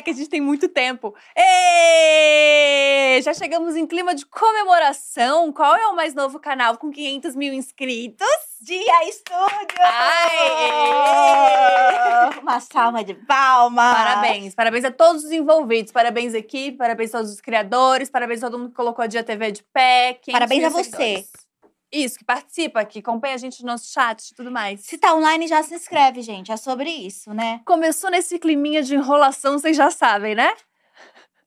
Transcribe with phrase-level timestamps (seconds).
[0.00, 1.14] É, que a gente tem muito tempo.
[3.22, 5.52] Já chegamos em clima de comemoração.
[5.52, 8.26] Qual é o mais novo canal com 500 mil inscritos?
[8.62, 9.78] Dia Estúdio!
[9.78, 10.70] Aê!
[12.40, 13.94] Uma salva de palmas!
[13.94, 15.92] Parabéns, parabéns a todos os envolvidos.
[15.92, 19.22] Parabéns, equipe, parabéns a todos os criadores, parabéns a todo mundo que colocou a Dia
[19.22, 20.14] TV de pé.
[20.22, 20.90] 500 Parabéns a você.
[20.90, 21.49] seguidores.
[21.92, 24.80] Isso, que participa, que acompanha a gente no nosso chat e tudo mais.
[24.80, 26.52] Se tá online, já se inscreve, gente.
[26.52, 27.60] É sobre isso, né?
[27.64, 30.54] Começou nesse climinha de enrolação, vocês já sabem, né?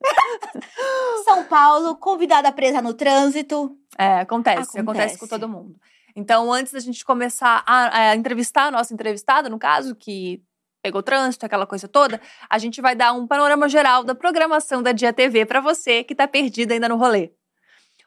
[1.24, 3.78] São Paulo, convidada presa no trânsito.
[3.98, 5.20] É, acontece, acontece, Acontece.
[5.20, 5.80] com todo mundo.
[6.16, 10.44] Então, antes da gente começar a, a entrevistar a nossa entrevistada, no caso, que
[10.82, 12.20] pegou trânsito, aquela coisa toda,
[12.50, 16.14] a gente vai dar um panorama geral da programação da Dia TV pra você que
[16.14, 17.32] tá perdido ainda no rolê.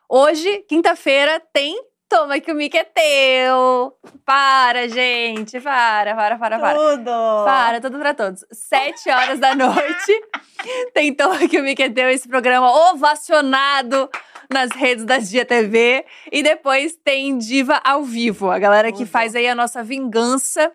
[0.09, 3.97] Hoje, quinta-feira, tem Toma que o mic é teu.
[4.25, 6.79] Para, gente, para, para, para, para.
[6.79, 7.45] Tudo!
[7.45, 8.45] Para, tudo pra todos.
[8.53, 10.25] Sete horas da noite.
[10.95, 14.09] Tem Toma que o Mickey deu esse programa ovacionado
[14.51, 16.05] nas redes da Dia TV.
[16.31, 18.51] E depois tem Diva ao vivo.
[18.51, 20.73] A galera que faz aí a nossa vingança.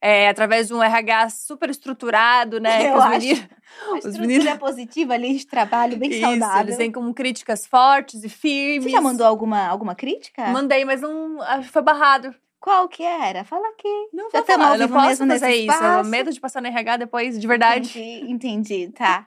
[0.00, 2.88] É, através de um RH super estruturado, né?
[2.92, 3.10] Eu os acho.
[3.10, 3.46] meninos-
[3.92, 6.60] A estrutura meninos- positiva ali de trabalho, bem Isso, saudável.
[6.62, 8.84] eles vêm com críticas fortes e firmes.
[8.84, 10.46] Você já mandou alguma, alguma crítica?
[10.48, 11.38] Mandei, mas não.
[11.62, 12.34] que Foi barrado.
[12.58, 13.44] Qual que era?
[13.44, 13.88] Fala aqui.
[14.12, 15.84] Não Já vou falar, eu não posso fazer isso.
[15.84, 17.90] Eu medo de passar no RH depois, de verdade.
[17.90, 19.26] Entendi, entendi, tá.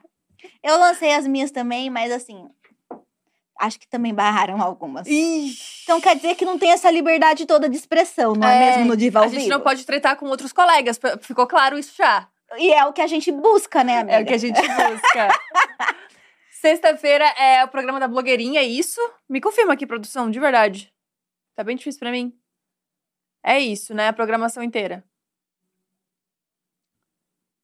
[0.62, 2.48] Eu lancei as minhas também, mas assim,
[3.60, 5.06] acho que também barraram algumas.
[5.06, 5.82] Ixi.
[5.84, 8.86] Então quer dizer que não tem essa liberdade toda de expressão, não é, É, mesmo
[8.86, 12.26] no Diva ao A gente não pode tretar com outros colegas, ficou claro isso já.
[12.56, 14.16] E é o que a gente busca, né, amiga?
[14.18, 15.28] É o que a gente busca.
[16.50, 19.00] Sexta-feira é o programa da blogueirinha, é isso?
[19.28, 20.92] Me confirma aqui, produção, de verdade.
[21.54, 22.34] Tá bem difícil pra mim.
[23.42, 24.08] É isso, né?
[24.08, 25.04] A programação inteira.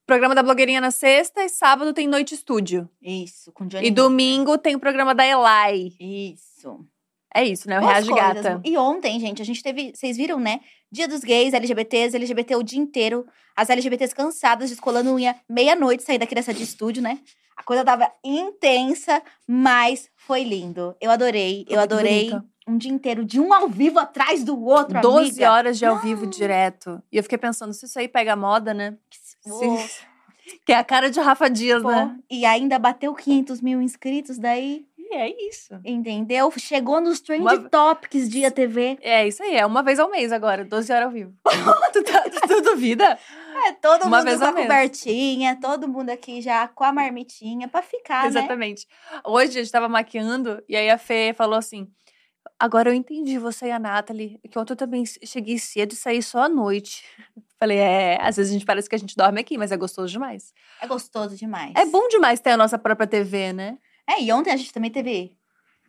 [0.07, 2.89] Programa da blogueirinha na sexta e sábado tem noite estúdio.
[3.03, 5.93] Isso, com Johnny E domingo tem o programa da Elai.
[5.99, 6.87] Isso.
[7.35, 7.81] É isso, né?
[7.81, 8.09] O Reage.
[8.13, 8.61] Gata.
[8.65, 9.93] E ontem, gente, a gente teve.
[9.95, 10.61] Vocês viram, né?
[10.93, 13.27] Dia dos gays, LGBTs, LGBT o dia inteiro.
[13.57, 17.19] As LGBTs cansadas, descolando unha meia-noite, sair daqui dessa de estúdio, né?
[17.57, 20.95] A coisa tava intensa, mas foi lindo.
[21.01, 21.67] Eu adorei.
[21.69, 22.47] Eu adorei bonita.
[22.69, 25.53] um dia inteiro, de um ao vivo atrás do outro, 12 amiga.
[25.53, 27.03] horas de ao vivo direto.
[27.11, 28.97] E eu fiquei pensando, se isso aí pega moda, né?
[29.11, 29.26] Pô,
[30.65, 31.91] Que é a cara de Rafa Dias, pô.
[31.91, 32.17] né?
[32.31, 35.75] E ainda bateu 500 mil inscritos, daí, E é isso.
[35.85, 36.53] entendeu?
[36.57, 38.99] Chegou nos Trend Uma- Topics Dia TV.
[39.01, 41.33] É isso aí, é uma vez ao mês agora, 12 horas ao vivo.
[41.93, 43.19] tu, tá, tu duvida?
[43.67, 47.67] É, todo Uma mundo vez com a cobertinha, todo mundo aqui já com a marmitinha
[47.69, 48.29] pra ficar, né?
[48.29, 48.87] Exatamente.
[49.25, 51.89] Hoje a gente tava maquiando e aí a Fê falou assim:
[52.59, 56.23] Agora eu entendi você e a Nathalie, que ontem eu também cheguei cedo e saí
[56.23, 57.05] só à noite.
[57.59, 60.11] Falei, é, às vezes a gente parece que a gente dorme aqui, mas é gostoso
[60.13, 60.53] demais.
[60.81, 61.73] É gostoso demais.
[61.77, 63.79] É bom demais ter a nossa própria TV, né?
[64.09, 65.37] É, e ontem a gente também teve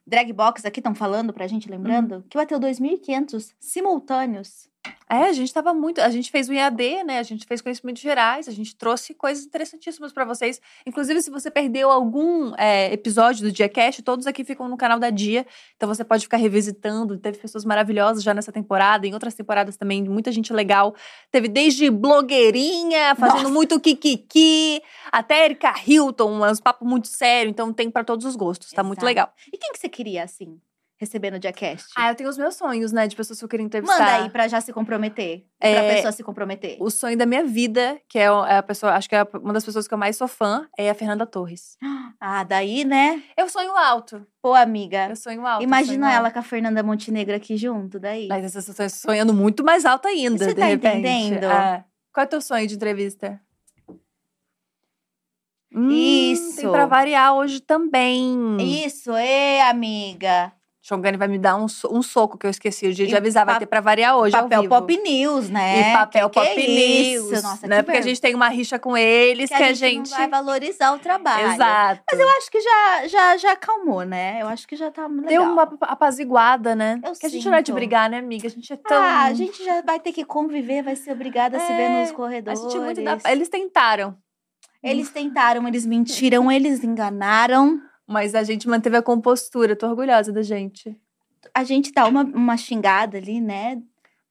[0.06, 2.22] drag box aqui, estão falando pra gente, lembrando, Uhum.
[2.30, 4.70] que bateu 2.500 simultâneos.
[5.10, 6.02] É, a gente tava muito.
[6.02, 7.20] A gente fez o IAD, né?
[7.20, 10.60] A gente fez conhecimentos gerais, a gente trouxe coisas interessantíssimas pra vocês.
[10.86, 15.10] Inclusive, se você perdeu algum é, episódio do DiaCast, todos aqui ficam no canal da
[15.10, 15.46] Dia.
[15.76, 17.18] Então você pode ficar revisitando.
[17.18, 20.94] Teve pessoas maravilhosas já nessa temporada, em outras temporadas também, muita gente legal.
[21.32, 23.54] Teve desde blogueirinha, fazendo Nossa.
[23.54, 24.82] muito kikiki,
[25.12, 27.50] até Erika Hilton, uns papos muito sério.
[27.50, 29.06] Então tem pra todos os gostos, tá muito Exato.
[29.06, 29.34] legal.
[29.54, 30.60] E quem que você queria, assim,
[31.00, 31.88] receber no Diacast?
[31.96, 33.08] Ah, eu tenho os meus sonhos, né?
[33.08, 34.00] De pessoas que eu queria entrevistar.
[34.00, 35.46] Manda aí pra já se comprometer.
[35.60, 36.78] Pra É, pessoa se comprometer.
[36.80, 39.64] O sonho da minha vida, que é é a pessoa, acho que é uma das
[39.64, 41.78] pessoas que eu mais sou fã, é a Fernanda Torres.
[42.20, 43.22] Ah, daí, né?
[43.38, 44.26] Eu sonho alto.
[44.42, 45.08] Pô, amiga.
[45.10, 45.64] Eu sonho alto.
[45.64, 46.34] Imagina sonho ela alto.
[46.34, 48.28] com a Fernanda Montenegro aqui junto, daí.
[48.28, 50.98] Mas essa pessoa sonhando muito mais alto ainda, Você de tá repente.
[50.98, 51.46] entendendo?
[51.46, 51.84] É.
[52.12, 53.40] Qual é o teu sonho de entrevista?
[55.74, 56.56] Hum, Isso.
[56.62, 58.58] Tem pra variar hoje também.
[58.86, 60.52] Isso, ê, amiga.
[60.88, 63.46] Xongani vai me dar um, so- um soco que eu esqueci o dia de avisar.
[63.46, 64.32] Vai ter pra variar hoje.
[64.32, 64.70] papel.
[64.70, 65.82] Pop News, né?
[65.92, 67.32] E papel Que que pop é news.
[67.32, 67.44] Isso?
[67.44, 67.78] Nossa, né?
[67.78, 71.00] que Porque a gente tem uma rixa com eles que a gente, vai valorizar o
[71.00, 71.52] trabalho.
[71.52, 72.02] Exato.
[72.10, 74.42] Mas eu acho que já, já, já acalmou, né?
[74.42, 75.26] Eu acho que já tá legal.
[75.28, 77.02] Deu uma apaziguada, né?
[77.04, 78.48] Eu Porque a gente não é de brigar, né, amiga?
[78.48, 78.98] A gente é tão.
[78.98, 82.02] Ah, a gente já vai ter que conviver, vai ser obrigada a se ver É,
[82.02, 82.62] nos A corredores.
[82.62, 83.18] gente é muito dá...
[83.30, 84.16] Eles tentaram,
[84.82, 87.82] Eles tentaram, eles mentiram, eles enganaram.
[88.08, 89.76] Mas a gente manteve a compostura.
[89.76, 90.96] Tô orgulhosa da gente.
[91.54, 93.82] A gente dá uma, uma xingada ali, né?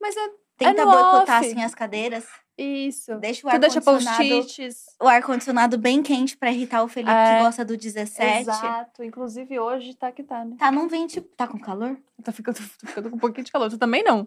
[0.01, 0.29] Mas é
[0.59, 1.47] Tenta no boicotar off.
[1.51, 2.25] assim as cadeiras.
[2.57, 3.15] isso.
[3.19, 4.87] Deixa o Tu deixa ar-condicionado post-its.
[5.01, 7.37] o ar-condicionado bem quente pra irritar o Felipe, É.
[7.39, 8.41] que gosta do 17.
[8.41, 9.05] Exato.
[9.05, 10.57] Inclusive hoje tá que tá, né?
[10.59, 11.21] Tá num 20.
[11.21, 11.99] Tá com calor?
[12.25, 13.69] Tá ficando, tô ficando com um pouquinho de calor.
[13.69, 14.27] Tu também não.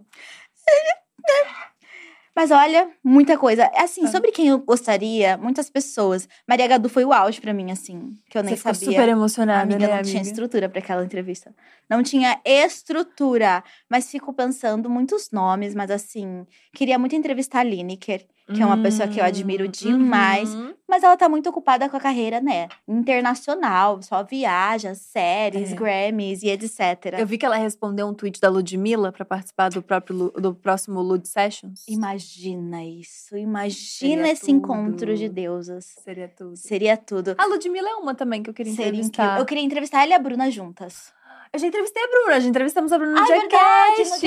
[2.40, 3.70] Mas olha, muita coisa.
[3.76, 4.08] Assim, Tá.
[4.12, 6.26] sobre quem eu gostaria, muitas pessoas.
[6.48, 8.80] Maria Gadu foi o auge pra mim, assim, que eu nem Você sabia.
[8.92, 10.10] super emocionada, amiga né, não amiga?
[10.10, 11.54] tinha estrutura pra aquela entrevista.
[11.90, 13.62] Não tinha estrutura.
[13.90, 18.82] Mas fico pensando muitos nomes, mas assim, queria muito entrevistar a Lineker, que é uma
[18.82, 20.54] pessoa que eu admiro Hum, demais.
[20.54, 20.74] uhum.
[20.88, 22.68] Mas ela tá muito ocupada com a carreira, né?
[23.14, 25.76] Internacional, só viaja, séries, É.
[25.76, 27.16] Grammys e etc.
[27.20, 31.02] Eu vi que ela respondeu um tweet da Ludmilla pra participar do próprio do próximo
[31.02, 31.86] Lud Sessions.
[31.88, 33.38] Imagina isso.
[33.38, 35.36] Imagina Seria esse encontro de tudo.
[35.36, 35.86] deusas.
[36.04, 36.56] Seria tudo.
[36.58, 37.36] Seria tudo.
[37.38, 39.24] A Ludmilla é uma também que eu queria Seria entrevistar.
[39.24, 39.42] incrível.
[39.42, 41.14] Eu queria entrevistar ela e a Bruna juntas.
[41.52, 44.20] Eu já entrevistei a Bruna, já entrevistamos a Bruna no Diacast.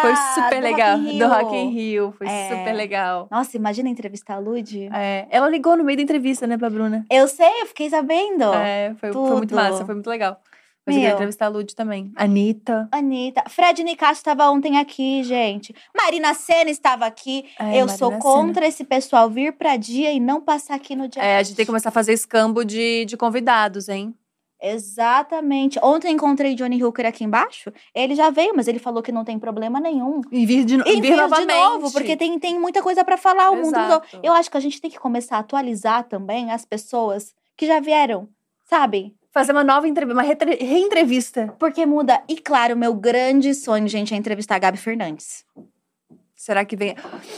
[0.00, 0.96] Foi super do legal.
[0.98, 1.28] Rock Do.
[1.28, 2.14] Rock in Rio.
[2.16, 2.48] Foi É.
[2.50, 3.26] super legal.
[3.30, 4.88] Nossa, imagina entrevistar a Lud.
[4.92, 7.04] É, ela ligou no meio da entrevista, né, pra Bruna.
[7.10, 8.44] Eu sei, eu fiquei sabendo.
[8.54, 10.40] É, foi, foi muito massa, foi muito legal.
[10.86, 12.12] Mas eu queria entrevistar a Lud também.
[12.16, 12.88] Anitta.
[12.90, 13.44] Anitta.
[13.48, 15.72] Fred Nicasso estava ontem aqui, gente.
[15.96, 17.44] Marina Senna estava aqui.
[17.58, 18.20] É, eu Marina sou Senna.
[18.20, 21.22] contra esse pessoal vir pra dia e não passar aqui no dia.
[21.22, 24.12] É, a gente tem que começar a fazer escambo de, de convidados, hein?
[24.62, 25.78] Exatamente.
[25.82, 27.72] Ontem encontrei Johnny Hooker aqui embaixo.
[27.94, 30.20] Ele já veio, mas ele falou que não tem problema nenhum.
[30.30, 31.52] E vir de, E vir vir de novamente.
[31.58, 33.50] novo, porque tem, tem muita coisa pra falar.
[33.50, 34.02] O mundo mudou.
[34.22, 37.80] Eu acho que a gente tem que começar a atualizar também as pessoas que já
[37.80, 38.28] vieram,
[38.64, 39.14] sabe?
[39.32, 41.54] Fazer uma nova entrevista, uma reentrevista.
[41.58, 42.22] Porque muda.
[42.28, 45.44] E claro, meu grande sonho, gente, é entrevistar a Gabi Fernandes.
[46.36, 46.94] Será que vem?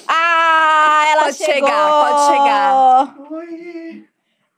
[0.08, 1.54] Ah, ela Pode chegou!
[1.54, 3.16] chegar, pode chegar.
[3.32, 4.04] Oi!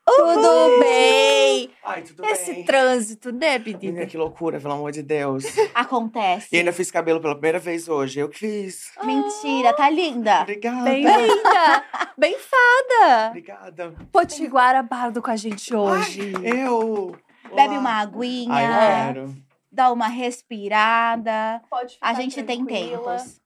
[0.06, 1.70] Tudo bem?
[1.84, 2.64] Ai, tudo Esse bem?
[2.64, 4.06] trânsito, né, Menina, menina?
[4.06, 5.44] que loucura, pelo amor de Deus.
[5.74, 6.48] Acontece.
[6.52, 8.20] E ainda fiz cabelo pela primeira vez hoje.
[8.20, 8.92] Eu que fiz.
[9.02, 10.42] Mentira, tá linda.
[10.42, 10.84] Obrigada.
[10.84, 11.84] Bem-vinda!
[12.16, 13.28] Bem fada!
[13.30, 13.94] Obrigada.
[14.12, 16.32] Potiguara Bardo com a gente hoje.
[16.44, 17.16] Eu.
[17.54, 17.78] Bebe Olá.
[17.80, 19.36] uma aguinha, Ai, eu quero.
[19.72, 21.60] dá uma respirada.
[21.68, 23.40] Pode A gente tem tempos.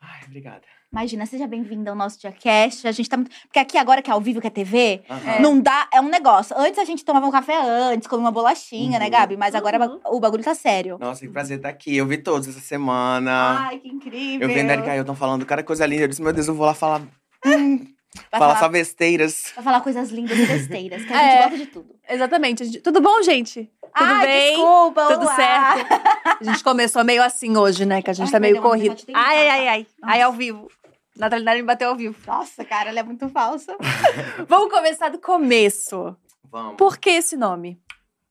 [0.00, 0.62] Ai, obrigada.
[0.90, 2.88] Imagina, seja bem-vinda ao nosso Diacast.
[2.88, 3.30] A gente tá muito.
[3.42, 5.02] Porque aqui agora que é ao vivo, que é TV.
[5.06, 5.38] É.
[5.38, 5.86] não dá.
[5.92, 6.56] É um negócio.
[6.58, 9.10] Antes a gente tomava um café antes, comia uma bolachinha, né, Uhum.
[9.10, 9.36] Gabi?
[9.36, 10.00] Mas agora Uhum.
[10.06, 10.96] o bagulho tá sério.
[10.98, 11.94] Nossa, que prazer estar aqui.
[11.94, 13.66] Eu vi todos essa semana.
[13.68, 14.48] Ai, que incrível.
[14.48, 16.04] eu vi a Erika Ailton falando cada coisa linda.
[16.04, 17.02] Eu disse, meu Deus, eu vou lá falar.
[17.44, 17.84] hum,
[18.30, 19.52] Vai falar falar, só besteiras.
[19.54, 21.30] vai falar coisas lindas e besteiras, que a É.
[21.30, 21.94] gente gosta de tudo.
[22.08, 22.64] Exatamente.
[22.64, 23.64] gente- Tudo bom, gente?
[23.80, 24.50] Tudo Ai, bem?
[24.56, 25.34] desculpa, Tudo olá.
[25.36, 25.88] certo?
[26.40, 28.00] A gente começou meio assim hoje, né?
[28.02, 28.96] Que a gente Ai, tá meio corrido.
[29.14, 29.86] Ai, ai, ai, ai.
[30.02, 30.68] Ai, ao vivo.
[31.16, 32.14] Natalidade me bateu ao vivo.
[32.26, 33.76] Nossa, cara, ela é muito falsa.
[34.46, 36.16] Vamos começar do começo.
[36.44, 36.76] Vamos.
[36.76, 37.80] Por que esse nome?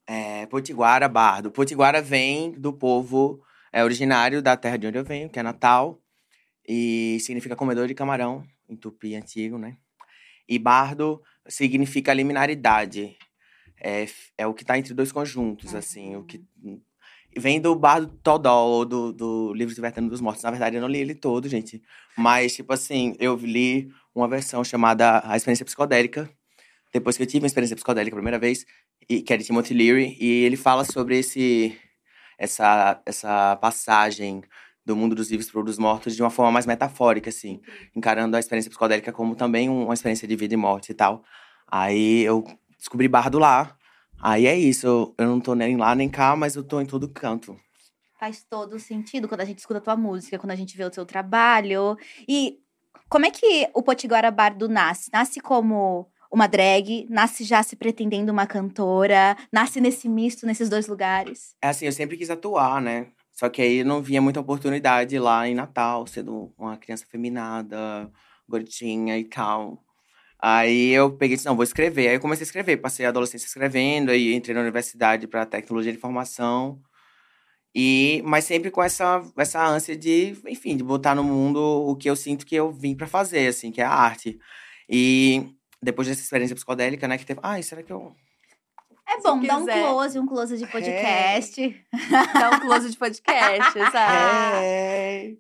[0.07, 1.51] É, Potiguara Bardo.
[1.51, 3.41] Potiguara vem do povo
[3.73, 5.99] é, originário da terra de onde eu venho, que é Natal.
[6.65, 9.77] E significa comedor de camarão, em tupi antigo, né?
[10.47, 13.17] E bardo significa liminaridade.
[13.79, 16.15] É, é o que tá entre dois conjuntos, assim.
[16.15, 16.43] O que
[17.37, 20.43] vem do bardo Todó, ou do, do livro Libertando dos Mortos.
[20.43, 21.81] Na verdade, eu não li ele todo, gente.
[22.17, 26.29] Mas, tipo assim, eu li uma versão chamada A Experiência Psicodélica.
[26.91, 28.65] Depois que eu tive uma experiência psicodélica a primeira vez,
[29.09, 31.77] e, que é de Timothy Leary, e ele fala sobre esse,
[32.37, 34.41] essa, essa passagem
[34.87, 37.59] do mundo dos vivos para o dos mortos de uma forma mais metafórica, assim,
[37.93, 41.23] encarando a experiência psicodélica como também um- uma experiência de vida e morte e tal.
[41.69, 42.43] Aí eu
[42.77, 43.75] descobri Bardo lá.
[44.21, 46.85] Aí é isso, eu, eu não tô nem lá nem cá, mas eu tô em
[46.85, 47.59] todo canto.
[48.17, 50.89] Faz todo sentido quando a gente escuta a tua música, quando a gente vê o
[50.89, 51.97] teu trabalho.
[52.27, 52.57] E
[53.09, 55.11] como é que o Potiguara Bardo nasce?
[55.13, 57.05] Nasce como uma drag?
[57.09, 59.37] Nasce já se pretendendo uma cantora?
[59.51, 61.55] Nasce nesse misto, nesses dois lugares?
[61.61, 63.07] É assim, eu sempre quis atuar, né?
[63.37, 68.11] Só que aí não via muita oportunidade lá em Natal, sendo uma criança feminada,
[68.49, 69.83] gordinha e tal.
[70.39, 72.09] Aí eu peguei e disse, não, vou escrever.
[72.09, 75.91] Aí eu comecei a escrever, passei a adolescência escrevendo, aí entrei na universidade para tecnologia
[75.91, 76.81] de informação.
[77.75, 82.09] E, mas sempre com essa, essa ânsia de, enfim, de botar no mundo o que
[82.09, 84.39] eu sinto que eu vim para fazer, assim, que é a arte.
[84.89, 85.45] E
[85.81, 88.15] depois dessa experiência psicodélica, né, que teve, ai, será que eu
[89.09, 91.85] É bom, dá um close, um close de podcast.
[92.33, 94.63] Dá um close de podcast, sabe?
[94.65, 95.39] Hey!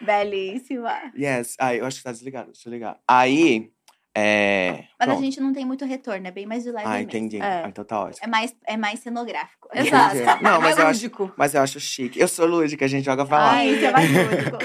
[0.00, 1.12] Belíssima.
[1.18, 1.56] Yes.
[1.58, 2.52] Ai, eu acho que tá desligado.
[2.52, 2.98] Deixa eu ligar.
[3.08, 3.70] Aí,
[4.14, 4.84] é...
[4.98, 5.24] Mas a pronto.
[5.24, 7.04] gente não tem muito retorno, é bem mais do live Ah, mesmo.
[7.10, 7.36] entendi.
[7.38, 7.42] É.
[7.42, 8.24] Ah, então tá ótimo.
[8.24, 9.68] É mais, é mais cenográfico.
[9.74, 10.42] Exato.
[10.42, 11.32] Não, mas é eu acho, lúdico.
[11.36, 12.18] mas eu acho chique.
[12.20, 13.50] Eu sou lúdica, a gente joga pra lá.
[13.52, 14.58] Ai, isso é mais lúdico.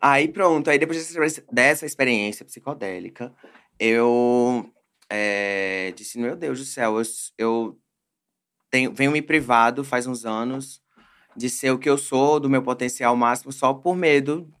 [0.00, 1.14] Aí pronto, aí depois
[1.50, 3.32] dessa experiência psicodélica,
[3.78, 4.70] eu
[5.08, 7.04] é, disse, meu Deus do céu, eu,
[7.38, 7.78] eu
[8.70, 10.82] tenho, venho me privado faz uns anos
[11.36, 14.52] de ser o que eu sou, do meu potencial máximo, só por medo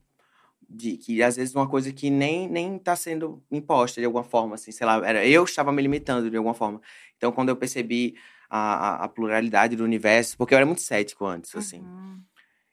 [0.68, 4.56] de que às vezes uma coisa que nem, nem tá sendo imposta de alguma forma,
[4.56, 6.80] assim, sei lá, era, eu estava me limitando de alguma forma.
[7.16, 8.16] Então quando eu percebi
[8.50, 11.80] a, a, a pluralidade do universo, porque eu era muito cético antes, assim.
[11.80, 12.20] Uhum.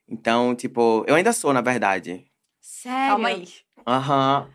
[0.07, 2.25] Então, tipo, eu ainda sou, na verdade.
[2.59, 3.11] Sério?
[3.11, 3.47] Calma aí.
[3.87, 4.49] Aham.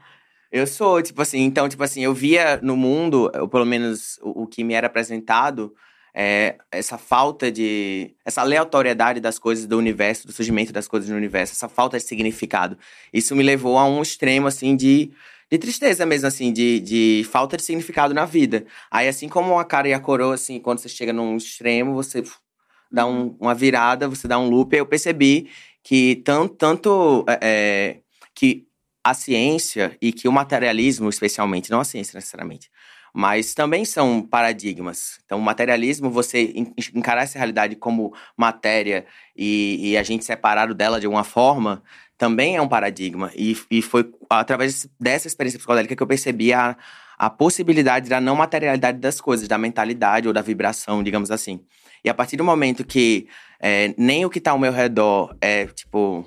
[0.50, 4.42] Eu sou, tipo assim, então, tipo assim, eu via no mundo, ou pelo menos o,
[4.42, 5.74] o que me era apresentado,
[6.14, 8.14] é, essa falta de.
[8.24, 12.04] essa aleatoriedade das coisas do universo, do surgimento das coisas no universo, essa falta de
[12.04, 12.78] significado.
[13.12, 15.10] Isso me levou a um extremo, assim, de,
[15.50, 18.64] de tristeza mesmo, assim, de, de falta de significado na vida.
[18.90, 22.22] Aí, assim como a cara e a coroa, assim, quando você chega num extremo, você
[22.90, 25.50] dá um- uma virada, você dá um loop, aí eu percebi
[25.82, 28.00] que tanto, tanto é, é,
[28.34, 28.66] que
[29.06, 32.68] a ciência e que o materialismo, especialmente, não a ciência necessariamente,
[33.14, 35.20] mas também são paradigmas.
[35.24, 40.74] Então, o materialismo, você en- encarar essa realidade como matéria e, e a gente separado
[40.74, 41.84] dela de alguma forma,
[42.18, 43.30] também é um paradigma.
[43.36, 46.76] E, e foi através dessa experiência psicodélica que eu percebi a,
[47.16, 51.60] a possibilidade da não materialidade das coisas, da mentalidade ou da vibração, digamos assim.
[52.04, 53.28] E a partir do momento que
[53.60, 56.26] é, nem o que está ao meu redor é, tipo,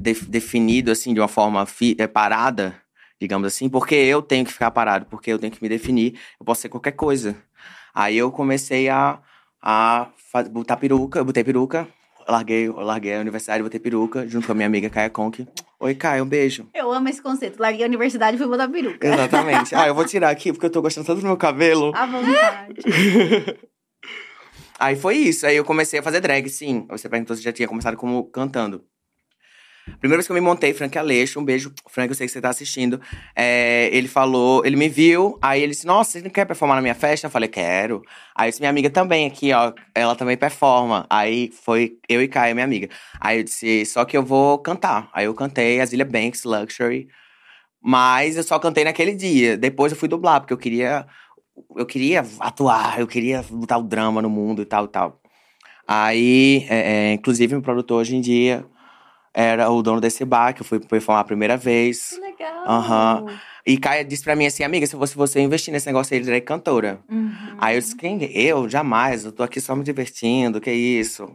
[0.00, 2.74] def- definido, assim, de uma forma fi- é, parada,
[3.20, 6.44] digamos assim, porque eu tenho que ficar parado, porque eu tenho que me definir, eu
[6.46, 7.36] posso ser qualquer coisa.
[7.94, 9.18] Aí eu comecei a,
[9.62, 10.08] a
[10.50, 11.86] botar peruca, eu botei peruca,
[12.26, 15.46] larguei, larguei a universidade, botei peruca, junto com a minha amiga Kaia Conk.
[15.80, 16.68] Oi, Kaia, um beijo.
[16.74, 17.58] Eu amo esse conceito.
[17.60, 19.06] Larguei a universidade e fui botar peruca.
[19.06, 19.74] Exatamente.
[19.74, 21.92] ah, eu vou tirar aqui, porque eu tô gostando tanto do meu cabelo.
[21.94, 22.74] À vontade.
[24.78, 25.46] Aí foi isso.
[25.46, 26.86] Aí eu comecei a fazer drag, sim.
[26.88, 28.84] Você perguntou se já tinha começado como cantando.
[29.98, 32.40] Primeira vez que eu me montei, Frank Aleixo, um beijo, Frank, eu sei que você
[32.40, 33.00] tá assistindo.
[33.34, 36.82] É, ele falou, ele me viu, aí ele disse: Nossa, você não quer performar na
[36.82, 37.26] minha festa?
[37.26, 38.02] Eu falei: Quero.
[38.34, 41.06] Aí disse: Minha amiga também aqui, ó, ela também performa.
[41.10, 42.88] Aí foi eu e Caia, minha amiga.
[43.20, 45.10] Aí eu disse: Só que eu vou cantar.
[45.12, 47.08] Aí eu cantei Azilia Banks, Luxury.
[47.82, 49.56] Mas eu só cantei naquele dia.
[49.56, 51.06] Depois eu fui dublar, porque eu queria.
[51.76, 55.20] Eu queria atuar, eu queria botar o drama no mundo e tal e tal.
[55.86, 58.64] Aí, é, é, inclusive, meu produtor hoje em dia
[59.34, 62.10] era o dono desse bar, que eu fui performar a primeira vez.
[62.10, 62.64] Que legal.
[62.66, 63.26] Aham.
[63.66, 66.34] E Caia disse pra mim assim, amiga, se fosse você investir nesse negócio aí, ele
[66.36, 67.00] é cantora.
[67.08, 67.30] Uhum.
[67.58, 68.18] Aí eu disse, quem?
[68.34, 68.68] Eu?
[68.68, 71.28] Jamais, eu tô aqui só me divertindo, que isso?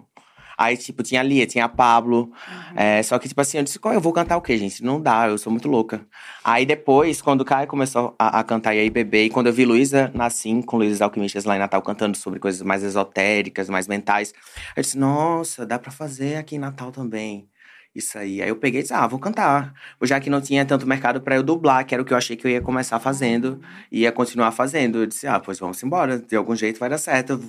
[0.57, 2.31] Aí, tipo, tinha a Lia, tinha a Pablo.
[2.75, 4.83] É, só que, tipo assim, eu disse, "Qual, eu vou cantar o quê, gente?
[4.83, 6.05] Não dá, eu sou muito louca.
[6.43, 9.53] Aí depois, quando o Caio começou a, a cantar e aí beber, e quando eu
[9.53, 13.85] vi Luísa Nassim com Luísa Alquimistas lá em Natal cantando sobre coisas mais esotéricas, mais
[13.87, 14.33] mentais,
[14.77, 17.49] eu disse, nossa, dá pra fazer aqui em Natal também.
[17.95, 18.41] Isso aí.
[18.41, 19.73] Aí eu peguei e disse, ah, vou cantar.
[20.03, 22.35] Já que não tinha tanto mercado pra eu dublar, que era o que eu achei
[22.35, 24.99] que eu ia começar fazendo, e ia continuar fazendo.
[24.99, 27.39] Eu disse, ah, pois vamos embora, de algum jeito vai dar certo.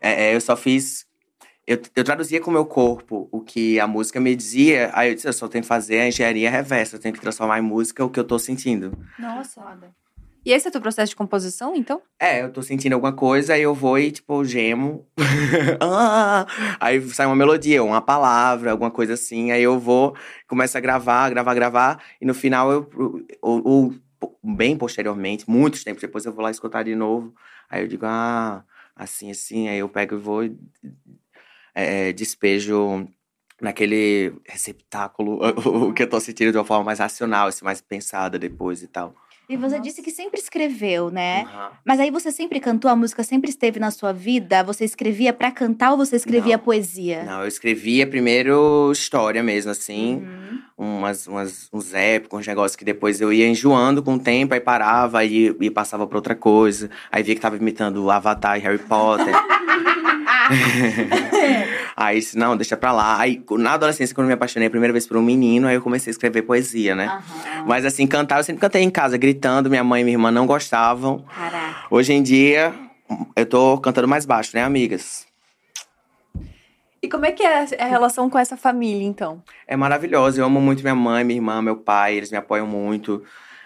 [0.00, 1.06] É, é, eu só fiz.
[1.66, 5.14] Eu, eu traduzia com o meu corpo o que a música me dizia, aí eu
[5.14, 8.04] disse, eu só tenho que fazer a engenharia reversa, eu tenho que transformar em música
[8.04, 8.92] o que eu tô sentindo.
[9.18, 9.62] Nossa.
[10.48, 12.00] E esse é o teu processo de composição, então?
[12.18, 15.06] É, eu tô sentindo alguma coisa, aí eu vou e, tipo, gemo.
[15.78, 16.46] Ah!
[16.80, 19.50] aí sai uma melodia, uma palavra, alguma coisa assim.
[19.50, 22.02] Aí eu vou, começo a gravar, gravar, gravar.
[22.18, 22.88] E no final, eu,
[23.42, 23.92] ou,
[24.42, 27.34] bem posteriormente, muitos tempos depois, eu vou lá escutar de novo.
[27.68, 28.64] Aí eu digo, ah,
[28.96, 29.68] assim, assim.
[29.68, 30.40] Aí eu pego e vou
[31.74, 33.06] é, despejo
[33.60, 35.40] naquele receptáculo
[35.90, 38.88] o que eu tô sentindo de uma forma mais racional, assim, mais pensada depois e
[38.88, 39.14] tal.
[39.48, 39.80] E você Nossa.
[39.80, 41.44] disse que sempre escreveu, né?
[41.44, 41.70] Aham.
[41.82, 44.62] Mas aí você sempre cantou, a música sempre esteve na sua vida?
[44.62, 46.64] Você escrevia pra cantar ou você escrevia Não.
[46.64, 47.24] poesia?
[47.24, 50.16] Não, eu escrevia primeiro história mesmo, assim.
[50.16, 50.58] Uhum.
[50.76, 54.60] Umas, umas, uns épicos, uns negócios que depois eu ia enjoando com o tempo, aí
[54.60, 56.90] parava e, e passava pra outra coisa.
[57.10, 59.32] Aí via que tava imitando Avatar e Harry Potter.
[61.98, 63.18] aí disse, não, deixa pra lá.
[63.18, 65.82] Aí, na adolescência, quando eu me apaixonei a primeira vez por um menino, aí eu
[65.82, 67.06] comecei a escrever poesia, né?
[67.06, 67.64] Aham.
[67.66, 69.68] Mas assim, cantar, eu sempre cantei em casa, gritando.
[69.68, 71.24] Minha mãe e minha irmã não gostavam.
[71.34, 71.86] Caraca.
[71.90, 72.72] Hoje em dia,
[73.34, 75.26] eu tô cantando mais baixo, né, amigas?
[77.02, 79.42] E como é que é a relação com essa família, então?
[79.66, 80.40] É maravilhosa.
[80.40, 82.16] Eu amo muito minha mãe, minha irmã, meu pai.
[82.16, 83.22] Eles me apoiam muito.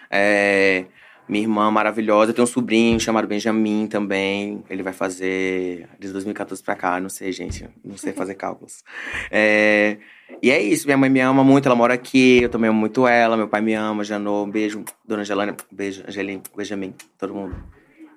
[0.09, 0.85] É,
[1.27, 2.31] Minha irmã maravilhosa.
[2.31, 4.63] Eu tenho um sobrinho chamado Benjamin também.
[4.69, 6.99] Ele vai fazer de 2014 pra cá.
[6.99, 7.67] Não sei, gente.
[7.83, 8.83] Não sei fazer cálculos.
[9.31, 9.97] É,
[10.41, 10.85] E é isso.
[10.85, 11.65] Minha mãe me ama muito.
[11.65, 12.41] Ela mora aqui.
[12.41, 13.37] Eu também amo muito ela.
[13.37, 14.03] Meu pai me ama.
[14.03, 14.83] Janô, um beijo.
[15.05, 16.03] Dona Angelana, um beijo.
[16.07, 16.93] Angelim, Benjamin.
[17.17, 17.55] Todo mundo.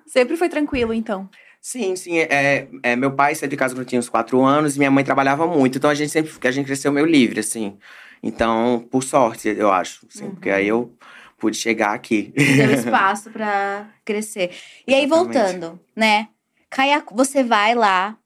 [0.05, 1.29] Sempre foi tranquilo, então.
[1.61, 2.17] Sim, sim.
[2.19, 4.91] É, é, meu pai saiu de casa quando eu tinha uns quatro anos e minha
[4.91, 5.77] mãe trabalhava muito.
[5.77, 7.77] Então a gente sempre a gente cresceu meio livre, assim.
[8.21, 10.05] Então, por sorte, eu acho.
[10.13, 10.93] Assim, Porque aí eu
[11.37, 12.33] pude chegar aqui.
[12.35, 14.51] Deu espaço pra crescer.
[14.87, 15.33] E aí, Exatamente.
[15.33, 16.27] voltando, né?
[16.69, 18.17] Caia, você vai lá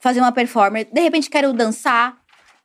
[0.00, 0.88] fazer uma performance.
[0.92, 2.16] De repente, quero dançar,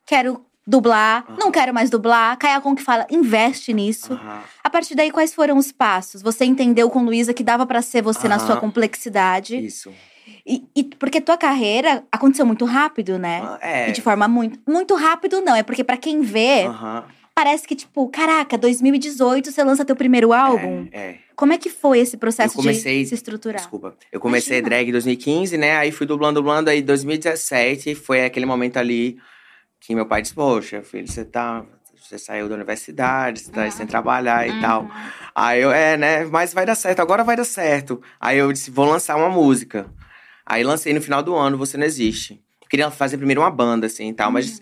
[0.06, 2.36] quero dublar, não quero mais dublar.
[2.36, 4.18] Caia com que fala, investe nisso.
[4.62, 6.22] A partir daí, quais foram os passos?
[6.22, 9.56] Você entendeu com Luísa que dava pra ser você na sua complexidade?
[9.56, 9.92] Isso.
[10.46, 13.40] E, e porque tua carreira aconteceu muito rápido, né?
[13.44, 13.88] Ah, É.
[13.88, 14.60] E de forma muito.
[14.68, 15.54] Muito rápido, não.
[15.54, 17.04] É porque pra quem vê, Aham.
[17.42, 20.86] Parece que, tipo, caraca, 2018 você lança teu primeiro álbum.
[20.92, 21.18] É, é.
[21.34, 23.56] Como é que foi esse processo comecei- de se estruturar?
[23.62, 23.96] Desculpa.
[24.12, 24.68] Eu comecei Imagina.
[24.68, 25.76] drag em 2015, né?
[25.78, 26.68] Aí fui dublando, dublando.
[26.68, 29.16] Aí 2017 foi aquele momento ali
[29.80, 31.64] que meu pai disse: Poxa, filho, você tá.
[31.98, 34.82] Você saiu da universidade, você tá aí sem trabalhar e tal.
[34.82, 34.90] Uhum.
[35.34, 36.24] Aí eu, é, né?
[36.24, 38.02] Mas vai dar certo, agora vai dar certo.
[38.20, 39.86] Aí eu disse: Vou lançar uma música.
[40.44, 42.34] Aí lancei no final do ano, Você Não Existe.
[42.60, 44.60] Eu queria fazer primeiro uma banda, assim e tal, mas.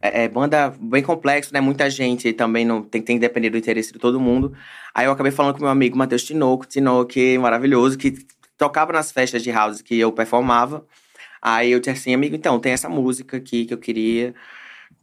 [0.00, 1.60] É, é banda bem complexo, né?
[1.60, 4.52] Muita gente também não tem, tem que depender do interesse de todo mundo.
[4.94, 8.14] Aí eu acabei falando com meu amigo Matheus Tinoco, Tinoco, maravilhoso, que
[8.56, 10.86] tocava nas festas de house que eu performava.
[11.40, 14.34] Aí eu disse assim, amigo, então, tem essa música aqui que eu queria.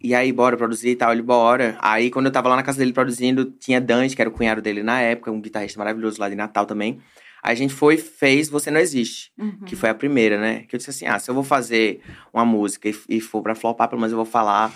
[0.01, 1.77] E aí, bora produzir e tal, ele bora.
[1.81, 4.61] Aí, quando eu tava lá na casa dele produzindo, tinha Dante, que era o cunhado
[4.61, 6.99] dele na época, um guitarrista maravilhoso lá de Natal também.
[7.43, 9.65] A gente foi fez Você Não Existe, Uhum.
[9.65, 10.63] que foi a primeira, né?
[10.67, 12.01] Que eu disse assim, ah, se eu vou fazer
[12.33, 14.71] uma música e, e for pra flopar, pelo menos eu vou falar,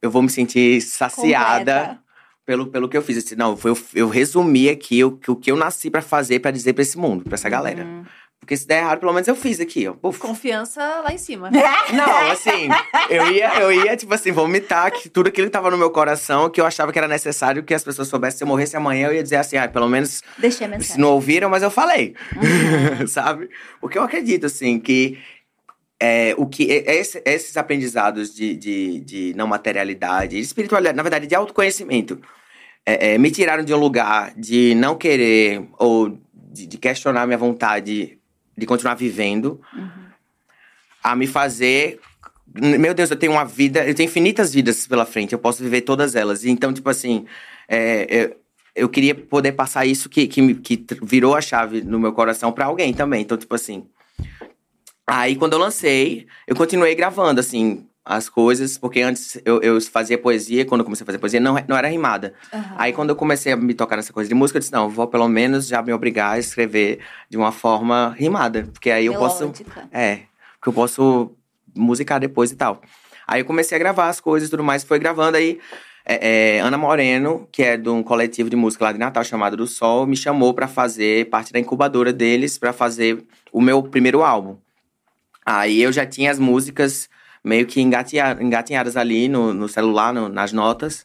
[0.00, 2.00] eu vou me sentir saciada Completa.
[2.46, 3.16] pelo, pelo que eu fiz.
[3.16, 6.38] Eu disse, não, eu, eu resumi aqui o, que- o que eu nasci pra fazer,
[6.38, 7.84] pra dizer pra esse mundo, pra essa galera.
[7.84, 8.04] Uhum.
[8.40, 9.92] Porque se der errado, pelo menos eu fiz aqui, ó.
[9.92, 10.18] Puf.
[10.18, 11.50] Confiança lá em cima.
[11.92, 12.68] Não, assim,
[13.10, 16.48] eu ia, eu ia, tipo assim, vomitar que tudo aquilo que tava no meu coração,
[16.48, 18.38] que eu achava que era necessário que as pessoas soubessem.
[18.38, 21.02] Se eu morresse amanhã, eu ia dizer assim, ah, pelo menos Deixei a se mensagem.
[21.02, 22.14] não ouviram, mas eu falei.
[22.36, 23.06] Uhum.
[23.08, 23.50] Sabe?
[23.82, 25.18] Porque eu acredito, assim, que
[26.00, 31.02] é, o que é- esse- esses aprendizados de, de, de não materialidade, de espiritualidade, na
[31.02, 32.18] verdade, de autoconhecimento,
[32.86, 37.36] é, é, me tiraram de um lugar de não querer ou de, de questionar minha
[37.36, 38.17] vontade
[38.58, 39.88] de continuar vivendo, Uhum.
[41.02, 42.00] a me fazer.
[42.54, 45.82] Meu Deus, eu tenho uma vida, eu tenho infinitas vidas pela frente, eu posso viver
[45.82, 46.44] todas elas.
[46.44, 47.24] Então, tipo assim,
[47.68, 48.36] é, eu,
[48.74, 52.66] eu queria poder passar isso que, que, que virou a chave no meu coração pra
[52.66, 53.22] alguém também.
[53.22, 53.86] Então, tipo assim.
[55.06, 60.16] Aí, quando eu lancei, eu continuei gravando, assim, as coisas, porque antes eu, eu fazia
[60.16, 62.32] poesia, quando eu comecei a fazer poesia, não, não era rimada.
[62.50, 62.74] Aham.
[62.78, 64.90] Aí, quando eu comecei a me tocar nessa coisa de música, eu disse: não, eu
[64.90, 69.14] vou pelo menos já me obrigar a escrever de uma forma rimada, porque aí eu
[69.14, 69.40] posso.
[69.40, 69.86] Melódica.
[69.92, 70.20] É,
[70.60, 71.32] que eu posso
[71.76, 72.80] musicar depois e tal.
[73.26, 75.60] Aí eu comecei a gravar as coisas e tudo mais, foi gravando aí.
[76.02, 79.54] é, é, Ana Moreno, que é de um coletivo de música lá de Natal chamado
[79.54, 84.22] Do Sol, me chamou pra fazer parte da incubadora deles pra fazer o meu primeiro
[84.22, 84.56] álbum.
[85.44, 87.06] Aí eu já tinha as músicas
[87.48, 91.04] meio que engatinha- engatinhadas ali no, no celular, no- nas notas.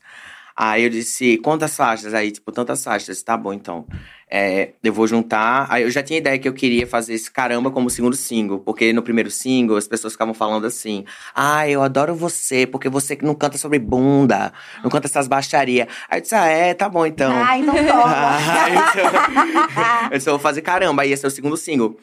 [0.55, 2.13] Aí eu disse, quantas faixas?
[2.13, 3.23] Aí, tipo, tantas faixas.
[3.23, 3.87] Tá bom, então.
[4.29, 5.65] É, eu vou juntar.
[5.69, 8.59] Aí eu já tinha ideia que eu queria fazer esse caramba como segundo single.
[8.59, 13.15] Porque no primeiro single as pessoas ficavam falando assim: Ah, eu adoro você, porque você
[13.15, 14.53] que não canta sobre bunda,
[14.83, 15.87] não canta essas baixarias.
[16.07, 17.31] Aí eu disse, ah, é, tá bom então.
[17.35, 18.69] Ah, então Ah, toma.
[18.69, 21.01] então- eu disse, eu vou fazer caramba.
[21.01, 21.97] Aí esse é o segundo single.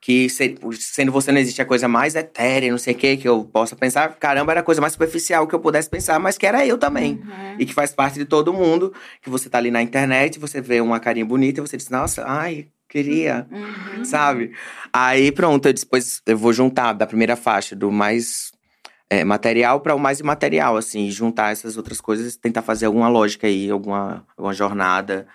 [0.00, 3.26] Que se- sendo você não existe a coisa mais etérea, não sei o que, que
[3.28, 4.14] eu possa pensar.
[4.16, 7.14] Caramba, era a coisa mais superficial que eu pudesse pensar, mas que era eu também.
[7.14, 7.54] Uhum.
[7.58, 8.92] E que faz parte de todo mundo.
[9.22, 12.24] Que você tá ali na internet, você vê uma carinha bonita e você diz, nossa,
[12.26, 13.48] ai, queria.
[13.50, 14.04] Uhum.
[14.04, 14.52] Sabe?
[14.92, 18.52] Aí pronto, eu depois eu vou juntar da primeira faixa, do mais
[19.10, 23.46] é, material para o mais imaterial, assim, juntar essas outras coisas, tentar fazer alguma lógica
[23.46, 25.26] aí, alguma, alguma jornada.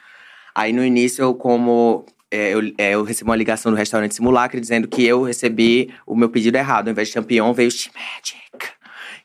[0.55, 2.05] Aí no início, eu como.
[2.31, 6.15] É, eu, é, eu recebi uma ligação do restaurante Simulacre dizendo que eu recebi o
[6.15, 6.87] meu pedido errado.
[6.87, 8.73] Ao invés de champignon, veio Magic,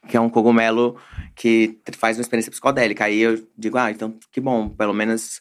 [0.08, 0.96] que é um cogumelo
[1.36, 3.04] que faz uma experiência psicodélica.
[3.04, 5.40] Aí eu digo, ah, então que bom, pelo menos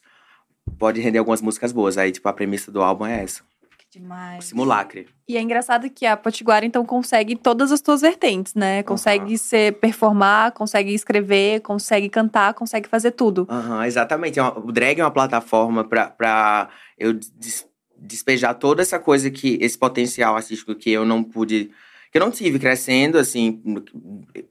[0.78, 1.97] pode render algumas músicas boas.
[1.97, 3.41] Aí, tipo, a premissa do álbum é essa.
[3.78, 4.45] Que demais.
[4.45, 5.08] Simulacre.
[5.28, 8.84] E é engraçado que a Potiguara, então, consegue todas as tuas vertentes, né?
[8.84, 13.47] Consegue ser performar, consegue escrever, consegue cantar, consegue fazer tudo.
[13.49, 14.39] Aham, exatamente.
[14.39, 19.58] É O drag é uma plataforma pra eu des- despejar toda essa coisa que.
[19.62, 21.71] Esse potencial artístico que eu não pude.
[22.12, 23.62] Que eu não tive crescendo, assim,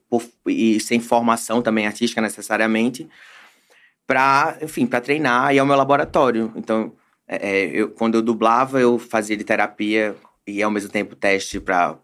[0.09, 3.09] por- e sem formação também artística necessariamente,
[4.05, 6.51] pra, enfim, pra treinar e é o meu laboratório.
[6.55, 6.93] Então,
[7.27, 11.59] é, é, eu, quando eu dublava, eu fazia de terapia e ao mesmo tempo teste
[11.59, 11.95] pra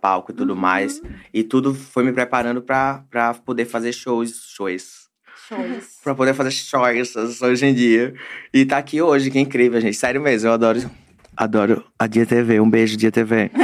[0.00, 1.00] palco e tudo mais.
[1.32, 3.02] E tudo foi me preparando pra
[3.44, 5.05] poder fazer shows, shows
[5.48, 6.00] Shows.
[6.02, 8.14] pra poder fazer choices hoje em dia.
[8.52, 9.96] E tá aqui hoje, que incrível, gente.
[9.96, 10.90] Sério mesmo, eu adoro.
[11.36, 12.60] Adoro a Dia TV.
[12.60, 13.50] Um beijo, Dia TV.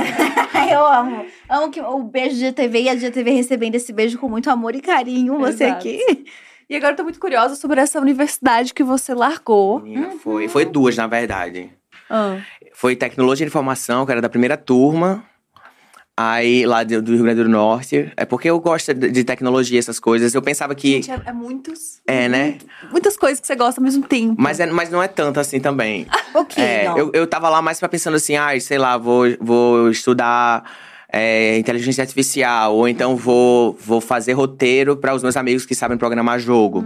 [0.70, 1.26] Eu amo.
[1.50, 4.74] Amo que o beijo de TV e a GTV recebendo esse beijo com muito amor
[4.74, 5.38] e carinho.
[5.38, 5.78] Você Exato.
[5.78, 6.24] aqui.
[6.70, 9.80] E agora eu tô muito curiosa sobre essa universidade que você largou.
[9.80, 11.68] Menina, foi, foi duas, na verdade.
[12.08, 12.38] Ah,
[12.72, 15.22] Foi Tecnologia de Informação, que era da primeira turma.
[16.30, 18.12] Aí, lá do do Rio Grande do Norte.
[18.16, 20.34] É porque eu gosto de de tecnologia, essas coisas.
[20.34, 20.92] Eu pensava que.
[20.92, 22.00] gente, é, é muitos.
[22.06, 22.58] É, né?
[22.90, 24.34] Muitas coisas que você gosta ao mesmo tempo.
[24.38, 26.06] Mas, é- mas não é tanto assim também.
[26.34, 29.90] Ok, É, eu, eu tava lá mais pra pensando assim, ai, sei lá, vou, vou
[29.90, 30.64] estudar
[31.12, 35.98] é, inteligência artificial, ou então vou, vou fazer roteiro para os meus amigos que sabem
[35.98, 36.82] programar jogo.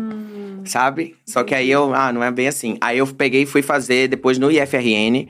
[0.65, 1.15] sabe?
[1.25, 2.77] Só que aí eu, ah, não é bem assim.
[2.81, 5.29] Aí eu peguei e fui fazer depois no IFRN,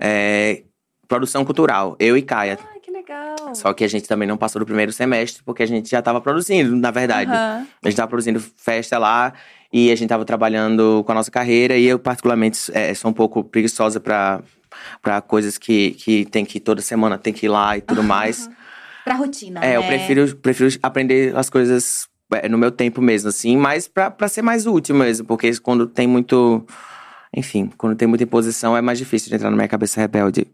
[0.00, 0.62] é,
[1.06, 2.58] produção cultural, eu e Caia.
[2.62, 2.79] Ah,
[3.10, 3.54] legal.
[3.54, 6.20] Só que a gente também não passou do primeiro semestre, porque a gente já tava
[6.20, 7.30] produzindo, na verdade.
[7.30, 7.66] Aham.
[7.82, 9.32] A gente tava produzindo festa lá
[9.72, 11.76] e a gente tava trabalhando com a nossa carreira.
[11.76, 14.40] E eu, particularmente, é, sou um pouco preguiçosa pra,
[15.02, 18.02] pra coisas que, que tem que ir toda semana, tem que ir lá e tudo
[18.02, 18.48] mais.
[19.04, 19.86] Pra rotina, É, eu né?
[19.86, 24.66] prefiro, prefiro aprender as coisas é, no meu tempo mesmo, assim, mas pra ser mais
[24.66, 26.64] útil mesmo, porque quando tem muito.
[27.34, 30.46] Enfim, quando tem muita imposição é mais difícil de entrar na minha cabeça rebelde.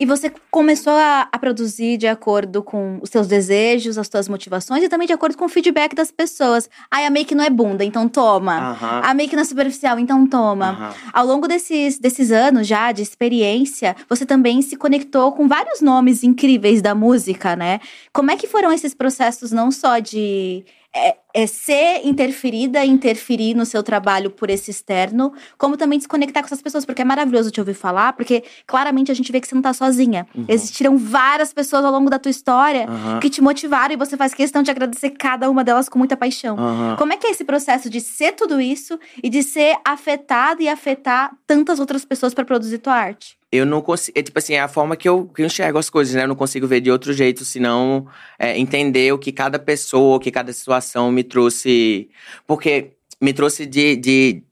[0.00, 4.84] E você começou a, a produzir de acordo com os seus desejos, as suas motivações
[4.84, 6.70] e também de acordo com o feedback das pessoas.
[6.88, 8.70] Ai, a make não é bunda, então toma.
[8.72, 9.00] Aham.
[9.02, 10.68] A make não é superficial, então toma.
[10.68, 10.94] aham.
[11.12, 16.22] Ao longo desses, desses anos já de experiência, você também se conectou com vários nomes
[16.22, 17.80] incríveis da música, né?
[18.12, 20.64] Como é que foram esses processos, não só de
[20.98, 26.08] é, é, ser interferida, interferir no seu trabalho por esse externo, como também de se
[26.08, 29.40] conectar com essas pessoas, porque é maravilhoso te ouvir falar, porque claramente a gente vê
[29.40, 30.26] que você não tá sozinha.
[30.48, 33.20] Existiram várias pessoas ao longo da tua história Aham.
[33.20, 36.58] que te motivaram e você faz questão de agradecer cada uma delas com muita paixão.
[36.58, 36.96] Aham.
[36.96, 40.68] Como é que é esse processo de ser tudo isso e de ser afetado e
[40.68, 43.37] afetar tantas outras pessoas pra produzir tua arte?
[43.50, 44.18] Eu não consigo.
[44.18, 46.24] É tipo assim, é a forma que eu, que eu enxergo as coisas, né?
[46.24, 48.06] Eu não consigo ver de outro jeito, senão
[48.38, 52.10] é, entender o que cada pessoa, que cada situação me trouxe.
[52.46, 53.96] Porque me trouxe de.
[53.96, 54.42] de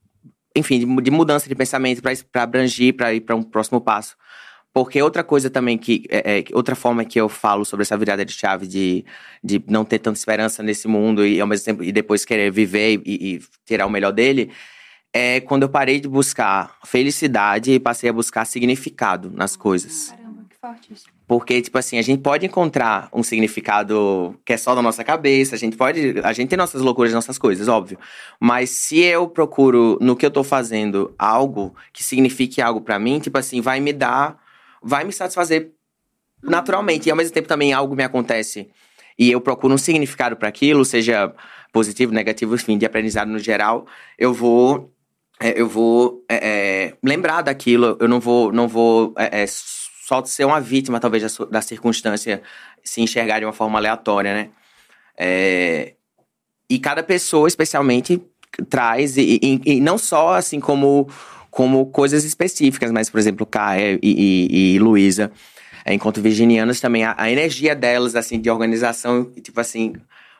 [0.56, 4.16] enfim, de, de mudança de pensamento pra abrangir, pra ir pra um próximo passo.
[4.72, 6.04] Porque outra coisa também que.
[6.08, 9.04] é, é, outra forma que eu falo sobre essa virada de chave de,
[9.44, 13.02] de não ter tanta esperança nesse mundo e ao mesmo tempo e depois querer viver
[13.04, 14.50] e, e tirar o melhor dele
[15.16, 20.10] é quando eu parei de buscar felicidade e passei a buscar significado nas coisas.
[20.10, 21.06] Caramba, que forte isso.
[21.26, 25.54] Porque, tipo assim, a gente pode encontrar um significado que é só da nossa cabeça,
[25.54, 26.20] a gente pode.
[26.22, 27.98] A gente tem nossas loucuras, nossas coisas, óbvio.
[28.38, 33.18] Mas se eu procuro no que eu tô fazendo algo que signifique algo pra mim,
[33.18, 34.38] tipo assim, vai me dar.
[34.82, 35.72] Vai me satisfazer
[36.42, 37.08] naturalmente.
[37.08, 38.68] E ao mesmo tempo também algo me acontece.
[39.18, 41.34] E eu procuro um significado pra aquilo, seja
[41.72, 43.86] positivo, negativo, enfim, de aprendizado no geral,
[44.18, 44.92] eu vou.
[45.40, 46.36] É, eu vou é,
[46.88, 51.36] é, lembrar daquilo, eu não vou, não vou é, é, só ser uma vítima, talvez,
[51.36, 52.42] da, da circunstância,
[52.82, 54.50] se enxergar de uma forma aleatória, né?
[56.68, 58.20] E cada pessoa, especialmente,
[58.68, 61.08] traz, e, e- e não só assim como,
[61.50, 65.30] como coisas específicas, mas, por exemplo, Caia e, e, e Luísa,
[65.86, 69.94] enquanto virginianas também, a, a energia delas, assim, de organização, tipo assim,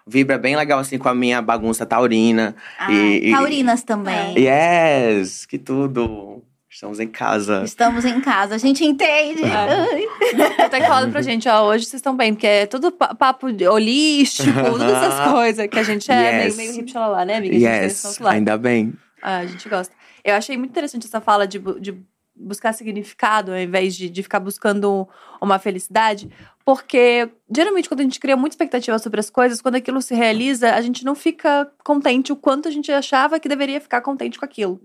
[0.07, 2.55] vibra bem legal, assim, com a minha bagunça taurina.
[2.79, 4.38] Ah, e, e- taurinas também.
[4.38, 5.45] Yes!
[5.47, 6.42] Que tudo!
[6.71, 7.62] Estamos em casa.
[7.64, 9.42] Estamos em casa, a gente entende.
[9.45, 10.62] É.
[10.62, 13.47] Até que falando pra gente, ó, hoje vocês estão bem, porque é tudo pa- papo
[13.71, 16.57] holístico, todas essas coisas que a gente é meio, Yes.
[16.57, 17.57] meio hip lá, né, amiga?
[17.57, 18.92] Yes, ainda bem.
[19.23, 19.95] Ah, a gente gosta.
[20.23, 21.95] Eu achei muito interessante essa fala de, de
[22.37, 25.09] buscar significado ao invés de, de ficar buscando
[25.40, 26.29] uma felicidade,
[26.64, 30.75] porque geralmente quando a gente cria muita expectativa sobre as coisas, quando aquilo se realiza,
[30.75, 34.44] a gente não fica contente o quanto a gente achava que deveria ficar contente com
[34.44, 34.81] aquilo.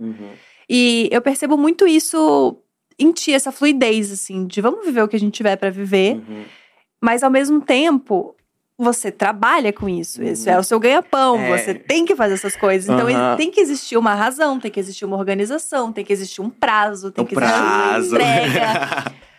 [0.70, 2.58] E eu percebo muito isso
[2.98, 6.16] em ti, essa fluidez, assim, de vamos viver o que a gente tiver pra viver,
[6.18, 6.44] Uhum.
[7.02, 8.36] mas ao mesmo tempo.
[8.84, 10.56] Você trabalha com isso, isso Uhum.
[10.56, 11.56] é o seu ganha-pão, É.
[11.58, 12.90] você tem que fazer essas coisas.
[12.90, 13.36] Então Aham.
[13.38, 17.12] tem que existir uma razão, tem que existir uma organização, tem que existir um prazo,
[17.12, 18.16] tem O que existir uma prazo.
[18.16, 19.04] entrega.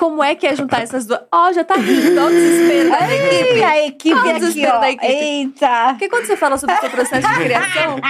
[0.00, 1.20] Como é que é juntar essas duas?
[1.30, 3.62] Ó, já tá rindo, ó o desespero da equipe.
[3.62, 4.80] a equipe o aqui, ó.
[4.80, 5.12] da equipe.
[5.12, 5.88] Eita.
[5.90, 8.00] Porque quando você fala sobre o seu processo de criação,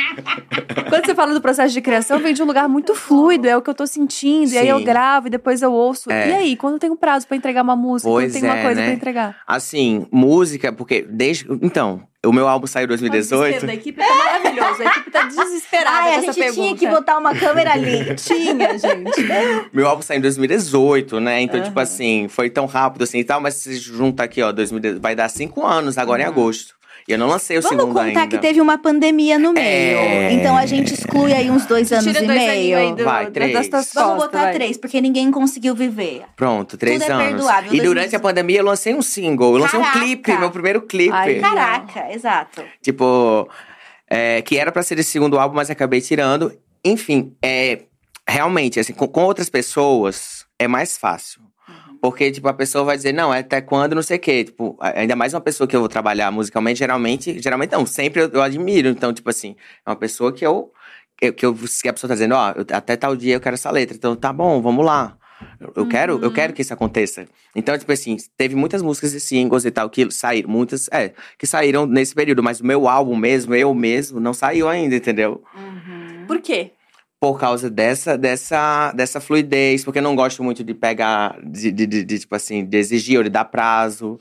[0.89, 3.61] quando você fala do processo de criação, vem de um lugar muito fluido, é o
[3.61, 4.85] que eu tô sentindo, e aí eu Sim.
[4.85, 6.13] gravo e depois eu ouço.
[6.13, 6.29] É.
[6.29, 8.63] E aí, quando tem um prazo pra entregar uma música, Pois quando tem uma é,
[8.63, 8.87] coisa né?
[8.87, 9.37] pra entregar?
[9.45, 11.45] Assim, música, porque desde.
[11.61, 13.67] Então, o meu álbum saiu em O desespero 2018.
[13.67, 14.60] da equipe tá maravilhoso.
[14.83, 16.61] A equipe tá desesperada Ai, com a gente pergunta.
[16.63, 18.15] tinha que botar uma câmera ali.
[18.17, 19.71] Tinha, gente.
[19.73, 21.41] Meu álbum saiu em 2018, né?
[21.41, 21.83] Então, tipo Aham.
[21.83, 25.29] assim, foi tão rápido assim e tal, mas se junta aqui, ó, 2018, vai dar
[25.29, 26.31] cinco anos agora em Uhum.
[26.33, 26.79] agosto.
[27.09, 28.27] E eu não lancei o Vamos segundo contar ainda.
[28.29, 29.65] que teve uma pandemia no meio.
[29.99, 30.33] É.
[30.33, 32.95] Então a gente exclui aí uns dois anos Tira e dois meio.
[32.95, 33.53] do, Vai, três.
[33.53, 34.53] das tuas Vamos costas, botar vai.
[34.55, 36.23] três, porque ninguém conseguiu viver.
[36.37, 37.27] Pronto, três Tudo é anos.
[37.31, 37.89] perdoável, e 2018.
[37.95, 39.55] durante a pandemia eu lancei um single.
[39.55, 39.99] Eu lancei Caraca!
[39.99, 41.11] um clipe, meu primeiro clipe.
[41.13, 42.63] Ai, Caraca, exato.
[42.81, 43.49] Tipo,
[44.11, 46.53] é, que era pra ser esse segundo álbum, mas acabei tirando.
[46.85, 47.83] Enfim, é,
[48.29, 51.41] realmente, assim, com, com outras pessoas é mais fácil.
[52.03, 54.45] Porque, tipo, a pessoa vai dizer, não, é até quando, não sei o quê.
[54.45, 58.29] Tipo, ainda mais uma pessoa que eu vou trabalhar musicalmente, geralmente, geralmente não, sempre eu,
[58.33, 58.89] eu admiro.
[58.89, 59.55] Então, tipo assim,
[59.87, 60.73] é uma pessoa que eu.
[61.19, 63.71] Que, eu, que a pessoa tá dizendo, ó, eu- até tal dia eu quero essa
[63.71, 63.95] letra.
[63.95, 65.19] Então, tá bom, vamos lá.
[65.61, 66.31] Eu- Eu quero, eu Uhum.
[66.33, 67.27] quero que isso aconteça.
[67.55, 71.47] Então, tipo assim, teve muitas músicas e singles e tal que saíram, muitas, é, que
[71.47, 75.43] saíram nesse período, mas o meu álbum mesmo, eu mesmo, não saiu ainda, entendeu?
[75.55, 76.27] Uhum.
[76.27, 76.73] Por quê?
[77.19, 81.87] Por causa dessa, dessa, dessa fluidez, porque eu não gosto muito de pegar, de, de,
[81.87, 84.19] de- de, tipo assim, de exigir ou de dar prazo.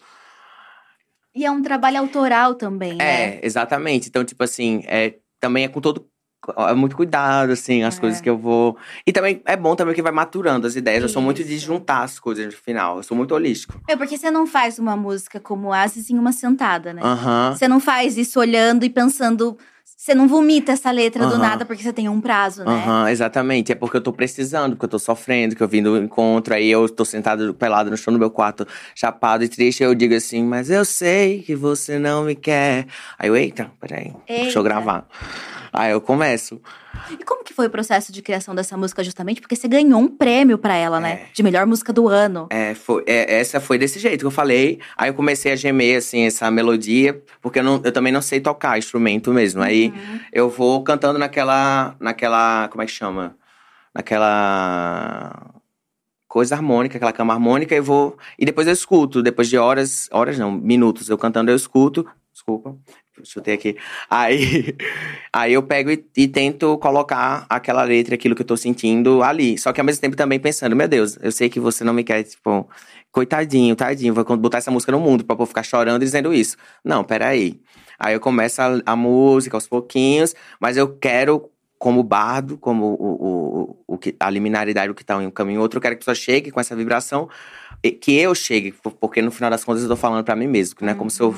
[1.34, 3.36] E é um trabalho autoral também, né?
[3.36, 4.10] É, exatamente.
[4.10, 6.09] Então, tipo assim, é, também é com todo.
[6.58, 8.00] É muito cuidado, assim, as É.
[8.00, 8.78] coisas que eu vou.
[9.06, 11.04] E também é bom também que vai maturando as ideias.
[11.04, 11.66] Eu sou muito de Isso.
[11.66, 12.98] juntar as coisas no final.
[12.98, 13.80] Eu sou muito holístico.
[13.88, 17.02] É porque você não faz uma música como Asis em uma sentada, né?
[17.54, 19.58] Você não faz isso olhando e pensando.
[19.98, 23.12] Você não vomita essa letra do nada porque você tem um prazo, né?
[23.12, 23.74] Exatamente.
[23.74, 26.70] É porque eu tô precisando, porque eu tô sofrendo, que eu vim do encontro, aí
[26.72, 30.16] eu tô sentado pelado no chão do meu quarto, chapado e triste, aí eu digo
[30.16, 32.86] assim, mas eu sei que você não me quer.
[33.18, 34.60] Aí eu, eita, peraí, deixa Eita.
[34.60, 35.06] eu gravar.
[35.72, 36.62] Aí eu começo.
[37.12, 39.40] E como que foi o processo de criação dessa música, justamente?
[39.42, 41.12] Porque você ganhou um prêmio pra ela, né?
[41.12, 41.26] É.
[41.34, 42.48] De melhor música do ano.
[42.50, 44.80] É, foi, é, essa foi desse jeito que eu falei.
[44.98, 48.40] Aí eu comecei a gemer, assim, essa melodia, porque eu, não, eu também não sei
[48.40, 49.62] tocar instrumento mesmo.
[49.62, 50.20] Aí Uhum.
[50.34, 51.96] eu vou cantando naquela.
[52.00, 52.68] naquela.
[52.70, 53.36] como é que chama?
[53.94, 55.52] Naquela.
[56.28, 58.18] coisa harmônica, aquela cama harmônica, e vou.
[58.38, 60.08] E depois eu escuto, depois de horas.
[60.12, 62.06] horas não, minutos eu cantando, eu escuto.
[62.32, 62.76] Desculpa,
[63.26, 63.78] chutei aqui.
[64.10, 64.76] Aí,
[65.34, 69.58] aí eu pego e, e tento colocar aquela letra, aquilo que eu tô sentindo ali.
[69.58, 72.04] Só que ao mesmo tempo também pensando, meu Deus, eu sei que você não me
[72.04, 72.68] quer, tipo,
[73.12, 76.58] coitadinho, tadinho, vou botar essa música no mundo pra ficar chorando dizendo isso.
[76.84, 77.60] Não, peraí.
[78.00, 83.76] Aí eu começo a, a música aos pouquinhos, mas eu quero, como bardo, como o,
[83.76, 86.00] o, o, que, a liminaridade, o que tá em um caminho outro, eu quero que
[86.00, 87.30] a pessoa chegue com essa vibração,
[87.82, 90.76] que eu chegue, por- porque no final das contas eu tô falando pra mim mesmo,
[90.76, 91.34] que não é como se eu,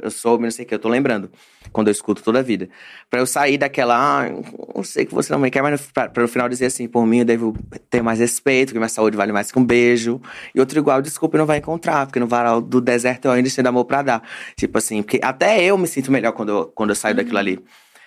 [0.00, 1.30] eu soube, não sei o que, eu tô lembrando,
[1.72, 2.68] quando eu escuto toda a vida.
[3.10, 4.28] Pra eu sair daquela, ah,
[4.74, 7.04] eu sei que você não me quer, mas pra, pra no final dizer assim, por
[7.04, 7.56] mim eu devo
[7.90, 10.20] ter mais respeito, que minha saúde vale mais que um beijo.
[10.54, 13.68] E outro igual, desculpa, não vai encontrar, porque no varal do deserto eu ainda tenho
[13.68, 14.22] amor pra dar.
[14.56, 17.58] Tipo assim, porque até eu me sinto melhor quando eu, quando eu saio daquilo ali.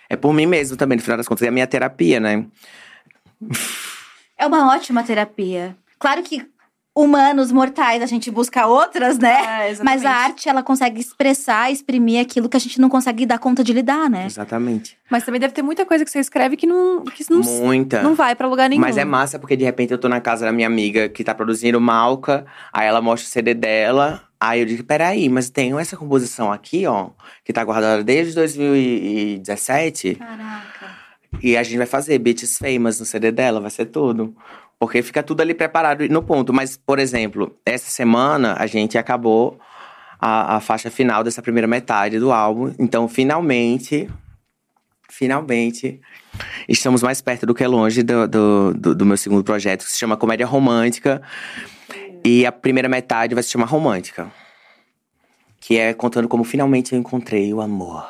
[0.10, 2.46] É por mim mesmo também, no final das contas, é a minha terapia, né?
[4.38, 5.76] É uma ótima terapia.
[6.00, 6.46] Claro que
[6.96, 9.72] humanos, mortais, a gente busca outras, né?
[9.72, 13.40] É, Mas a arte, ela consegue expressar, exprimir aquilo que a gente não consegue dar
[13.40, 14.26] conta de lidar, né?
[14.28, 14.96] Exatamente.
[15.10, 18.04] Mas também deve ter muita coisa que você escreve que não, que não, Muita.
[18.04, 18.82] não vai pra lugar nenhum.
[18.82, 21.34] Mas é massa porque de repente eu tô na casa da minha amiga que tá
[21.34, 24.22] produzindo Malca, aí ela mostra o CD dela.
[24.40, 27.12] Aí eu digo, peraí, mas tem essa composição aqui, ó,
[27.46, 30.16] que tá guardada desde 2017.
[30.16, 31.04] Caraca.
[31.42, 34.36] E a gente vai fazer Beats Famous no CD dela, vai ser tudo.
[34.86, 36.52] Porque fica tudo ali preparado no ponto.
[36.54, 39.60] Mas, por exemplo, essa semana a gente acabou
[40.20, 42.74] a, a faixa final dessa primeira metade do álbum.
[42.80, 44.10] Então, finalmente,
[45.10, 46.00] finalmente,
[46.68, 49.98] estamos mais perto do que longe do, do, do- do meu segundo projeto, que se
[50.00, 51.22] chama Comédia Romântica.
[52.26, 54.32] E a primeira metade vai se chamar Romântica.
[55.60, 58.10] Que é contando como finalmente eu encontrei o amor.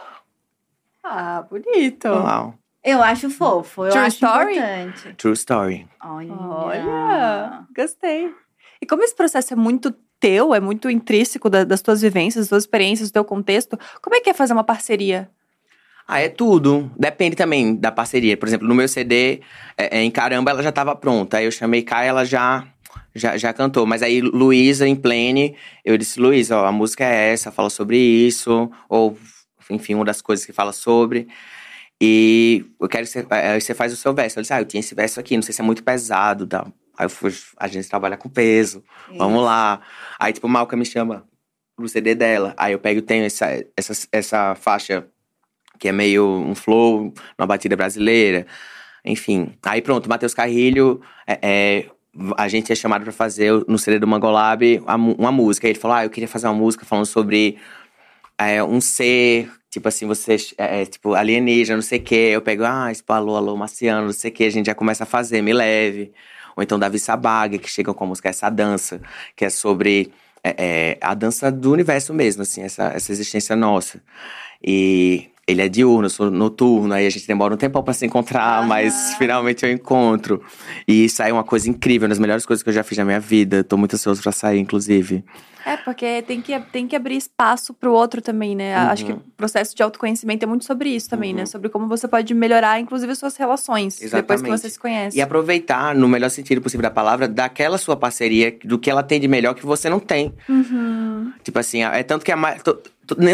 [1.04, 2.08] Ah, bonito.
[2.08, 2.54] Uau.
[2.84, 4.52] Eu acho fofo, eu True acho story?
[4.58, 5.14] importante.
[5.16, 5.88] True story.
[6.04, 6.34] Olha.
[6.34, 8.30] Olha, gostei.
[8.82, 12.50] E como esse processo é muito teu, é muito intrínseco da- das tuas vivências, das
[12.50, 15.30] tuas experiências, do teu contexto, como é que é fazer uma parceria?
[16.06, 16.92] Ah, é tudo.
[16.98, 18.36] Depende também da parceria.
[18.36, 19.40] Por exemplo, no meu CD,
[19.78, 21.38] é, é, em Caramba, ela já estava pronta.
[21.38, 22.68] Aí eu chamei Kai, ela já,
[23.16, 23.86] já, já cantou.
[23.86, 27.98] Mas aí, Luísa, em Plene, eu disse, Luísa, ó, a música é essa, fala sobre
[27.98, 28.70] isso.
[28.90, 29.18] Ou,
[29.70, 31.30] enfim, uma das coisas que fala sobre.
[32.02, 34.40] E eu quero que você, aí você faz o seu verso.
[34.40, 36.46] Eu disse, ah, eu tinha esse verso aqui, não sei se é muito pesado.
[36.46, 36.68] Tal.
[36.98, 38.84] Aí eu fui, a gente trabalha com peso.
[39.18, 39.82] Vamos lá.
[40.20, 41.26] Aí, tipo, Malca me chama
[41.76, 42.54] pro CD dela.
[42.58, 45.08] Aí eu pego e tenho essa, essa, essa faixa
[45.80, 48.46] que é meio um flow, uma batida brasileira.
[49.04, 49.54] Enfim.
[49.64, 51.86] Aí pronto, Matheus Carrilho, é, é,
[52.38, 54.82] a gente é chamado pra fazer no CD do Mangolab
[55.18, 55.68] uma música.
[55.68, 57.58] Aí ele falou: Ah, eu queria fazer uma música falando sobre
[58.38, 62.30] é, um ser, tipo assim, você é, é, tipo alienígena, não sei o quê.
[62.34, 64.46] Eu pego, ah, tipo, alô, marciano, não sei o quê.
[64.46, 66.14] A gente já começa a fazer, me leve.
[66.56, 69.02] Ou então Davi Sabaga, que chega com a música Essa Dança,
[69.36, 74.00] que é sobre é, é, a dança do universo mesmo, assim, essa, essa existência nossa.
[74.64, 78.06] E ele é diurno, eu sou noturno, aí a gente demora um tempão pra se
[78.06, 80.42] encontrar, mas finalmente eu encontro.
[80.88, 82.98] E isso aí é uma coisa incrível, uma das melhores coisas que eu já fiz
[82.98, 83.64] na minha vida.
[83.64, 85.24] Tô muito ansioso pra sair, inclusive.
[85.66, 88.78] É, porque tem que, tem que abrir espaço pro outro também, né?
[88.78, 88.90] Uhum.
[88.90, 91.42] Acho que o processo de autoconhecimento é muito sobre isso também, né?
[91.42, 91.48] Uhum.
[91.48, 93.96] Sobre como você pode melhorar, inclusive, as suas relações.
[93.96, 94.62] Depois que Exatamente.
[94.62, 95.18] você se conhece.
[95.18, 99.22] E aproveitar, no melhor sentido possível da palavra, daquela sua parceria, do que ela tem
[99.22, 100.34] de melhor que você não tem.
[100.50, 101.32] Uhum.
[101.44, 102.58] Tipo assim, é tanto que a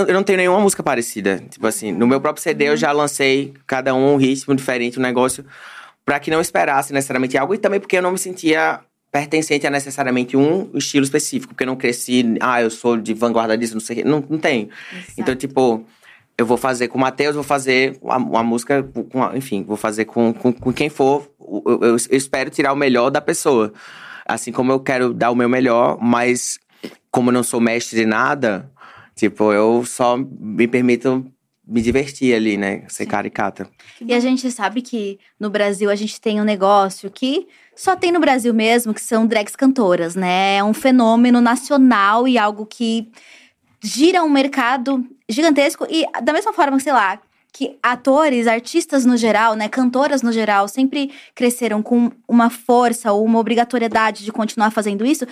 [0.08, 1.44] Eu não tenho nenhuma música parecida.
[1.50, 5.02] Tipo assim, no meu próprio CD eu já lancei cada um um ritmo diferente, um
[5.02, 5.46] negócio,
[6.06, 7.54] pra que não esperasse necessariamente algo.
[7.54, 8.80] E também porque eu não me sentia
[9.12, 13.58] pertencente a necessariamente um estilo específico, porque eu não cresci, ah, eu sou de vanguarda
[13.58, 14.08] disso, não sei o quê.
[14.10, 14.70] Não, não tem.
[15.18, 15.84] Então, tipo,
[16.38, 20.06] eu vou fazer com o Matheus, vou fazer uma, uma música, com enfim, vou fazer
[20.06, 21.30] com, com, com quem for.
[21.40, 23.74] Eu, eu- eu espero tirar o melhor da pessoa.
[24.26, 26.60] Assim como eu quero dar o meu melhor, mas
[27.12, 28.70] como eu não sou mestre de nada,
[29.20, 31.26] tipo, eu só me permito
[31.68, 32.84] me divertir ali, né?
[32.88, 33.70] Ser caricata.
[34.02, 38.12] E a gente sabe que no Brasil a gente tem um negócio que só tem
[38.12, 40.56] no Brasil mesmo, que são drags cantoras, né?
[40.58, 43.12] É um fenômeno nacional e algo que
[43.82, 45.86] gira um mercado gigantesco.
[45.90, 47.20] E da mesma forma que, sei lá,
[47.52, 53.26] que atores, artistas no geral, né, cantoras no geral, sempre cresceram com uma força ou
[53.26, 55.26] uma obrigatoriedade de continuar fazendo isso.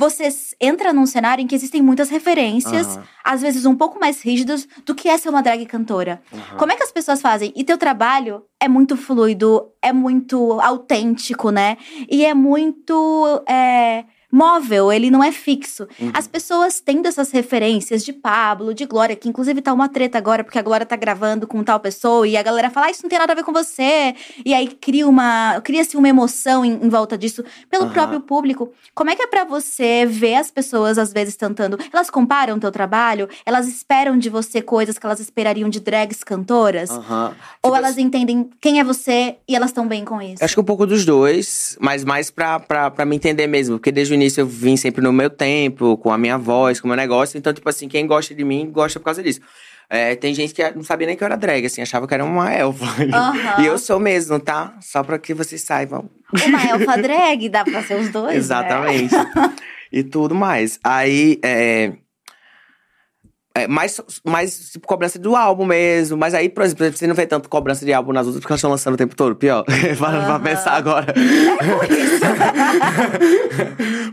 [0.00, 4.22] Você entra num cenário em que existem muitas referências, Aham, às vezes um pouco mais
[4.22, 6.22] rígidas, do que é ser uma drag cantora.
[6.32, 6.56] aham.
[6.56, 7.52] Como é que as pessoas fazem?
[7.54, 11.76] E teu trabalho é muito fluido, é muito autêntico, né?
[12.10, 15.86] E é muito é, móvel, ele não é fixo.
[15.98, 16.10] Uhum.
[16.14, 20.44] As pessoas tendo essas referências de Pablo, de Glória, que inclusive tá uma treta agora,
[20.44, 23.10] porque a Glória tá gravando com tal pessoa, e a galera fala, ah, isso não
[23.10, 24.14] tem nada a ver com você.
[24.44, 25.60] E aí cria uma.
[25.62, 27.92] cria-se uma emoção em, em volta disso pelo Aham.
[27.92, 28.72] próprio público.
[28.94, 31.78] Como é que é pra você ver as pessoas, às vezes, tentando.
[31.92, 33.28] Elas comparam o teu trabalho?
[33.44, 36.90] Elas esperam de você coisas que elas esperariam de drags cantoras?
[36.90, 37.34] Aham.
[37.62, 40.42] Ou elas entendem quem é você e elas estão bem com isso?
[40.42, 43.78] Acho que um pouco dos dois, mas mais pra, pra, pra me entender mesmo.
[43.78, 46.86] Porque desde o início eu vim sempre no meu tempo, com a minha voz, com
[46.86, 47.38] o meu negócio.
[47.38, 49.40] Então, tipo assim, quem gosta de mim, gosta por causa disso.
[49.88, 52.24] É, tem gente que não sabia nem que eu era drag, assim, achava que era
[52.24, 52.84] uma elfa.
[53.12, 53.60] Aham.
[53.60, 54.74] E eu sou mesmo, tá?
[54.80, 56.08] Só pra que vocês saibam.
[56.46, 58.36] Uma elfa drag, dá pra ser os dois, né?
[58.36, 59.14] Exatamente.
[59.92, 60.78] e tudo mais.
[60.84, 61.92] Aí, é.
[63.62, 66.16] É, mais, mais tipo, cobrança do álbum mesmo.
[66.16, 68.60] Mas aí, por exemplo, você não vê tanto cobrança de álbum nas outras porque elas
[68.60, 69.34] estão lançando o tempo todo.
[69.36, 69.64] Pior.
[69.96, 70.40] pra, pra Aham.
[70.40, 71.12] pensar agora.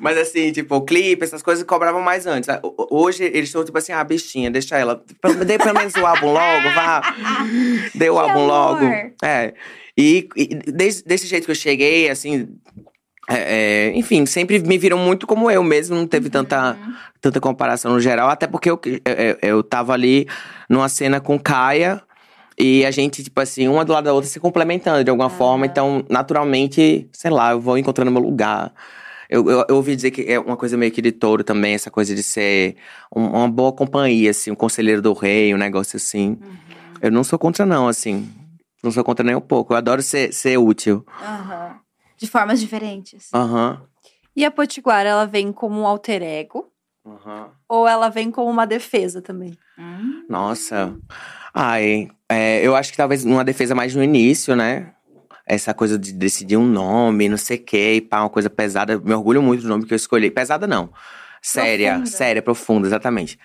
[0.02, 2.50] mas assim, tipo, o clipe, essas coisas cobravam mais antes.
[2.64, 5.04] Ho- Hoje eles estão tipo assim, ah, bichinha, deixa ela.
[5.46, 7.02] Dê pelo menos o álbum logo, vá.
[7.96, 8.48] Dê o Que álbum amor.
[8.48, 8.86] logo.
[9.24, 9.54] É.
[9.98, 12.48] E, e desse, desse jeito que eu cheguei, assim.
[13.28, 16.94] É, é, enfim, sempre me viram muito como eu mesmo, não teve tanta, Uhum.
[17.22, 20.28] tanta comparação no geral, até porque eu, eu, eu tava ali
[20.70, 22.02] numa cena com Kaia
[22.58, 25.66] e a gente, tipo assim, uma do lado da outra se complementando de alguma forma,
[25.66, 25.72] Aham.
[25.72, 28.74] então, naturalmente, sei lá, eu vou encontrando meu lugar.
[29.30, 31.92] Eu, eu, eu ouvi dizer que é uma coisa meio que de touro também, essa
[31.92, 32.78] coisa de ser
[33.14, 36.30] um- uma boa companhia, assim, um conselheiro do rei, um negócio assim.
[36.42, 36.58] Uhum.
[37.02, 38.30] Eu não sou contra, não, assim.
[38.82, 39.74] Não sou contra nem um pouco.
[39.74, 41.06] Eu adoro ser, ser útil.
[41.22, 41.76] Aham.
[42.18, 43.30] De formas diferentes.
[43.34, 43.82] Aham.
[44.36, 46.72] E a Potiguara, ela vem como um alter ego?
[47.06, 47.52] Aham.
[47.70, 49.58] Ou ela vem como uma defesa também?
[49.78, 50.26] Hum.
[50.30, 50.96] Nossa.
[51.54, 54.94] Ai, é, eu acho que talvez uma defesa mais no início, né?
[55.46, 58.98] Essa coisa de decidir um nome, não sei o quê, e pá, uma coisa pesada.
[59.00, 60.30] Me orgulho muito do nome que eu escolhi.
[60.30, 60.92] Pesada não.
[61.42, 62.10] Séria, Profunda.
[62.12, 63.40] séria, profunda, exatamente.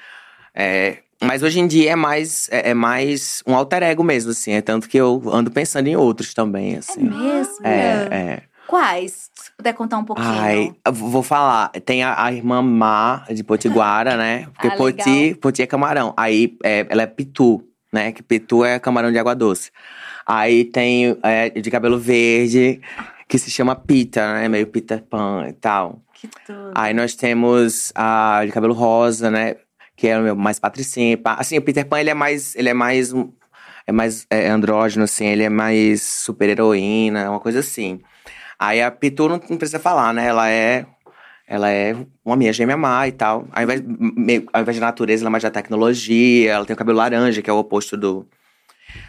[0.55, 4.53] É, mas hoje em dia é mais, é, é mais um alter ego mesmo, assim.
[4.53, 7.05] É tanto que eu ando pensando em outros também, É assim.
[7.09, 7.67] mesmo?
[7.67, 8.43] É, é.
[8.73, 9.31] Quais?
[9.35, 10.27] Se puder contar um pouquinho.
[10.27, 11.69] Ai, vou falar.
[11.85, 14.47] Tem a, a irmã Má de Potiguara, né?
[14.55, 15.35] Porque Ah, Poti.
[15.43, 16.15] Poti é camarão.
[16.17, 18.13] Aí é, ela é Pitu, né?
[18.13, 19.71] Que Pitu é camarão de água doce.
[20.27, 22.81] Aí tem é, de cabelo verde,
[23.29, 24.49] que se chama Pita, né?
[24.49, 26.01] Meio Peter Pan e tal.
[26.15, 26.73] Que tudo.
[26.75, 29.57] Aí nós temos a de cabelo rosa, né?
[29.95, 31.21] Que é o meu mais patricinha.
[31.37, 32.57] Assim, o Peter Pan, ele é mais…
[32.57, 33.13] Ele é mais…
[33.87, 35.27] É mais é, andrógeno, assim.
[35.27, 38.01] Ele é mais super-heroína, uma coisa assim.
[38.67, 40.27] Aí a Pitu não, não precisa falar, né?
[40.27, 40.87] Ela é…
[41.45, 41.95] Ela é
[42.25, 43.47] uma minha gêmea má e tal.
[43.53, 46.53] Ao invés, meio- ao invés de natureza, ela é mais da tecnologia.
[46.53, 48.27] Ela tem o cabelo laranja, que é o oposto do…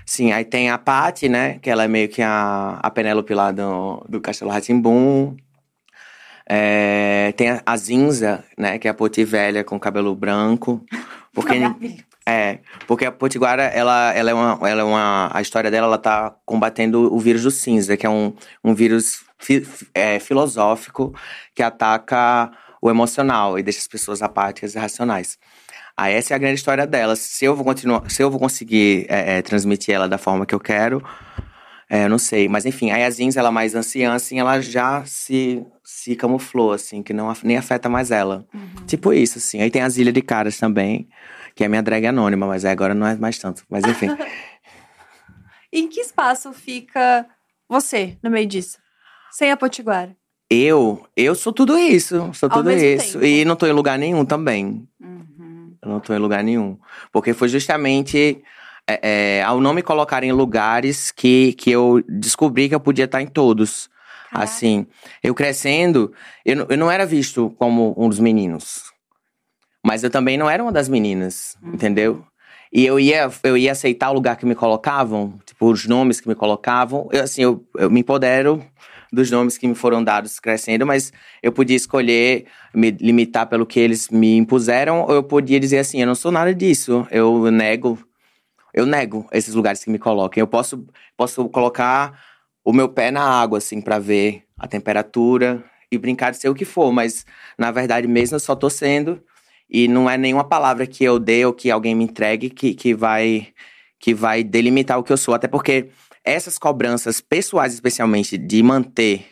[0.05, 1.59] Sim, aí tem a Paty, né?
[1.61, 5.37] Que ela é meio que a, a Penélope lá do, do Castelo Ratimbum.
[6.49, 8.77] É, tem a, a Zinza, né?
[8.77, 10.83] Que é a Poti velha com cabelo branco.
[11.33, 11.53] Porque,
[12.25, 14.69] é, porque a Potiguara, ela, ela é uma…
[14.69, 17.95] Ela é uma a história dela, ela tá combatendo o vírus do cinza.
[17.95, 21.13] Que é um, um vírus fi- é, filosófico
[21.53, 22.51] que ataca
[22.81, 25.37] o emocional e deixa as pessoas apáticas e racionais.
[25.95, 27.15] Aí essa é a grande história dela.
[27.15, 30.55] Se eu vou continuar, se eu vou conseguir é, é, transmitir ela da forma que
[30.55, 31.03] eu quero,
[31.89, 32.49] é, não sei.
[32.49, 36.71] Mas enfim, aí a Zinza, ela é mais anciã, assim, ela já se, se camuflou,
[36.73, 38.45] assim, que não nem afeta mais ela.
[38.53, 38.85] Uhum.
[38.87, 39.61] Tipo isso, assim.
[39.61, 41.07] Aí tem as Ilhas de Caras também,
[41.55, 43.63] que é minha drag anônima, mas agora não é mais tanto.
[43.69, 44.07] Mas enfim.
[45.71, 47.25] Em que espaço fica
[47.67, 48.77] você no meio disso?
[49.35, 50.15] Sem a Potiguara?
[50.49, 52.29] eu, eu sou tudo isso.
[52.33, 53.13] Sou Ao tudo isso.
[53.13, 53.25] tempo.
[53.25, 54.87] E não tô em lugar nenhum também.
[55.01, 55.73] Uhum.
[55.81, 56.77] Eu não tô em lugar nenhum.
[57.11, 58.43] Porque foi justamente
[58.87, 63.05] é, é, ao não me colocar em lugares que, que eu descobri que eu podia
[63.05, 63.89] estar em todos.
[64.29, 64.43] Caraca.
[64.51, 64.85] Assim,
[65.23, 66.13] eu crescendo,
[66.45, 68.83] eu, não- eu não era visto como um dos meninos.
[69.85, 72.23] Mas eu também não era uma das meninas, entendeu?
[72.71, 76.27] E eu ia, eu ia aceitar o lugar que me colocavam, tipo, os nomes que
[76.27, 77.07] me colocavam.
[77.11, 78.65] Eu, assim, eu, eu me empodero
[79.13, 83.79] dos nomes que me foram dados crescendo, mas eu podia escolher me limitar pelo que
[83.79, 87.99] eles me impuseram, ou eu podia dizer assim, eu não sou nada disso, eu nego,
[88.73, 90.41] eu nego esses lugares que me coloquem.
[90.41, 90.83] Eu posso,
[91.15, 92.19] posso colocar
[92.65, 96.55] o meu pé na água, assim, pra ver a temperatura e brincar de ser o
[96.55, 97.23] que for, mas
[97.55, 99.21] na verdade mesmo eu só tô sendo
[99.69, 102.95] e não é nenhuma palavra que eu dê ou que alguém me entregue que, que
[102.95, 103.49] vai
[103.99, 105.87] que vai delimitar o que eu sou, até porque
[106.23, 109.25] essas cobranças pessoais especialmente de manter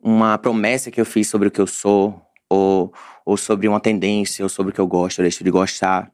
[0.00, 2.92] uma promessa que eu fiz sobre o que eu sou ou,
[3.24, 6.10] ou sobre uma tendência ou sobre o que eu gosto ou deixo de gostar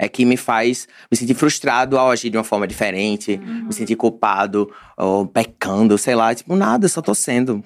[0.00, 3.96] é que me faz me sentir frustrado ao agir de uma forma diferente, me sentir
[3.96, 7.62] culpado ou pecando, sei lá, tipo, nada, só tô sendo.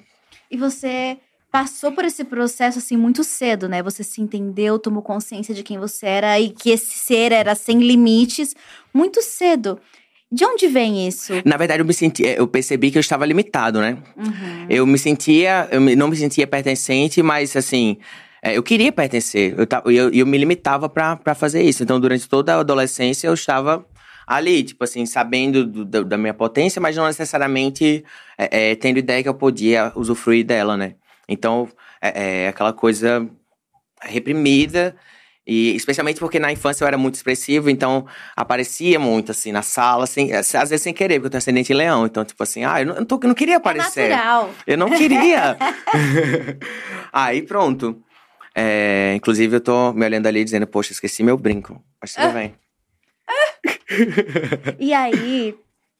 [0.51, 1.17] E você
[1.49, 3.81] passou por esse processo assim muito cedo, né?
[3.81, 7.79] Você se entendeu, tomou consciência de quem você era e que esse ser era sem
[7.79, 8.53] limites
[8.93, 9.79] muito cedo.
[10.31, 11.33] De onde vem isso?
[11.45, 13.97] Na verdade, eu me senti, eu percebi que eu estava limitado, né?
[14.17, 14.65] Uhum.
[14.69, 17.97] Eu me sentia, eu não me sentia pertencente, mas assim,
[18.41, 19.55] é, eu queria pertencer.
[19.57, 21.83] Eu, eu, eu me limitava pra fazer isso.
[21.83, 23.85] Então, durante toda a adolescência, eu estava
[24.27, 28.03] ali, tipo assim, sabendo do- da- da minha potência, mas não necessariamente
[28.37, 30.95] é, é, tendo ideia que eu podia usufruir dela, né?
[31.29, 31.69] Então,
[32.01, 33.29] é, é aquela coisa
[34.01, 34.95] reprimida.
[35.47, 40.03] E especialmente porque na infância eu era muito expressivo, então aparecia muito assim na sala,
[40.05, 42.05] assim, às vezes sem querer, porque eu tenho ascendente em leão.
[42.05, 44.05] Então, tipo assim, ah, eu não, eu tô- eu não queria aparecer.
[44.11, 44.49] É natural.
[44.65, 45.57] Eu não queria.
[47.13, 48.01] Aí pronto.
[48.55, 51.83] É, inclusive, eu tô me olhando ali dizendo, poxa, esqueci meu brinco.
[52.01, 52.55] Mas tudo bem.
[54.79, 55.55] E aí,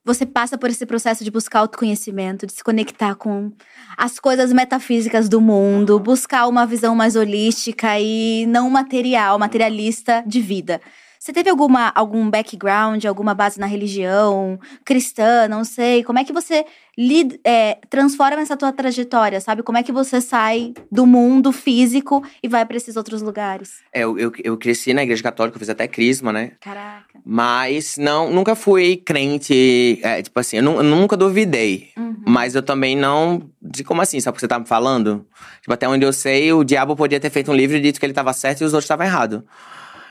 [0.05, 3.51] você passa por esse processo de buscar autoconhecimento, de se conectar com
[3.97, 10.39] as coisas metafísicas do mundo, buscar uma visão mais holística e não material, materialista de
[10.39, 10.79] vida.
[11.25, 16.03] Você teve alguma, algum background, alguma base na religião cristã, não sei?
[16.03, 16.63] Como é que você
[16.95, 19.63] lid- é, transforma essa tua trajetória, sabe?
[19.63, 23.79] Como é que você sai do mundo físico e vai pra esses outros lugares?
[23.91, 26.51] É, eu, eu, eu cresci na igreja católica, eu fiz até crisma, né?
[26.61, 27.19] Caraca.
[27.25, 31.89] Mas não, nunca fui crente, é, tipo assim, eu, eu nunca duvidei.
[31.97, 32.17] Uhum.
[32.27, 33.49] Mas eu também não.
[33.59, 34.19] De como assim?
[34.19, 35.25] Sabe o que você tá me falando?
[35.59, 38.05] Tipo, até onde eu sei, o diabo podia ter feito um livro e dito que
[38.05, 39.41] ele tava certo e os outros estavam errados.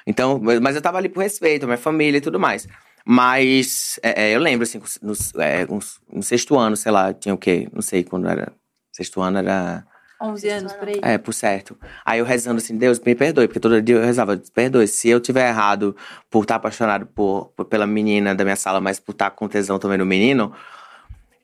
[0.06, 2.66] Então, mas eu tava ali por respeito, minha família e tudo mais.
[3.06, 7.34] Mas é, é, eu lembro, assim, no, é, uns- no sexto ano, sei lá, tinha
[7.34, 7.68] o quê?
[7.72, 8.52] Não sei quando era.
[8.92, 9.84] Sexto ano era.
[10.20, 11.00] 11 anos por aí.
[11.02, 11.76] É, por certo.
[12.04, 15.20] Aí eu rezando assim, Deus, me perdoe, porque todo dia eu rezava, perdoe, se eu
[15.20, 15.94] tiver errado
[16.30, 19.78] por estar apaixonado por, por- pela menina da minha sala, mas por estar com tesão
[19.78, 20.52] também no menino,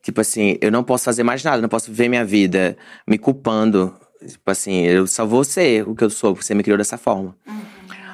[0.02, 3.94] tipo assim, eu não posso fazer mais nada, não posso viver minha vida me culpando.
[4.26, 6.96] Tipo assim, eu só vou ser o que eu sou, porque você me criou dessa
[6.98, 7.36] forma.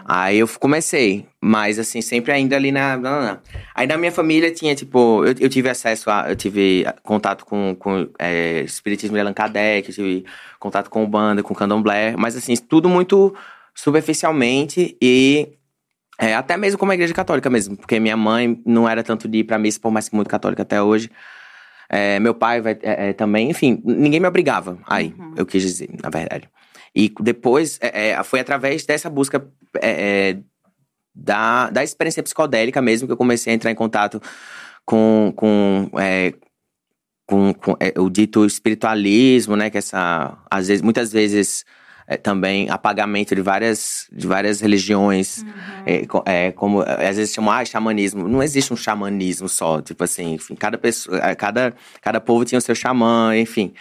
[0.08, 2.96] Aí eu comecei, mas assim, sempre ainda ali na.
[2.96, 3.38] na- na-
[3.74, 6.26] Aí na minha família tinha, tipo, eu, eu tive acesso a.
[6.30, 10.24] Eu tive contato com, com é, espiritismo de Allan Kardec, eu tive
[10.60, 13.34] contato com o banda, com o candomblé, mas assim, tudo muito
[13.74, 15.48] superficialmente e
[16.18, 19.38] é, até mesmo como a igreja católica mesmo, porque minha mãe não era tanto de
[19.38, 21.10] ir pra missa, por mais que muito católica até hoje.
[21.88, 25.88] É, meu pai vai, é, é, também, enfim, ninguém me obrigava aí, eu quis dizer,
[26.02, 26.48] na verdade.
[26.96, 29.46] E depois, é, é, foi através dessa busca
[29.82, 30.38] é, é,
[31.14, 34.18] da, da experiência psicodélica mesmo que eu comecei a entrar em contato
[34.82, 36.32] com, com, é,
[37.26, 39.68] com, com, é, o dito espiritualismo, né?
[39.68, 41.66] Que essa, às vezes, muitas vezes,
[42.06, 45.44] é, também apagamento de várias, de várias religiões.
[45.84, 48.26] É, co- é, como é, às vezes chamam, ah, xamanismo.
[48.26, 49.82] Não existe um xamanismo só.
[49.82, 53.74] Tipo assim, enfim, cada pessoa, é, cada, cada povo tinha o seu xamã, enfim.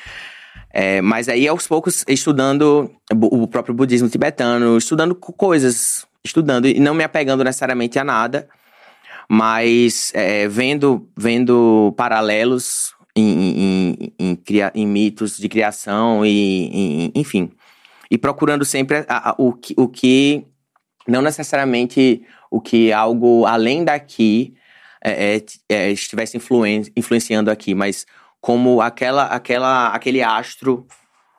[0.78, 6.82] É, mas aí, aos poucos, estudando o próprio budismo tibetano, estudando co- coisas, estudando e
[6.82, 8.50] não me apegando necessariamente a nada,
[9.30, 14.40] mas é, vendo, vendo paralelos em, em, em,
[14.76, 17.52] em mitos de criação e, enfim.
[18.12, 20.46] E procurando sempre a- a- o, que, o que,
[21.08, 22.22] não necessariamente
[22.52, 24.54] o que algo além daqui
[25.02, 28.06] é, é, é, estivesse influen- influenciando aqui, mas
[28.46, 30.86] como aquela, aquela, aquele astro,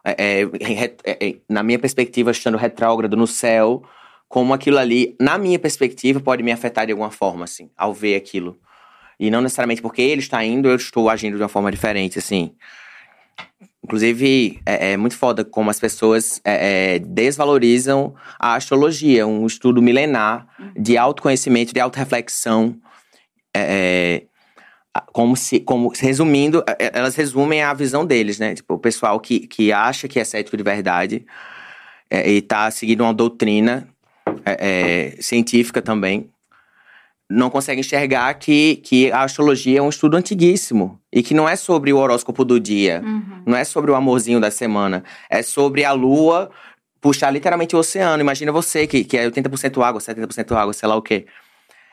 [0.04, 3.84] é, é, é, é, na minha perspectiva, estando retrógrado no céu,
[4.28, 8.16] como aquilo ali, na minha perspectiva, pode me afetar de alguma forma, assim, ao ver
[8.16, 8.58] aquilo.
[9.20, 12.56] E não necessariamente porque ele está indo, eu estou agindo de uma forma diferente, assim.
[13.84, 19.80] Inclusive, é, é muito foda como as pessoas é, é, desvalorizam a astrologia, um estudo
[19.80, 22.76] milenar de autoconhecimento, de autorreflexão.
[23.54, 24.35] É, é,
[25.12, 28.54] como se, como resumindo, é, elas resumem a visão deles, né?
[28.54, 31.26] Tipo, o pessoal que, que acha que é cético de verdade
[32.10, 33.88] é, e tá seguindo uma doutrina
[34.44, 36.28] é, é, científica também,
[37.28, 41.56] não consegue enxergar que, que a astrologia é um estudo antiguíssimo e que não é
[41.56, 43.42] sobre o horóscopo do dia, Uhum.
[43.44, 46.50] não é sobre o amorzinho da semana, é sobre a lua
[47.00, 48.20] puxar literalmente o oceano.
[48.20, 51.26] Imagina você que, que é 80% água, 70% água, sei lá o quê.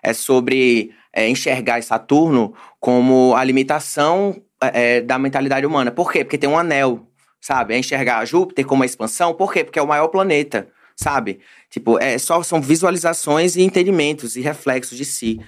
[0.04, 5.92] É sobre é, enxergar Saturno como a limitação é, da mentalidade humana.
[5.92, 6.24] Por quê?
[6.24, 7.08] Porque tem um anel,
[7.40, 7.74] sabe?
[7.74, 9.34] É enxergar Júpiter como a expansão.
[9.34, 9.64] Por quê?
[9.64, 11.40] Porque é o maior planeta, sabe?
[11.70, 15.40] Tipo, é só são visualizações e entendimentos e reflexos de si.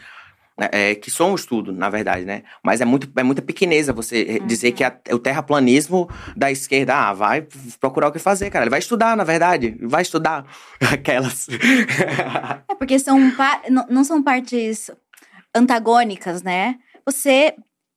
[0.57, 0.70] né?
[0.72, 2.43] É, que são um estudo, na verdade, né?
[2.63, 7.13] Mas é, muito, é muita pequeneza você dizer que a- o terraplanismo da esquerda, ah,
[7.13, 7.45] vai
[7.80, 8.63] procurar o que fazer, cara.
[8.63, 9.76] Ele vai estudar, na verdade.
[9.82, 10.45] Vai estudar
[10.93, 11.47] aquelas.
[12.70, 13.20] É porque são
[13.70, 14.89] não, não são partes
[15.56, 16.76] antagônicas, né?
[17.06, 17.56] Você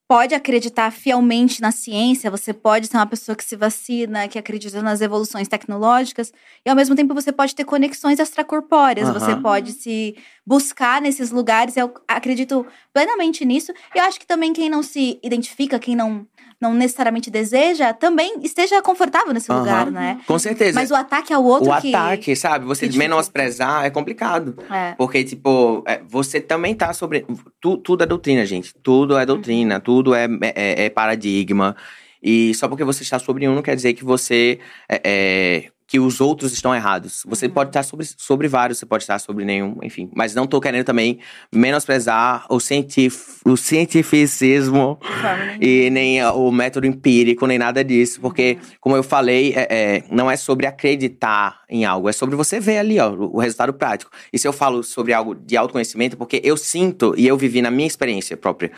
[0.08, 4.80] pode acreditar fielmente na ciência, você pode ser uma pessoa que se vacina, que acredita
[4.80, 6.32] nas evoluções tecnológicas,
[6.64, 9.20] e ao mesmo tempo você pode ter conexões extracorpóreas, Aham.
[9.20, 11.76] você pode se buscar nesses lugares.
[11.76, 13.70] Eu acredito plenamente nisso.
[13.94, 16.26] E eu acho que também quem não se identifica, quem não,
[16.60, 19.60] não necessariamente deseja, também esteja confortável nesse Aham.
[19.60, 20.20] lugar, né?
[20.26, 20.78] Com certeza.
[20.78, 21.94] Mas o ataque ao outro o que.
[21.94, 22.64] ataque, sabe?
[22.66, 24.56] Você menosprezar é complicado.
[24.70, 24.94] É.
[24.96, 27.24] Porque, tipo, é, você também tá sobre.
[27.60, 28.74] tu- tudo é doutrina, gente.
[28.82, 31.76] Tudo é doutrina, tudo é, é, é paradigma.
[32.20, 34.58] E só porque você está sobre um não quer dizer que você.
[34.88, 37.22] é, é, que os outros estão errados.
[37.26, 37.52] Você Uhum.
[37.52, 40.10] pode estar sobre, sobre vários, você pode estar sobre nenhum, enfim.
[40.14, 41.18] Mas não tô querendo também
[41.50, 44.98] menosprezar o, cientif o cientificismo
[45.60, 48.20] e nem uh, o método empírico, nem nada disso.
[48.20, 52.60] Porque, como eu falei, é, é, não é sobre acreditar em algo, é sobre você
[52.60, 54.10] ver ali, ó, o, o resultado prático.
[54.30, 57.70] E se eu falo sobre algo de autoconhecimento, porque eu sinto e eu vivi na
[57.70, 58.70] minha experiência própria.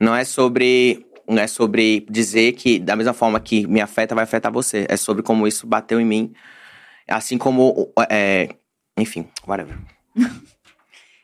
[0.00, 1.06] Não é sobre.
[1.28, 4.86] Não é sobre dizer que, da mesma forma que me afeta, vai afetar você.
[4.88, 6.32] É sobre como isso bateu em mim.
[7.08, 7.92] Assim como.
[8.10, 8.48] é,
[8.96, 9.78] enfim, whatever.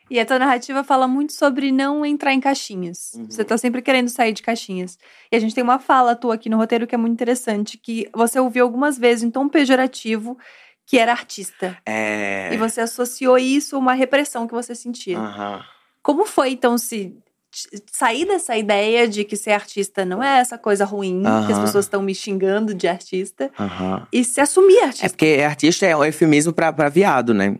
[0.09, 3.13] E a tua narrativa fala muito sobre não entrar em caixinhas.
[3.15, 3.25] Uhum.
[3.31, 4.99] Você tá sempre querendo sair de caixinhas.
[5.31, 8.07] E a gente tem uma fala tua aqui no roteiro que é muito interessante, que
[8.13, 10.37] você ouviu algumas vezes em tom pejorativo
[10.85, 11.77] que era artista.
[11.83, 12.53] É.
[12.53, 15.17] E você associou isso a uma repressão que você sentia.
[15.17, 15.63] Aham.
[16.03, 17.17] Como foi, então, se
[17.91, 21.85] sair dessa ideia de que ser artista não é essa coisa ruim, que as pessoas
[21.85, 23.51] estão me xingando de artista,
[24.11, 25.09] e se assumir É artista?
[25.09, 27.55] porque artista é um eufemismo pra, pra viado, né?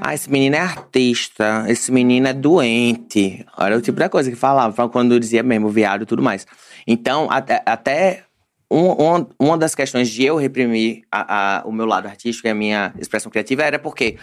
[0.00, 3.44] Ah, esse menino é artista, esse menino é doente.
[3.58, 6.46] Era o tipo da coisa que falava, quando eu dizia mesmo, viado e tudo mais.
[6.86, 8.24] Então, até, até
[8.70, 12.50] um- uma, uma das questões de eu reprimir a- a- o meu lado artístico e
[12.50, 14.16] a minha expressão criativa era porque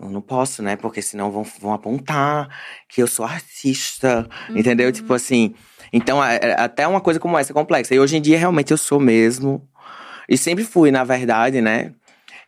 [0.00, 0.76] eu não posso, né?
[0.76, 2.48] Porque senão vão, vão apontar
[2.88, 4.90] que eu sou artista, entendeu?
[4.92, 5.54] Tipo assim.
[5.92, 7.94] Então, é- é até uma coisa como essa é complexa.
[7.94, 9.66] E hoje em dia, realmente, eu sou mesmo.
[10.28, 11.92] E sempre fui, na verdade, né?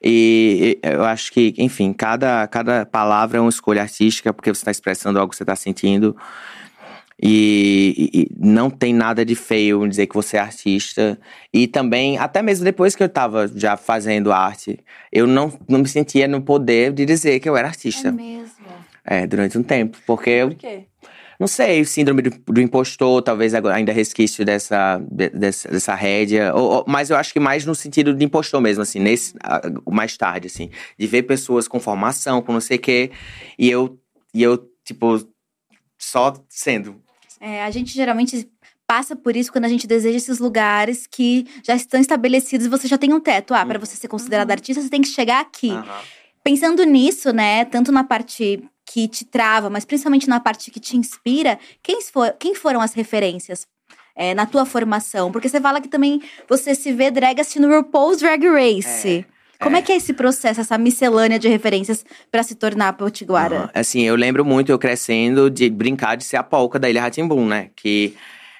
[0.02, 4.60] E e eu acho que, enfim, cada, cada palavra é uma escolha artística, porque você
[4.60, 6.16] está expressando algo que você está sentindo.
[7.22, 11.18] E, e- não tem nada de feio em dizer que você é artista.
[11.52, 14.78] E também, até mesmo depois que eu estava já fazendo arte,
[15.10, 18.12] eu não, não me sentia no poder de dizer que eu era É artista.
[18.12, 18.66] mesmo.
[19.04, 19.96] É, durante um tempo.
[20.06, 20.84] Porque Por quê?
[21.38, 26.52] não sei, síndrome do, do impostor, talvez ainda resquício dessa, de- dessa, dessa rédea.
[26.54, 29.34] Ou- ou- mas eu acho que mais no sentido de impostor mesmo, assim, nesse,
[29.88, 30.70] mais tarde, assim.
[30.98, 33.10] De ver pessoas com formação, com não sei o quê.
[33.58, 33.98] E eu,
[34.34, 35.24] e eu tipo,
[35.98, 37.00] só sendo.
[37.40, 38.48] É, a gente geralmente
[38.86, 42.86] passa por isso quando a gente deseja esses lugares que já estão estabelecidos e você
[42.86, 43.52] já tem um teto.
[43.54, 43.84] Ah, para Uhum.
[43.84, 45.70] você ser considerado artista, você tem que chegar aqui.
[45.70, 46.00] Aham.
[46.44, 50.96] Pensando nisso, né, tanto na parte que te trava, mas principalmente na parte que te
[50.96, 53.66] inspira, quem, for, quem foram as referências
[54.14, 55.32] é, na tua formação?
[55.32, 59.26] Porque você fala que também você se vê drag assistindo RuPaul's Drag Race.
[59.60, 59.78] Como é.
[59.78, 59.82] é.
[59.82, 63.56] que é esse processo, essa miscelânea de referências pra se tornar potiguara?
[63.56, 63.70] Aham.
[63.74, 67.46] Assim, eu lembro muito eu crescendo de brincar de ser a polca da Ilha Ratimbum,
[67.46, 67.70] né?
[67.74, 68.14] Que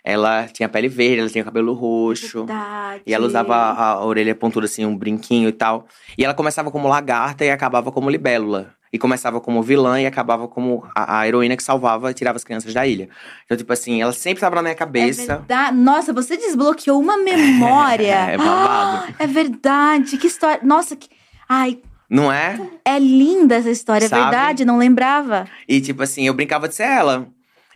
[0.04, 2.46] ela tinha pele verde, ela tinha cabelo roxo.
[2.46, 3.02] Verdade.
[3.04, 5.86] E ela usava a, a orelha pontuda, assim, um brinquinho e tal.
[6.16, 8.72] E ela começava como lagarta e acabava como libélula.
[8.96, 12.44] E começava como vilã e acabava como a, a heroína que salvava e tirava as
[12.44, 13.10] crianças da ilha.
[13.44, 15.36] Então, tipo assim, ela sempre estava na minha É cabeça.
[15.36, 15.76] verdade.
[15.76, 18.16] Nossa, você desbloqueou uma memória.
[18.32, 19.06] É babado.
[19.08, 20.16] Ah, é verdade.
[20.16, 20.60] Que história.
[20.64, 21.08] Nossa, que.
[21.46, 21.78] Ai,
[22.08, 22.58] Não é?
[22.86, 25.46] é linda essa história, é verdade, não lembrava.
[25.68, 27.28] E, tipo assim, eu brincava de ser ela.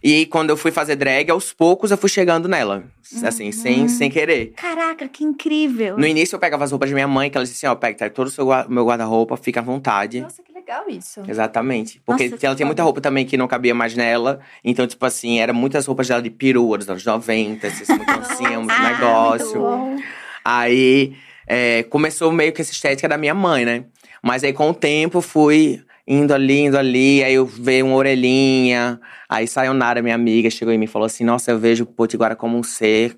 [0.02, 2.84] E quando eu fui fazer drag, aos poucos eu fui chegando nela.
[3.24, 3.52] Assim, Uhum.
[3.52, 4.52] sem, sem querer.
[4.56, 5.98] Caraca, que incrível.
[5.98, 8.08] No início eu pegava as roupas de minha mãe, que ela disse assim, ó, pega
[8.08, 10.20] todo o seu meu guarda-roupa, fica à vontade.
[10.20, 11.20] Nossa, que legal isso.
[11.28, 12.00] Exatamente.
[12.06, 14.40] Porque Nossa, ela tinha muita roupa também que não cabia mais nela.
[14.64, 18.58] Então, tipo assim, era muitas roupas dela de perua dos anos 90, assim, muito dancinha,
[18.58, 19.60] muito Ah, negócio.
[19.60, 19.96] muito bom.
[20.44, 21.14] Aí
[21.46, 23.84] é, começou meio que essa estética da minha mãe, né?
[24.22, 29.00] Mas aí com o tempo fui indo ali, indo ali, aí eu veio uma orelhinha.
[29.28, 32.34] Aí Sayonara, minha amiga, chegou em mim e falou assim: Nossa, eu vejo o Potiguara
[32.34, 33.16] como um ser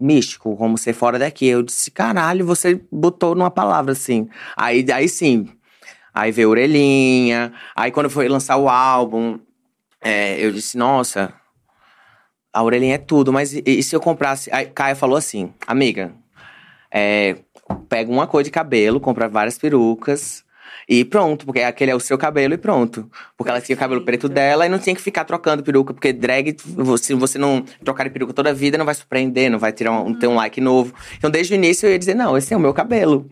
[0.00, 1.46] místico, como ser fora daqui.
[1.46, 4.26] Eu disse: Caralho, você botou numa palavra assim.
[4.56, 5.46] Aí, aí sim.
[6.14, 7.52] Aí veio orelhinha.
[7.76, 9.38] Aí quando foi lançar o álbum,
[10.00, 11.34] é, eu disse: Nossa,
[12.50, 14.48] a orelhinha é tudo, mas e, e se eu comprasse.
[14.50, 16.14] Aí Caia falou assim: Amiga,
[16.90, 17.36] é,
[17.86, 20.42] pega uma cor de cabelo, compra várias perucas.
[20.88, 23.10] E pronto, porque aquele é o seu cabelo e pronto.
[23.36, 26.12] Porque ela tinha o cabelo preto dela e não tinha que ficar trocando peruca, porque
[26.12, 26.56] drag,
[26.98, 29.92] se você não trocar de peruca toda a vida, não vai surpreender, não vai tirar
[29.92, 30.94] um, ter um like novo.
[31.16, 33.28] Então, desde o início, eu ia dizer: não, esse é o meu cabelo.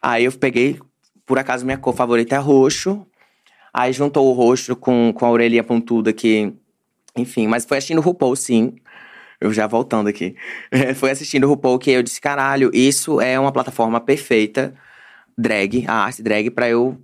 [0.00, 0.78] Aí eu peguei,
[1.26, 3.06] por acaso, minha cor favorita é roxo.
[3.72, 6.52] Aí juntou o roxo com, com a orelhinha pontuda que.
[7.16, 8.76] Enfim, mas foi assistindo o RuPaul, sim.
[9.40, 10.36] Eu já voltando aqui.
[10.96, 14.74] foi assistindo o RuPaul que eu disse: caralho, isso é uma plataforma perfeita,
[15.36, 17.00] drag, a arte drag, pra eu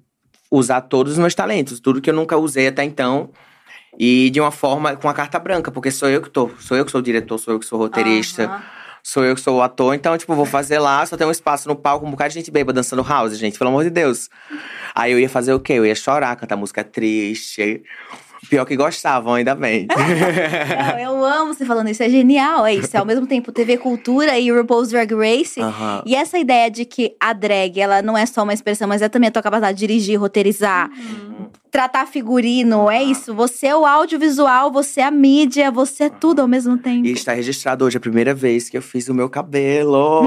[0.51, 3.31] usar todos os meus talentos, tudo que eu nunca usei até então.
[3.99, 6.85] E de uma forma com a carta branca, porque sou eu que tô, sou eu
[6.85, 8.63] que sou o diretor, sou eu que sou o roteirista, Aham.
[9.03, 11.69] sou eu que sou o ator, então, tipo, vou fazer lá, só tem um espaço
[11.69, 14.31] no palco, um bocado de gente bêbada dançando house, gente, pelo amor de Deus.
[14.95, 15.75] Aí eu ia fazer o quê?
[15.75, 17.83] Eu ia chorar, cantar música triste.
[18.49, 19.87] Pior que gostavam, ainda bem.
[20.93, 22.65] Não, eu amo você falando isso, é genial.
[22.65, 25.61] É isso, é ao mesmo tempo TV Cultura e RuPaul's Drag Race.
[25.61, 26.03] Aham.
[26.07, 29.09] E essa ideia de que a drag, ela não é só uma expressão, mas é
[29.09, 30.91] também a tua capacidade de dirigir, roteirizar,
[31.71, 33.35] tratar figurino, é isso.
[33.35, 37.07] Você é o audiovisual, você é a mídia, você é tudo ao mesmo tempo.
[37.07, 40.23] E está registrado hoje, a primeira vez que eu fiz o meu cabelo.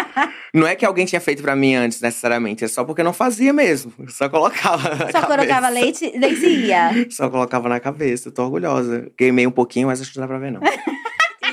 [0.54, 2.64] não é que alguém tinha feito pra mim antes, necessariamente.
[2.64, 3.92] É só porque eu não fazia mesmo.
[3.98, 5.26] Eu só colocava na Só cabeça.
[5.26, 6.90] colocava leite, leite e ia.
[7.10, 8.28] Só colocava na cabeça.
[8.28, 9.10] Eu tô orgulhosa.
[9.16, 10.60] Queimei um pouquinho, mas acho que não dá pra ver, não.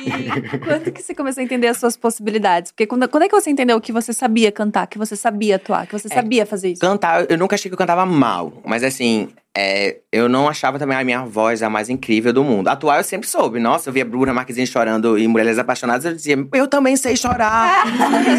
[0.64, 2.72] Quando que você começou a entender as suas possibilidades?
[2.72, 5.88] Porque quando, quando é que você entendeu que você sabia cantar, que você sabia atuar,
[5.88, 6.82] que você sabia fazer isso?
[6.82, 8.62] Cantar, eu nunca achei que eu cantava mal.
[8.66, 12.68] Mas assim, é, eu não achava também a minha voz a mais incrível do mundo.
[12.68, 13.60] Atuar eu sempre soube.
[13.60, 17.86] Nossa, eu via Bruna Marquezine chorando e Mulheres Apaixonadas, eu dizia, eu também sei chorar.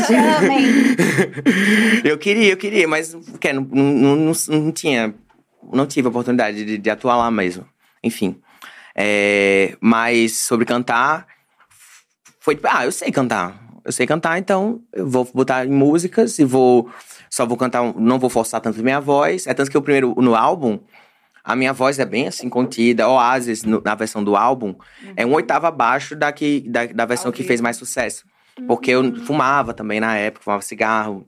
[0.07, 0.67] Chamem.
[2.05, 5.14] eu queria, eu queria, mas porque, não, não, não, não tinha.
[5.73, 7.67] Não tive a oportunidade de, de atuar lá mesmo.
[8.03, 8.41] Enfim.
[8.95, 11.27] É, mas sobre cantar,
[12.47, 13.61] foi tipo, ah, eu sei cantar.
[13.84, 16.88] Eu sei cantar, então eu vou botar em músicas e vou.
[17.28, 19.47] Só vou cantar, não vou forçar tanto minha voz.
[19.49, 20.78] É tanto que o primeiro, no álbum,
[21.42, 23.09] a minha voz é bem assim, contida.
[23.09, 24.74] Oasis, no- na versão do álbum,
[25.16, 28.24] é um oitavo abaixo da, que, da, da versão Ao que fez mais sucesso.
[28.66, 31.26] Porque eu fumava também na época, fumava cigarro.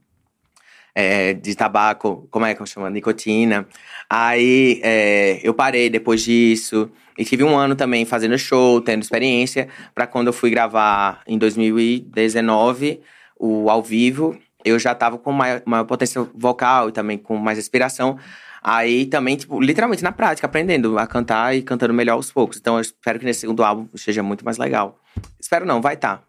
[0.95, 2.89] é, de tabaco, como é que eu chamo?
[2.89, 3.67] Nicotina.
[4.11, 6.91] Aí é, eu parei depois disso.
[7.19, 11.37] E tive um ano também fazendo show, tendo experiência, pra quando eu fui gravar em
[11.37, 13.01] 2019
[13.37, 17.59] o ao vivo, eu já tava com maior, maior potência vocal e também com mais
[17.59, 18.19] respiração.
[18.63, 22.59] Aí também, tipo, literalmente na prática, aprendendo a cantar e cantando melhor aos poucos.
[22.59, 25.01] Então eu espero que nesse segundo álbum seja muito mais legal.
[25.41, 26.23] Espero não, vai tá.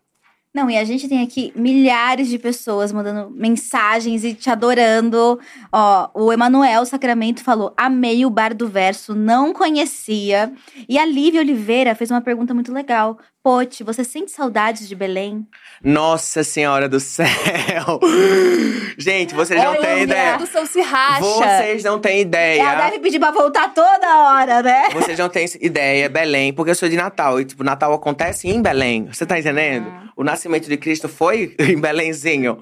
[0.54, 5.40] Não, e a gente tem aqui milhares de pessoas mandando mensagens e te adorando.
[5.72, 10.52] Ó, o Emanuel Sacramento falou: amei o Bar do Verso, não conhecia.
[10.88, 13.20] E a Lívia Oliveira fez uma pergunta muito legal.
[13.50, 15.44] Pote, você sente saudades de Belém?
[15.84, 17.28] Nossa Senhora do Céu!
[18.96, 20.38] Gente, vocês não Olha, têm ideia.
[20.68, 21.22] Se racha.
[21.22, 22.62] Vocês não têm ideia.
[22.62, 24.90] Ela deve pedir pra voltar toda hora, né?
[24.94, 27.42] Vocês não têm ideia, Belém, porque eu sou de Natal.
[27.42, 29.08] E, tipo, Natal acontece em Belém.
[29.12, 29.88] Você tá entendendo?
[29.88, 30.10] Uhum.
[30.18, 32.60] O nascimento de Cristo foi em Belémzinho.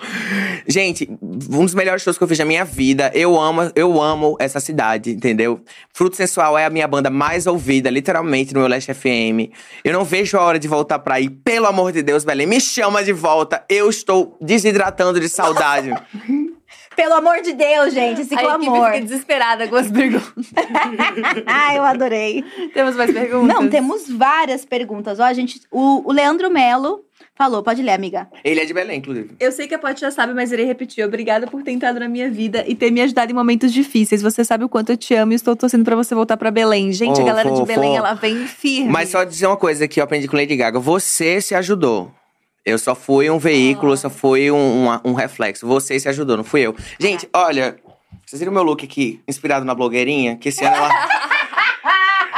[0.68, 3.12] Gente, um dos melhores shows que eu fiz na minha vida.
[3.14, 5.60] Eu amo, eu amo essa cidade, entendeu?
[5.92, 9.52] Fruto Sensual é a minha banda mais ouvida, literalmente, no Leste FM.
[9.84, 11.30] Eu não vejo a hora de voltar pra aí.
[11.30, 13.64] Pelo amor de Deus, Belém, me chama de volta.
[13.70, 15.92] Eu estou desidratando de saudade.
[16.96, 18.88] Pelo amor de Deus, gente, esse A equipe clamor.
[18.88, 20.52] fica desesperada com as perguntas.
[21.46, 22.44] ah, eu adorei.
[22.74, 23.48] Temos mais perguntas?
[23.48, 25.20] Não, temos várias perguntas.
[25.20, 27.06] Ó, a gente, o, o Leandro Melo
[27.38, 28.28] falou, pode ler, amiga.
[28.44, 29.32] Ele é de Belém, inclusive.
[29.40, 31.06] Eu sei que a Pote já sabe, mas irei repetir.
[31.06, 34.22] Obrigada por ter entrado na minha vida e ter me ajudado em momentos difíceis.
[34.22, 36.92] Você sabe o quanto eu te amo e estou torcendo pra você voltar pra Belém.
[36.92, 37.64] Gente, a Oh, galera de.
[37.66, 38.90] Belém, ela vem firme.
[38.90, 40.80] Mas só dizer uma coisa que eu aprendi com Lady Gaga.
[40.80, 42.12] Você se ajudou.
[42.66, 44.58] Eu só fui um veículo, eu só fui um,
[44.90, 45.66] um, um reflexo.
[45.68, 46.76] Você se ajudou, não fui eu.
[47.00, 47.78] Gente, olha,
[48.26, 50.36] vocês viram meu look aqui, inspirado na blogueirinha?
[50.36, 50.90] Que esse ano ela.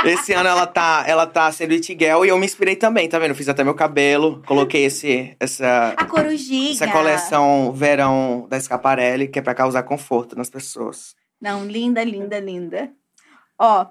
[0.05, 3.19] Esse ano ela tá, ela tá sendo it girl e eu me inspirei também, tá
[3.19, 3.35] vendo?
[3.35, 6.71] Fiz até meu cabelo, coloquei esse, essa, A corujinha.
[6.71, 11.15] essa coleção verão da Scaparelli, que é pra causar conforto nas pessoas.
[11.41, 12.89] Não, linda, linda, linda.
[13.57, 13.85] Ó,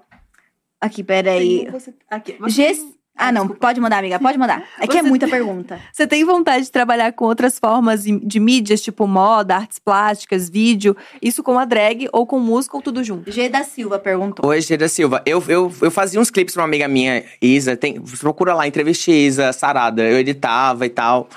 [0.81, 1.67] aqui, peraí.
[1.71, 2.98] Você- aqui, você-.
[3.21, 4.63] Ah, não, pode mandar, amiga, pode mandar.
[4.79, 5.77] É que é Você- muita pergunta.
[5.91, 10.95] Você tem vontade de trabalhar com outras formas de mídias, tipo moda, artes plásticas, vídeo?
[11.21, 13.29] Isso com a drag ou com música ou tudo junto?
[13.29, 14.49] G da Silva perguntou.
[14.49, 15.21] Oi, Gira Silva.
[15.25, 17.75] Eu, eu, eu fazia uns clipes pra uma amiga minha, Isa.
[17.75, 20.01] Tem, procura lá, entrevista Isa, Sarada.
[20.01, 21.27] Eu editava e tal.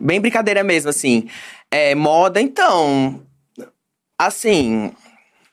[0.00, 1.28] Bem brincadeira mesmo, assim.
[1.70, 3.22] É, moda, então.
[4.18, 4.90] Assim.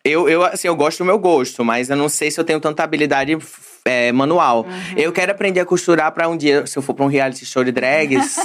[0.04, 2.60] Eu, eu, assim, eu gosto do meu gosto, mas eu não sei se eu tenho
[2.60, 3.38] tanta habilidade
[3.86, 4.66] é, manual.
[4.98, 7.64] Eu quero aprender a costurar pra um dia, se eu for pra um reality show
[7.64, 8.36] de drags,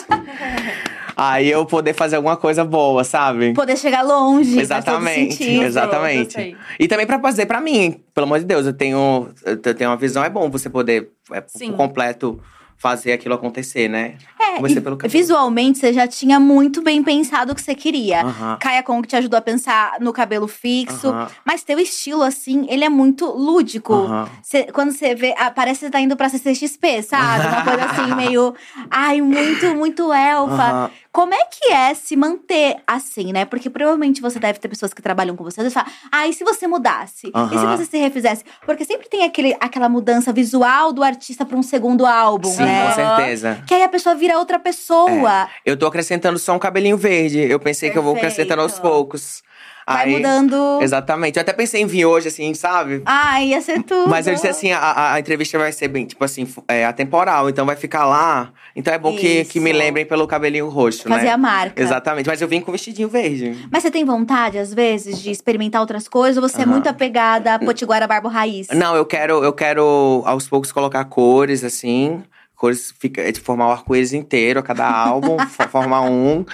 [1.16, 3.54] aí eu poder fazer alguma coisa boa, sabe?
[3.54, 4.60] Poder chegar longe.
[4.60, 5.64] Exatamente, sentido.
[5.64, 6.56] exatamente.
[6.78, 9.96] E também pra fazer pra mim, pelo amor de Deus, eu tenho, eu tenho uma
[9.96, 11.72] visão, é bom você poder, é, Sim.
[11.72, 12.38] completo,
[12.80, 14.14] fazer aquilo acontecer, né?
[14.40, 15.12] É, Comecei pelo cabelo.
[15.12, 18.22] visualmente você já tinha muito bem pensado o que você queria.
[18.22, 18.56] Aham.
[18.58, 21.12] Kaia Kong te ajudou a pensar no cabelo fixo.
[21.44, 23.94] Mas teu estilo, assim, ele é muito lúdico.
[24.42, 27.46] Cê- quando você vê, ah, parece que você tá indo pra CCXP, sabe?
[27.46, 28.54] Uma coisa assim, meio.
[28.90, 30.90] Ai, muito, muito elfa.
[31.12, 33.44] Como é que é se manter assim, né?
[33.44, 36.44] Porque provavelmente você deve ter pessoas que trabalham com você e falam, ah, e se
[36.44, 37.32] você mudasse?
[37.52, 38.44] E se você se refizesse?
[38.64, 42.86] Porque sempre tem aquele, aquela mudança visual do artista pra um segundo álbum, Sim, né?
[42.86, 43.64] com certeza.
[43.66, 45.48] Que aí a pessoa vira outra pessoa.
[45.66, 47.40] Eu tô acrescentando só um cabelinho verde.
[47.40, 48.32] Eu pensei que eu vou Perfeito.
[48.32, 49.42] acrescentando aos poucos.
[49.92, 50.78] Vai Aí- mudando.
[50.82, 51.36] Exatamente.
[51.36, 53.02] Eu até pensei em vir hoje, assim, sabe?
[53.04, 54.08] Ai, ia ser tudo.
[54.08, 57.48] Mas eu disse assim, a, a- entrevista vai ser bem, tipo assim, é, atemporal.
[57.50, 58.52] Então vai ficar lá.
[58.76, 61.30] Então é bom que, que me lembrem pelo cabelinho roxo, Fazer né?
[61.32, 61.82] a marca.
[61.82, 62.26] Exatamente.
[62.28, 63.66] Mas eu vim com vestidinho verde.
[63.70, 66.42] Mas você tem vontade, às vezes, de experimentar outras coisas?
[66.42, 66.70] Ou você é Aham.
[66.72, 68.68] muito apegada a Potiguara Barbo Raiz?
[68.72, 72.22] Não, eu quero, eu quero aos poucos colocar cores, assim.
[72.54, 76.44] Cores, fica, é de formar o arco-íris inteiro a cada álbum, fo- formar um.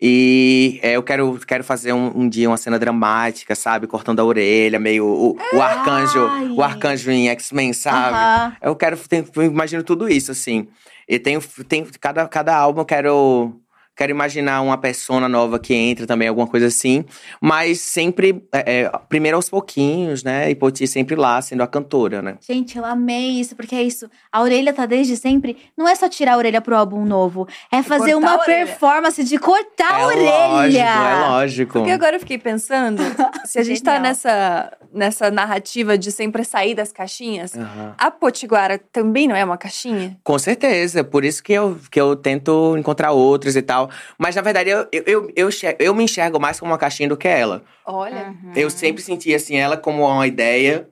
[0.00, 3.86] E é, eu quero, quero fazer um, um dia uma cena dramática, sabe?
[3.86, 6.48] Cortando a orelha, meio o, o arcanjo, Ai.
[6.50, 8.56] o arcanjo em X-Men, sabe?
[8.62, 10.68] Eu quero, tem- eu imagino tudo isso, assim.
[11.08, 13.52] E tenho, tem, cada, cada álbum eu quero,
[13.98, 17.04] quero imaginar uma persona nova que entra também, alguma coisa assim.
[17.40, 20.48] Mas sempre, é, é, primeiro aos pouquinhos, né?
[20.48, 22.36] E Poti sempre lá, sendo a cantora, né?
[22.40, 24.08] Gente, eu amei isso, porque é isso.
[24.30, 25.56] A orelha tá desde sempre.
[25.76, 27.48] Não é só tirar a orelha pro álbum novo.
[27.72, 30.30] É fazer cortar uma a performance de cortar a é orelha.
[30.30, 31.72] lógico, é lógico.
[31.72, 33.02] Porque agora eu fiquei pensando,
[33.44, 37.94] se a gente tá nessa, nessa narrativa de sempre sair das caixinhas, Aham.
[37.98, 40.16] a Potiguara também não é uma caixinha?
[40.22, 43.87] Com certeza, por isso que eu, que eu tento encontrar outros e tal.
[44.18, 47.28] Mas na verdade, eu, eu, eu, eu, me enxergo mais como uma caixinha do que
[47.28, 47.64] ela.
[47.84, 48.28] Olha.
[48.42, 48.52] Uhum.
[48.54, 50.88] Eu sempre senti assim ela como uma ideia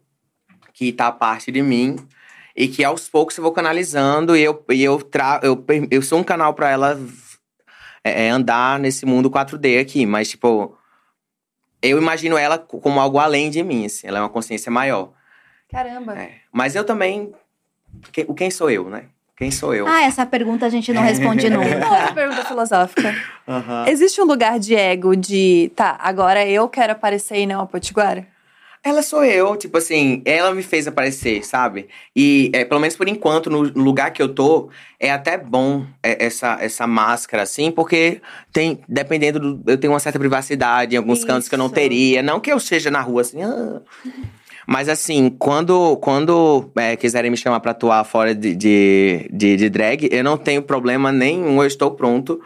[0.72, 1.96] que tá a parte de mim
[2.54, 6.18] e que aos poucos eu vou canalizando e eu e eu tra eu, eu sou
[6.18, 6.98] um canal pra ela
[8.04, 10.76] é, é, andar nesse mundo 4D aqui, mas tipo
[11.82, 15.12] eu imagino ela co- como algo além de mim, assim, ela é uma consciência maior.
[15.70, 16.18] Caramba.
[16.18, 16.36] É.
[16.52, 17.32] Mas eu também
[18.12, 19.06] que- o quem sou eu, né?
[19.36, 19.86] Quem sou eu?
[19.86, 21.76] Ah, essa pergunta a gente não responde nunca.
[21.76, 23.14] Outra pergunta filosófica.
[23.86, 28.26] Existe um lugar de ego de, tá, agora eu quero aparecer e não a Potiguara?
[28.82, 31.88] Ela sou eu, tipo assim, ela me fez aparecer, sabe?
[32.14, 34.70] E é, pelo menos por enquanto, no, no lugar que eu tô,
[35.00, 38.20] é até bom é, essa, essa máscara, assim, porque
[38.52, 39.70] tem, dependendo do.
[39.72, 41.74] Eu tenho uma certa privacidade em alguns cantos que eu não Isso.
[41.74, 42.22] teria.
[42.22, 43.42] Não que eu seja na rua assim.
[43.42, 43.80] ah.
[44.66, 49.70] Mas assim, quando, quando é, quiserem me chamar pra atuar fora de, de, de, de
[49.70, 52.40] drag, eu não tenho problema nenhum, eu estou pronto.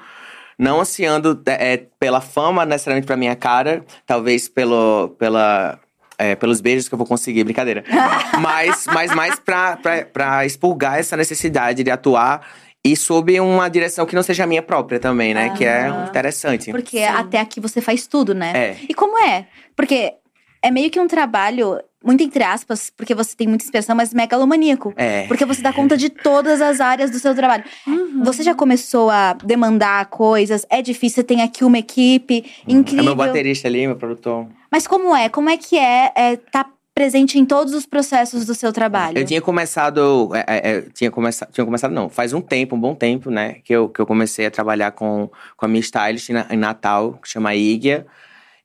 [0.59, 5.81] Não ansiando é, pela fama necessariamente pra minha cara, talvez pelo, pela,
[6.19, 7.83] é, pelos beijos que eu vou conseguir, brincadeira.
[8.39, 12.47] mas, mas mais pra, pra, pra expurgar essa necessidade de atuar
[12.85, 15.51] e sob uma direção que não seja a minha própria também, né?
[15.51, 16.05] Que é Aham.
[16.05, 16.71] interessante.
[16.71, 17.05] Porque Sim.
[17.05, 18.53] até aqui você faz tudo, né?
[18.55, 18.77] É.
[18.89, 19.47] E como é?
[19.77, 20.15] Porque
[20.63, 24.93] é meio que um trabalho, muito entre aspas, porque você tem muita inspiração, mas megalomaníaco.
[24.97, 25.27] É.
[25.27, 27.65] Porque você dá conta de todas as áreas do seu trabalho.
[27.87, 28.23] Uhum.
[28.25, 30.67] Você já começou a demandar coisas?
[30.71, 33.05] É difícil, você tem aqui uma equipe É incrível.
[33.05, 34.47] meu baterista ali, meu produtor.
[34.71, 35.29] Mas como é?
[35.29, 39.17] Como é que é estar presente em todos os processos do seu trabalho?
[39.17, 40.31] Eu tinha começado.
[40.35, 41.51] é, é, é, tinha começado.
[41.51, 42.11] Tinha começado, não.
[42.11, 43.57] Faz um tempo, um bom tempo, né?
[43.65, 47.29] Que eu, que eu comecei a trabalhar com, com a minha stylist em Natal, que
[47.29, 48.07] chama Igia.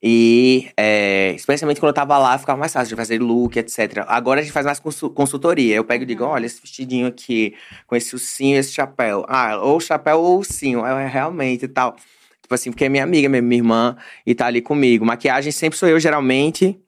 [0.07, 4.05] E é, especialmente quando eu tava lá, ficava mais fácil de fazer look, etc.
[4.07, 5.75] Agora a gente faz mais consu- consultoria.
[5.75, 6.29] Eu pego e digo: Uhum.
[6.29, 7.55] olha, esse vestidinho aqui,
[7.87, 9.25] com esse ursinho, esse chapéu.
[9.27, 10.85] Ah, ou chapéu ou ursinho.
[10.85, 11.95] É, realmente e tal.
[12.39, 15.03] Tipo assim, porque é minha amiga, minha, minha irmã, e tá ali comigo.
[15.03, 16.79] Maquiagem sempre sou eu, geralmente.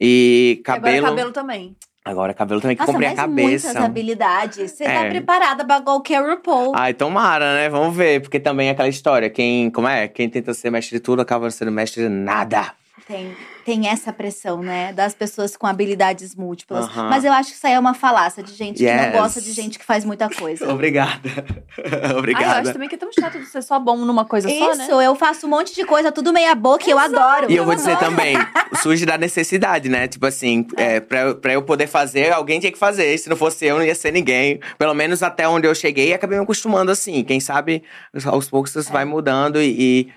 [0.00, 1.06] E E agora cabelo.
[1.06, 1.76] cabelo também.
[2.04, 3.68] Agora, cabelo também que Nossa, comprei a cabeça.
[3.68, 4.70] muitas habilidades.
[4.72, 5.08] Você tá É.
[5.10, 6.72] preparada pra qualquer RuPaul.
[6.74, 7.68] Ai, tomara, né?
[7.68, 8.20] Vamos ver.
[8.20, 9.30] Porque também é aquela história.
[9.30, 10.08] Quem, como é?
[10.08, 12.72] Quem tenta ser mestre de tudo acaba sendo mestre de nada.
[13.06, 13.32] Tem,
[13.64, 14.92] tem essa pressão, né?
[14.92, 16.88] Das pessoas com habilidades múltiplas.
[16.94, 19.02] Mas eu acho que isso aí é uma falácia de gente que Yes.
[19.02, 20.68] não gosta de gente que faz muita coisa.
[20.72, 21.20] Obrigada.
[21.84, 22.60] Ah, eu Obrigada.
[22.60, 24.84] acho também que é tão chato de ser só bom numa coisa só, né?
[24.84, 27.50] Isso, eu faço um monte de coisa, tudo meia boca, e eu adoro.
[27.50, 28.36] E eu vou dizer também,
[28.82, 30.06] surge da necessidade, né?
[30.06, 31.00] Tipo assim, é.
[31.00, 33.16] pra, eu- pra eu poder fazer, alguém tinha que fazer.
[33.18, 34.60] Se não fosse eu, não ia ser ninguém.
[34.78, 37.24] Pelo menos até onde eu cheguei, acabei me acostumando assim.
[37.24, 37.82] Quem sabe,
[38.26, 40.12] aos poucos isso vai mudando e,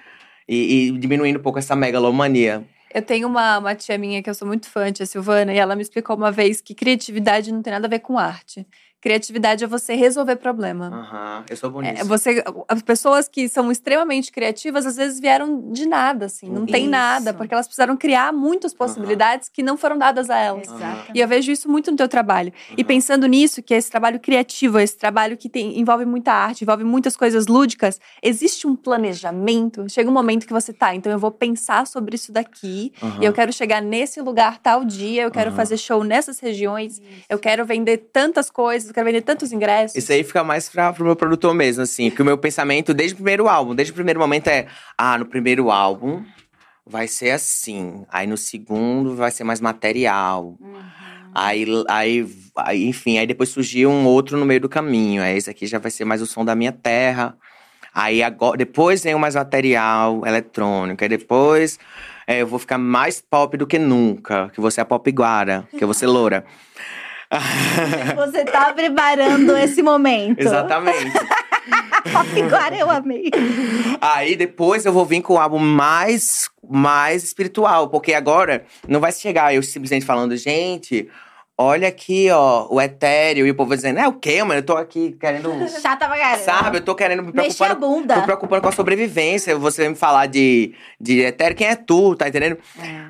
[0.48, 2.64] e, e diminuindo um pouco essa megalomania.
[2.96, 5.76] Eu tenho uma, uma tia minha que eu sou muito fã, tia Silvana, e ela
[5.76, 8.66] me explicou uma vez que criatividade não tem nada a ver com arte.
[9.06, 10.88] Criatividade é você resolver problema.
[10.88, 12.02] Aham, eu sou bonito.
[12.02, 16.50] É, você, as pessoas que são extremamente criativas, às vezes vieram de nada, assim.
[16.50, 16.90] Não tem Isso.
[16.90, 20.64] nada, porque elas precisaram criar muitas possibilidades que não foram dadas a elas.
[20.64, 21.12] Exatamente.
[21.14, 22.52] E eu vejo isso muito no teu trabalho.
[22.76, 26.64] E pensando nisso, que é esse trabalho criativo, esse trabalho que tem, envolve muita arte,
[26.64, 29.88] envolve muitas coisas lúdicas, existe um planejamento.
[29.88, 32.92] Chega um momento que você tá, então eu vou pensar sobre isso daqui,
[33.22, 37.00] e eu quero chegar nesse lugar tal dia, eu quero fazer show nessas regiões,
[37.30, 39.96] eu quero vender tantas coisas, quero vender tantos ingressos.
[39.96, 42.10] Isso aí fica mais pra, pro meu produtor mesmo, assim.
[42.10, 44.68] Porque o meu pensamento, desde o primeiro álbum, desde o primeiro momento é…
[44.98, 46.24] Ah, no primeiro álbum
[46.88, 48.06] vai ser assim.
[48.10, 50.58] Aí no segundo vai ser mais material.
[50.60, 50.82] Uhum.
[51.34, 52.26] Aí, aí,
[52.56, 55.22] aí, enfim, aí depois surgiu um outro no meio do caminho.
[55.22, 57.36] Aí esse aqui já vai ser mais o som da minha terra.
[57.94, 61.04] Aí agora, depois vem o mais material eletrônico.
[61.04, 61.78] Aí depois
[62.26, 64.50] é, eu vou ficar mais pop do que nunca.
[64.50, 66.46] Que você é pop guara, que você é loura.
[68.16, 70.40] Você tá preparando esse momento.
[70.40, 71.12] Exatamente.
[72.46, 73.32] Agora eu amei.
[74.00, 79.12] Aí depois eu vou vir com o álbum mais, mais espiritual, porque agora não vai
[79.12, 81.10] chegar eu simplesmente falando, gente,
[81.58, 84.60] olha aqui, ó, o etéreo, e o povo dizendo, é o quê, mano?
[84.60, 85.50] Eu tô aqui querendo.
[85.82, 86.44] Chata pra caramba.
[86.44, 88.16] Sabe, eu tô querendo me Mexer a bunda.
[88.16, 89.58] Tô preocupando com a sobrevivência.
[89.58, 92.58] Você me falar de, de etéreo, quem é tu, tá entendendo?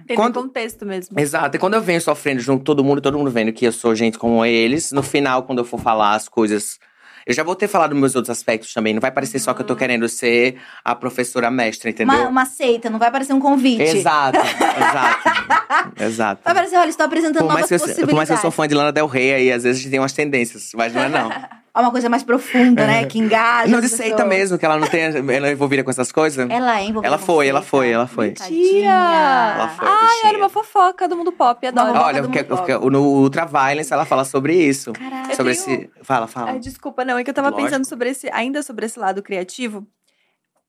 [0.06, 1.20] Tem Quando- um contexto mesmo.
[1.20, 1.56] Exato.
[1.58, 3.96] E quando eu venho sofrendo junto com todo mundo, todo mundo vendo que eu sou
[3.96, 6.80] gente como eles, no final, quando eu for falar as coisas.
[7.26, 8.94] Eu já vou ter falado meus outros aspectos também.
[8.94, 12.16] Não vai parecer só que eu tô querendo ser a professora mestra, entendeu?
[12.16, 13.82] Uma, uma seita, não vai parecer um convite.
[13.82, 15.94] Exato, exato.
[16.04, 16.42] exato.
[16.46, 18.10] Vai parecer, olha, estou apresentando Por mais, novas que eu, possibilidades.
[18.10, 19.92] por mais que eu sou fã de Lana Del Rey, aí às vezes a gente
[19.92, 21.32] tem umas tendências, mas não é não.
[21.76, 23.04] Ó, Uma coisa mais profunda, né?
[23.12, 23.68] Que engaja.
[23.72, 25.02] não de seita mesmo, que ela não tem.
[25.04, 26.50] Ela é envolvida com essas coisas.
[26.50, 28.32] Ela é envolvida Ela com foi, ela foi, ela foi.
[28.32, 29.54] Tadinha.
[29.58, 30.30] Ela foi, Ai, bichinha.
[30.30, 32.00] olha uma fofoca do mundo pop, adoro.
[32.00, 34.94] Olha, do porque, mundo porque no Ultra Violence ela fala sobre isso.
[34.94, 35.32] Caralho.
[35.32, 35.90] Eu sobre tenho- esse.
[36.02, 36.52] Fala, fala.
[36.52, 37.68] Ai, desculpa, não, é que eu tava Lógico.
[37.70, 39.86] pensando sobre esse, ainda sobre esse lado criativo.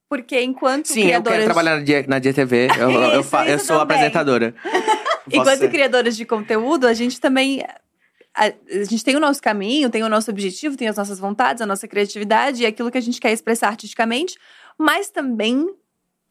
[0.09, 1.39] Porque enquanto Sim, eu criadoras.
[1.39, 2.67] quero trabalhar na Dia, na Dia TV.
[2.79, 3.97] Eu, eu, eu isso sou também.
[3.97, 4.53] apresentadora.
[5.31, 7.61] Enquanto criadores de conteúdo, a gente também.
[8.37, 11.59] A, a gente tem o nosso caminho, tem o nosso objetivo, tem as nossas vontades,
[11.61, 14.37] a nossa criatividade e aquilo que a gente quer expressar artisticamente,
[14.77, 15.67] mas também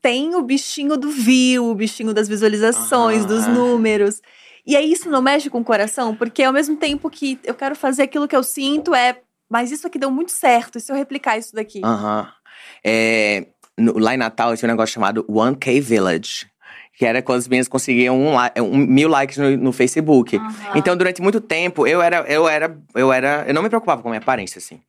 [0.00, 3.26] tem o bichinho do view, o bichinho das visualizações, Aham.
[3.26, 4.22] dos números.
[4.64, 7.74] E aí isso não mexe com o coração, porque ao mesmo tempo que eu quero
[7.74, 9.20] fazer aquilo que eu sinto, é.
[9.48, 11.80] Mas isso aqui deu muito certo, e se eu replicar isso daqui?
[11.84, 12.28] Aham.
[12.84, 13.46] É,
[13.78, 16.46] no- lá em Natal tinha um negócio chamado 1K Village.
[16.96, 20.36] Que era quando as meninas conseguiam um, um mil likes no, no Facebook.
[20.36, 20.70] Aham.
[20.74, 23.44] Então, durante muito tempo, eu era, eu era, eu era.
[23.46, 24.80] Eu não me preocupava com a minha aparência, assim.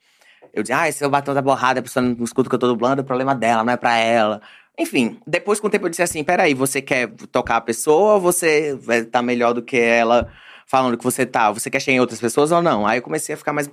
[0.54, 2.60] Eu dizia, ah, se eu bater da borrada, a pessoa não escuta o que eu
[2.60, 4.42] tô dublando, é problema dela, não é pra ela.
[4.80, 8.22] Enfim, depois com o tempo eu disse assim: peraí, você quer tocar a pessoa ou
[8.22, 10.30] você vai tá melhor do que ela
[10.66, 11.52] falando que você tá?
[11.52, 12.88] Você quer chegar em outras pessoas ou não?
[12.88, 13.70] Aí eu comecei a ficar mais,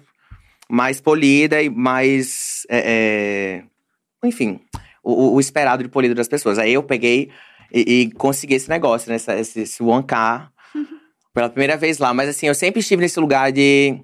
[0.69, 2.67] mais polida e mais.
[2.69, 3.63] é,
[4.23, 4.61] é, enfim,
[5.03, 6.59] o, o- o esperado de polido das pessoas.
[6.59, 7.31] Aí eu peguei
[7.75, 9.17] e, e consegui esse negócio, né?
[9.17, 10.49] esse, esse 1K
[11.35, 12.15] pela primeira vez lá.
[12.15, 14.01] Mas assim, eu sempre estive nesse lugar de.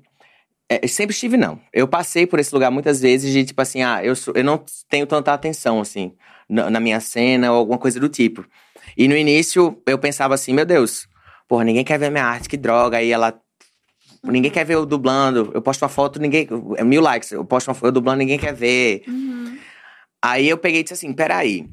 [0.68, 1.61] é, sempre estive, não.
[1.73, 4.62] Eu passei por esse lugar muitas vezes de tipo assim, ah, eu, sou- eu não
[4.89, 6.12] tenho tanta atenção, assim,
[6.49, 8.45] na, na minha cena ou alguma coisa do tipo.
[8.97, 11.07] E no início eu pensava assim, meu Deus,
[11.49, 12.97] porra, ninguém quer ver minha arte, que droga.
[12.99, 13.41] Aí ela.
[14.23, 15.51] Ninguém quer ver eu dublando.
[15.55, 16.47] Eu posto uma foto, ninguém.
[16.77, 17.31] é Mil likes.
[17.33, 19.03] Eu posto uma foto eu dublando, ninguém quer ver.
[19.09, 19.57] Uhum.
[20.23, 21.66] Aí eu peguei e disse assim: peraí,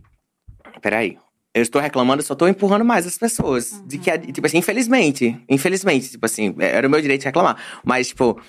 [0.82, 1.18] peraí.
[1.58, 3.82] Eu estou reclamando, eu só estou empurrando mais as pessoas.
[3.86, 7.58] De que, tipo assim, infelizmente, infelizmente, tipo assim, era o meu direito de reclamar.
[7.84, 8.40] Mas, tipo,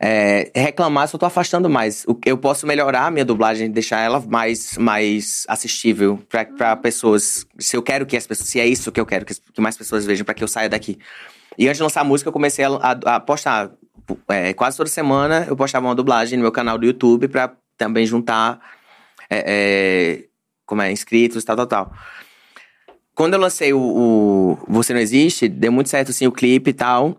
[0.00, 2.04] é, reclamar, só tô afastando mais.
[2.26, 7.46] Eu posso melhorar a minha dublagem, deixar ela mais, mais assistível pra, pra pessoas.
[7.58, 8.48] Se eu quero que as pessoas.
[8.48, 10.98] Se é isso que eu quero que, mais pessoas vejam, pra que eu saia daqui.
[11.56, 13.70] E antes de lançar a música, eu comecei a, a- a postar.
[14.28, 18.04] é, quase toda semana eu postava uma dublagem no meu canal do YouTube pra também
[18.06, 18.58] juntar
[19.30, 20.24] é, é,
[20.66, 21.92] como é, inscritos, tal, tal, tal.
[23.22, 26.72] Quando eu lancei o, o Você Não Existe, deu muito certo, assim, o clipe e
[26.72, 27.18] tal.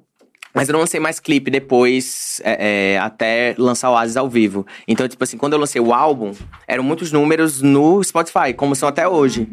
[0.54, 4.68] Mas eu não lancei mais clipe depois, é, é, até lançar o Oasis ao vivo.
[4.86, 6.34] Então, tipo assim, quando eu lancei o álbum,
[6.68, 9.48] eram muitos números no Spotify, como são até hoje.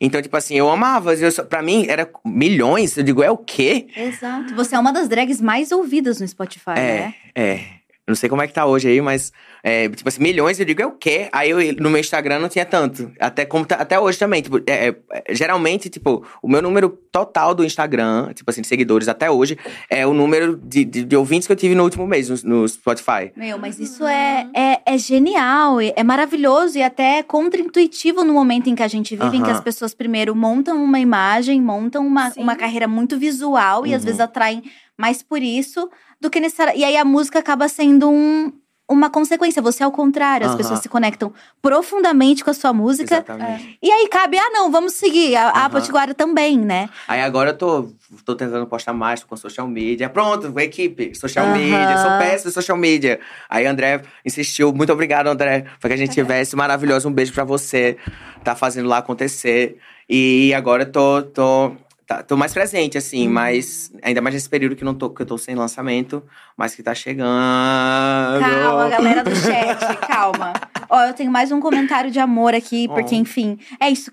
[0.00, 1.12] Então, tipo assim, eu amava.
[1.14, 2.96] Eu, só- pra mim, era milhões.
[2.96, 3.88] Eu digo, é o quê?
[3.94, 4.54] Exato.
[4.54, 7.14] Você é uma das drags mais ouvidas no Spotify, né?
[7.34, 7.54] É, é.
[7.54, 7.79] Eu
[8.10, 9.32] não sei como é que tá hoje aí, mas,
[9.62, 11.28] é, tipo assim, milhões, eu digo, é o quê?
[11.32, 13.10] Aí eu, no meu Instagram não tinha tanto.
[13.18, 14.42] Até, como tá- até hoje também.
[14.42, 19.08] Tipo, é, é, geralmente, tipo, o meu número total do Instagram, tipo assim, de seguidores
[19.08, 19.56] até hoje,
[19.88, 22.68] é o número de, de, de ouvintes que eu tive no último mês no, no
[22.68, 23.32] Spotify.
[23.36, 28.68] Meu, mas isso é, é, é genial, é é maravilhoso e até contra-intuitivo no momento
[28.70, 32.30] em que a gente vive, em que as pessoas primeiro montam uma imagem, montam uma,
[32.30, 32.42] Sim.
[32.42, 34.06] uma carreira muito visual e às Uhum.
[34.06, 34.62] vezes atraem
[34.96, 35.90] mais por isso
[36.20, 36.82] do que necessariamente.
[36.82, 38.52] E aí a música acaba sendo um,
[38.88, 39.62] uma consequência.
[39.62, 43.14] Você é o contrário, as pessoas se conectam profundamente com a sua música.
[43.14, 43.78] Exatamente.
[43.80, 45.36] E aí cabe, ah, não, vamos seguir.
[45.36, 45.70] A, a Aham.
[45.70, 46.88] Potiguara também, né?
[47.06, 47.88] Aí agora eu tô,
[48.24, 50.10] tô tentando postar mais com social media.
[50.10, 51.98] Pronto, equipe, social media.
[51.98, 53.20] Sou péssimo social media.
[53.48, 54.72] Aí André insistiu.
[54.72, 55.66] Muito obrigado, André.
[55.80, 57.08] Pra que a gente tivesse maravilhoso.
[57.08, 57.96] Um beijo pra você.
[58.42, 59.78] Tá fazendo lá acontecer.
[60.08, 61.72] E agora eu tô, tô,
[62.10, 63.26] tá- tô mais presente, assim.
[63.28, 63.32] Uhum.
[63.32, 66.22] Mas ainda mais nesse período que, não tô, que eu tô sem lançamento.
[66.56, 68.40] Mas que tá chegando.
[68.40, 70.52] Calma, galera do chat, calma.
[70.88, 74.10] Ó, eu tenho mais um comentário de amor aqui, porque, enfim, é isso.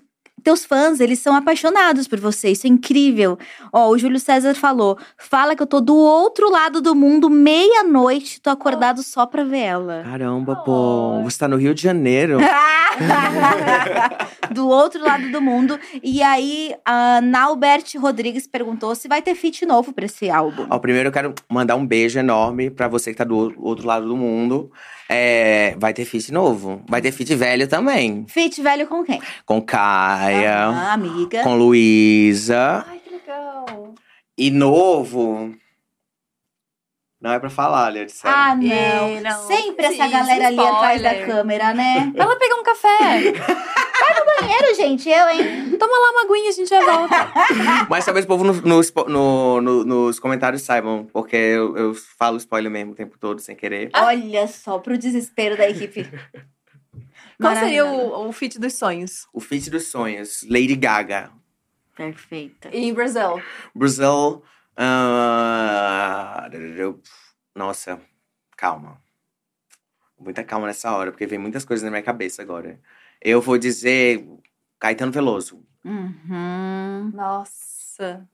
[0.48, 3.38] Teus fãs, eles são apaixonados por você, isso é incrível.
[3.70, 8.40] Ó, o Júlio César falou: fala que eu tô do outro lado do mundo, meia-noite,
[8.40, 10.02] tô acordado só pra ver ela.
[10.04, 11.20] Caramba, pô.
[11.22, 12.38] Você tá no Rio de Janeiro.
[14.50, 15.78] do outro lado do mundo.
[16.02, 20.66] E aí, a Naubert Rodrigues perguntou se vai ter feat novo pra esse álbum.
[20.70, 24.08] Ó, primeiro eu quero mandar um beijo enorme pra você que tá do outro lado
[24.08, 24.72] do mundo.
[25.08, 26.82] É, vai ter feat novo.
[26.86, 28.26] Vai ter feat velho também.
[28.28, 29.20] Feat velho com quem?
[29.46, 31.42] Com Caia, Ah, amiga.
[31.42, 32.84] com Luísa.
[32.86, 33.94] Ai, que legal.
[34.36, 35.54] E novo.
[37.20, 38.32] Não é pra falar, Lia, disseram.
[38.36, 39.08] Ah, não.
[39.16, 39.46] Ih, não.
[39.46, 42.12] Sempre essa Sim, galera ali atrás da câmera, né?
[42.14, 43.32] Vai lá pegar um café.
[44.40, 45.76] Banheiro, gente, eu, hein?
[45.78, 47.32] Toma lá uma aguinha, a gente já volta.
[47.90, 52.36] Mas talvez o povo no- no no- no- nos comentários saibam, porque eu, eu falo
[52.36, 53.90] spoiler mesmo o tempo todo, sem querer.
[53.94, 56.06] Olha só, pro desespero da equipe.
[57.40, 59.26] Qual seria o, o feat dos sonhos?
[59.32, 61.30] O feat dos sonhos, Lady Gaga.
[61.96, 62.68] Perfeita.
[62.72, 63.42] Em Brasil.
[63.74, 64.42] Brasil.
[64.76, 66.48] ah,
[67.54, 68.00] nossa,
[68.56, 69.00] calma.
[70.18, 72.80] Muita calma nessa hora, porque vem muitas coisas na minha cabeça agora.
[73.20, 74.24] Eu vou dizer
[74.78, 75.60] Caetano Veloso.
[75.84, 77.10] Uhum.
[77.14, 78.26] Nossa.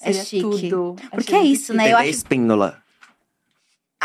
[0.00, 0.68] É Seria chique.
[0.68, 0.96] Tudo.
[1.10, 1.92] Porque é isso, né?
[1.92, 2.82] Eu acho, Espíndola.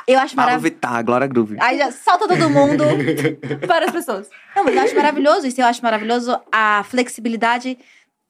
[0.08, 0.64] eu acho maravilhoso.
[0.64, 1.58] Vittar, Glória Groove.
[1.60, 2.84] Aí já solta todo mundo.
[3.68, 4.30] Para as pessoas.
[4.56, 5.60] Não, mas eu acho maravilhoso isso.
[5.60, 7.78] Eu acho maravilhoso a flexibilidade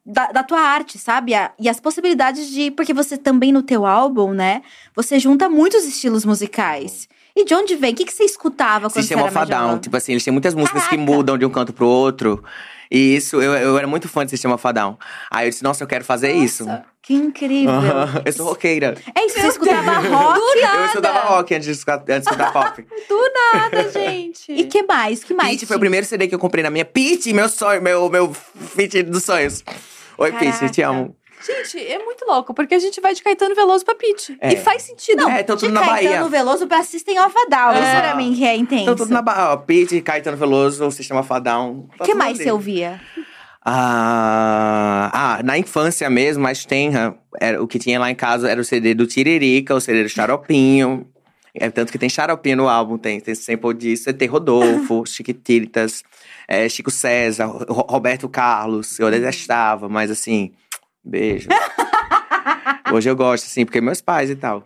[0.06, 1.34] da, da tua arte, sabe?
[1.36, 2.72] A- e as possibilidades de.
[2.72, 4.64] Porque você também no teu álbum, né?
[4.96, 7.08] Você junta muitos estilos musicais.
[7.40, 7.94] E de onde vem?
[7.94, 9.68] O que, que você escutava quando Sistema você era mais Fadão.
[9.68, 9.80] jovem?
[9.82, 11.12] Tipo assim, eles têm muitas músicas que Caraca!
[11.12, 12.44] mudam de um canto pro outro.
[12.92, 14.98] E isso, eu, eu era muito fã de Sistema Fadão.
[15.32, 16.66] Aí eu disse, nossa, eu quero fazer isso.
[16.66, 16.84] Nossa.
[17.02, 17.74] Que incrível.
[18.26, 18.96] Eu sou roqueira.
[19.16, 20.40] É isso, você escutava rock.
[20.60, 22.86] Eu estudava rock antes de escutar, antes de escutar pop.
[23.54, 24.52] Nada, gente.
[24.52, 25.24] E que mais?
[25.24, 25.52] Que mais?
[25.52, 26.84] Pitty foi o primeiro CD que eu comprei na minha.
[26.86, 29.64] Pitty, meu sonho, meu, meu feat dos sonhos.
[30.18, 31.16] Oi, Pitty, te amo.
[31.46, 34.38] Gente, é muito louco, porque a gente vai de Caetano Veloso pra Pitty.
[34.42, 34.54] É.
[34.54, 35.28] E faz sentido.
[35.30, 36.30] é, tô De tudo na Caetano Bahia.
[36.30, 37.74] Veloso pra System of a Down.
[37.74, 38.02] Isso É.
[38.02, 38.86] pra mim que é intenso.
[38.86, 39.54] Tô tudo na Bahia.
[39.54, 41.88] Ó, Pitty, Caetano Veloso, Sistema Fadão.
[42.00, 43.00] O que mais você ouvia?
[43.94, 48.60] Ah, ah, na infância mesmo, mais tenra, era, o que tinha lá em casa era
[48.60, 51.08] o CD do Tiririca, o CD do Xaropinho.
[51.54, 54.14] É, tanto que tem Xaropinho no álbum, tem, tem sample disso.
[54.14, 56.04] Tem Rodolfo, Chiquititas,
[56.48, 59.00] é, Chico César, Ro- Roberto Carlos.
[59.00, 60.52] Eu detestava, mas assim,
[61.10, 61.50] beijo.
[62.92, 64.64] Hoje eu gosto, assim, porque meus pais e tal.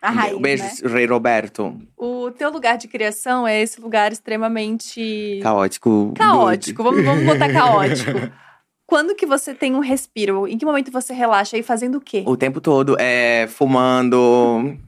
[0.00, 0.70] A raiz, beijo, né?
[0.84, 1.76] Rei Roberto.
[1.96, 6.14] O teu lugar de criação é esse lugar extremamente Caótico.
[6.16, 6.82] caótico.
[6.82, 8.10] Vamos, vamos botar caótico.
[8.86, 10.46] Quando que você tem um respiro?
[10.48, 12.22] Em que momento você relaxa e fazendo o quê?
[12.26, 14.78] O tempo todo, é, fumando.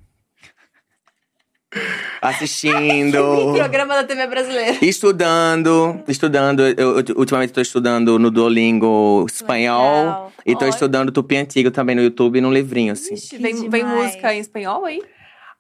[2.21, 3.53] Assistindo.
[3.55, 4.79] Programa da TV brasileira.
[4.85, 6.61] Estudando, estudando.
[6.62, 10.05] Eu, eu ultimamente estou estudando no Duolingo espanhol.
[10.05, 10.33] Legal.
[10.47, 10.68] E Olha.
[10.68, 13.14] estudando tupi antigo também no YouTube e num livrinho, assim.
[13.14, 15.03] Ixi, vem, vem música em espanhol aí?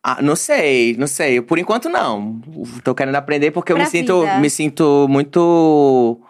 [0.02, 1.40] Ah, não sei, não sei.
[1.42, 2.40] Por enquanto, não.
[2.82, 6.20] Tô querendo aprender porque eu Pra me sinto, me sinto muito.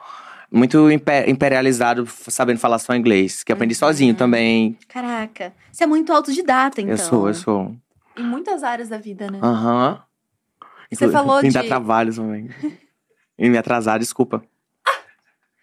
[0.53, 3.45] Muito impe- imperializado sabendo falar só inglês.
[3.45, 4.77] Que eu aprendi sozinho também.
[4.89, 5.53] Caraca.
[5.71, 6.91] Você é muito autodidata, então.
[6.93, 7.73] Eu sou, eu sou.
[8.21, 9.39] Em muitas áreas da vida, né?
[9.43, 10.03] Aham.
[10.91, 12.49] Você Inclu- falou dá de- trabalho também.
[13.39, 14.43] e me atrasar, desculpa.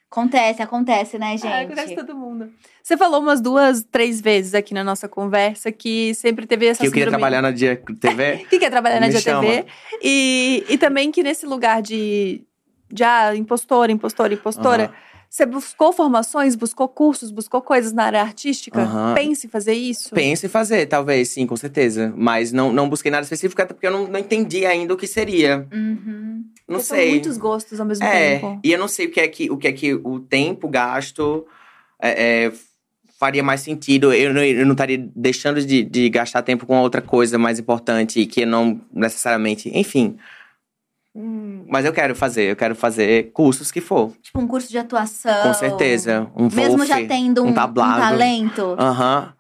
[0.10, 1.48] Acontece, acontece, né, gente?
[1.48, 2.50] É, acontece todo mundo.
[2.82, 6.88] Você falou umas duas, três vezes aqui na nossa conversa que sempre teve essa Que
[6.88, 8.38] eu queria síndrome- trabalhar na Dia TV.
[8.50, 9.54] que quer trabalhar na Dia TV.
[9.58, 9.66] chama.
[10.02, 12.42] E, e também que nesse lugar de,
[12.90, 14.94] de ah, impostora, impostora, impostora, Aham.
[15.30, 18.88] Você buscou formações, buscou cursos, buscou coisas na área artística?
[19.14, 20.10] Pense em fazer isso?
[20.14, 22.14] Penso em fazer, talvez, sim, com certeza.
[22.16, 25.06] Mas não, não busquei nada específico, até porque eu não, não entendi ainda o que
[25.08, 25.68] seria.
[25.72, 26.44] Uhum.
[26.68, 27.10] Não Porque São sei.
[27.12, 28.60] muitos gostos ao mesmo É, tempo.
[28.64, 31.46] e eu não sei o que é que o, que é que o tempo gasto
[32.02, 32.52] é, é,
[33.20, 34.12] faria mais sentido.
[34.14, 38.26] Eu não, eu não estaria deixando de, de gastar tempo com outra coisa mais importante
[38.26, 39.70] que não necessariamente.
[39.74, 40.18] Enfim.
[41.20, 44.12] Hum, Mas eu quero fazer, eu quero fazer cursos que for.
[44.22, 45.42] Tipo, um curso de atuação.
[45.48, 46.28] Com certeza.
[46.36, 48.76] Um Mesmo Wolf, já tendo um, um um talento.
[48.78, 49.34] Aham.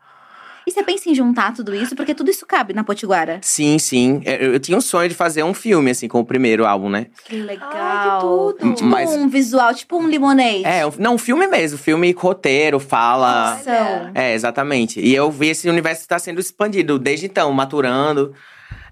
[0.65, 1.95] E você pensa em juntar tudo isso?
[1.95, 3.39] Porque tudo isso cabe na Potiguara.
[3.41, 4.21] Sim, sim.
[4.25, 7.05] Eu, eu tinha um sonho de fazer um filme, assim, com o primeiro álbum, né?
[7.23, 7.69] Que legal.
[7.71, 8.73] Ai, que tudo.
[8.75, 10.65] Tipo Mas- um visual, tipo um limonade.
[10.65, 11.77] É, não, um filme mesmo.
[11.77, 13.53] Filme, roteiro, fala.
[13.53, 14.11] Ação.
[14.13, 14.99] É, exatamente.
[14.99, 18.33] E eu vi esse universo está sendo expandido desde então, maturando.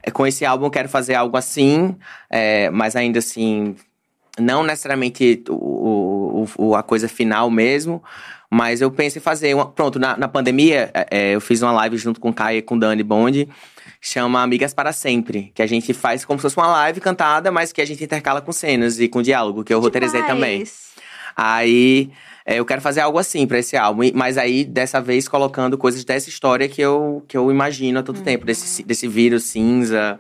[0.06, 1.96] É, Com esse álbum eu quero fazer algo assim,
[2.30, 3.76] é, mas ainda assim,
[4.40, 8.04] não necessariamente o, o- o- a coisa final mesmo.
[8.50, 9.54] Mas eu penso em fazer.
[9.56, 12.60] Uma, pronto, na, na pandemia, é, é, eu fiz uma live junto com o Caio
[12.60, 13.50] e com o Dani Bond,
[14.00, 15.52] chama Amigas para Sempre.
[15.56, 18.42] Que a gente faz como se fosse uma live cantada, mas que a gente intercala
[18.42, 20.60] com cenas e com diálogo, que eu roteirizei também.
[20.60, 20.86] Demais.
[21.36, 22.12] Aí
[22.46, 24.04] é, eu quero fazer algo assim pra esse álbum.
[24.14, 28.22] Mas aí, dessa vez, colocando coisas dessa história que eu, que eu imagino há todo
[28.22, 28.46] tempo.
[28.46, 30.20] Desse, desse vírus cinza.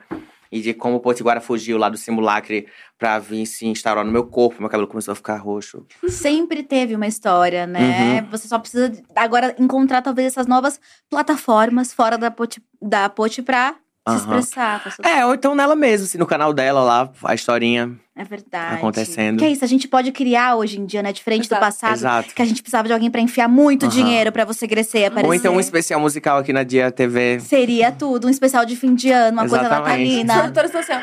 [0.52, 2.68] E de como o Potiguara fugiu lá do simulacre
[2.98, 4.60] pra vir se instaurar no meu corpo.
[4.60, 5.86] Meu cabelo começou a ficar roxo.
[6.08, 8.22] Sempre teve uma história, né?
[8.22, 8.30] Uhum.
[8.32, 13.76] Você só precisa agora encontrar talvez essas novas plataformas fora da Poti, da Poti pra
[14.12, 14.84] se expressar.
[14.84, 17.92] com a sua- É, ou então nela mesmo, assim, no canal dela lá, a historinha.
[18.16, 18.76] É verdade.
[18.76, 19.40] Acontecendo.
[19.40, 21.12] Que é isso, a gente pode criar hoje em dia, né?
[21.12, 21.62] Diferente do Exato.
[21.62, 21.94] passado.
[21.94, 22.34] Exato.
[22.34, 23.94] Que a gente precisava de alguém pra enfiar muito Aham.
[23.96, 25.28] dinheiro pra você crescer e aparecer.
[25.28, 27.40] Ou então um especial musical aqui na Dia TV.
[27.42, 30.20] Seria tudo, um especial de fim de ano, uma coisa Exatamente.
[30.22, 30.80] Os natalina.
[30.80, 30.94] assim,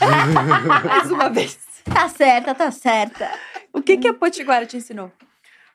[0.80, 0.88] ó.
[0.88, 1.58] Mais uma vez.
[1.84, 3.30] Tá certa, tá certa.
[3.72, 5.10] O que, que a Potiguara te ensinou?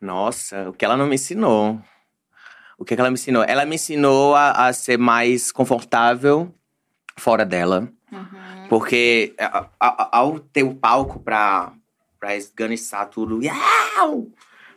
[0.02, 1.80] Nossa, o que ela não me ensinou.
[2.78, 3.44] O que, que ela me ensinou?
[3.48, 6.52] Ela me ensinou a, a ser mais confortável
[7.22, 7.88] fora dela.
[8.68, 11.72] Porque a- a- ao ter o palco pra,
[12.20, 14.28] pra esganiçar tudo, iau!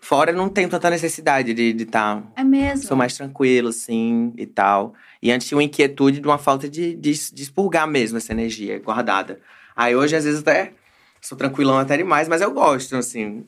[0.01, 2.23] fora eu não tenho tanta necessidade de estar.
[2.37, 2.87] É mesmo.
[2.87, 4.93] Sou mais tranquilo, assim, e tal.
[5.23, 8.79] E antes tinha uma inquietude de uma falta de, de, de expurgar mesmo essa energia
[8.79, 9.41] guardada.
[9.75, 10.75] Aí hoje, às vezes, até
[11.23, 13.47] sou tranquilão até demais, mas eu gosto, assim.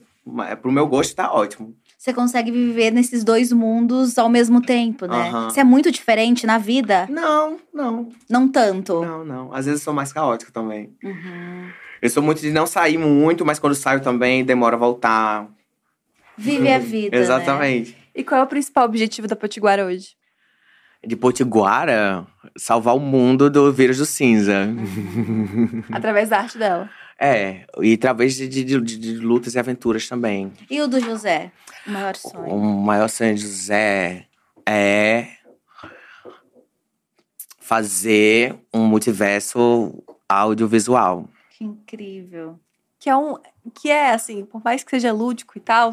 [0.62, 1.76] Pro meu gosto, tá ótimo.
[2.06, 5.28] Você consegue viver nesses dois mundos ao mesmo tempo, né?
[5.50, 7.04] Você é muito diferente na vida?
[7.10, 9.04] Não, não, Não tanto.
[9.04, 9.52] não, não.
[9.52, 10.94] Às vezes eu sou mais caótico também.
[11.02, 11.68] Uhum.
[12.00, 15.48] Eu sou muito de não sair muito, mas quando saio também demora a voltar.
[16.38, 17.16] Vive a vida.
[17.16, 17.20] Né?
[17.24, 17.98] Exatamente.
[18.14, 20.10] E qual é o principal objetivo da Potiguara hoje?
[21.04, 22.24] De Potiguara,
[22.56, 24.68] salvar o mundo do vírus do cinza.
[25.90, 26.88] Através da arte dela.
[27.18, 30.52] É, e através de, de, de- de lutas e aventuras também.
[30.70, 31.50] E o do José?
[31.86, 32.48] O maior sonho.
[32.54, 34.26] O maior sonho de José
[34.68, 35.28] é
[37.58, 41.28] fazer um multiverso audiovisual.
[41.56, 42.58] Que incrível.
[42.98, 43.36] Que é um.
[43.74, 45.90] Que é assim, por mais que seja lúdico e tal,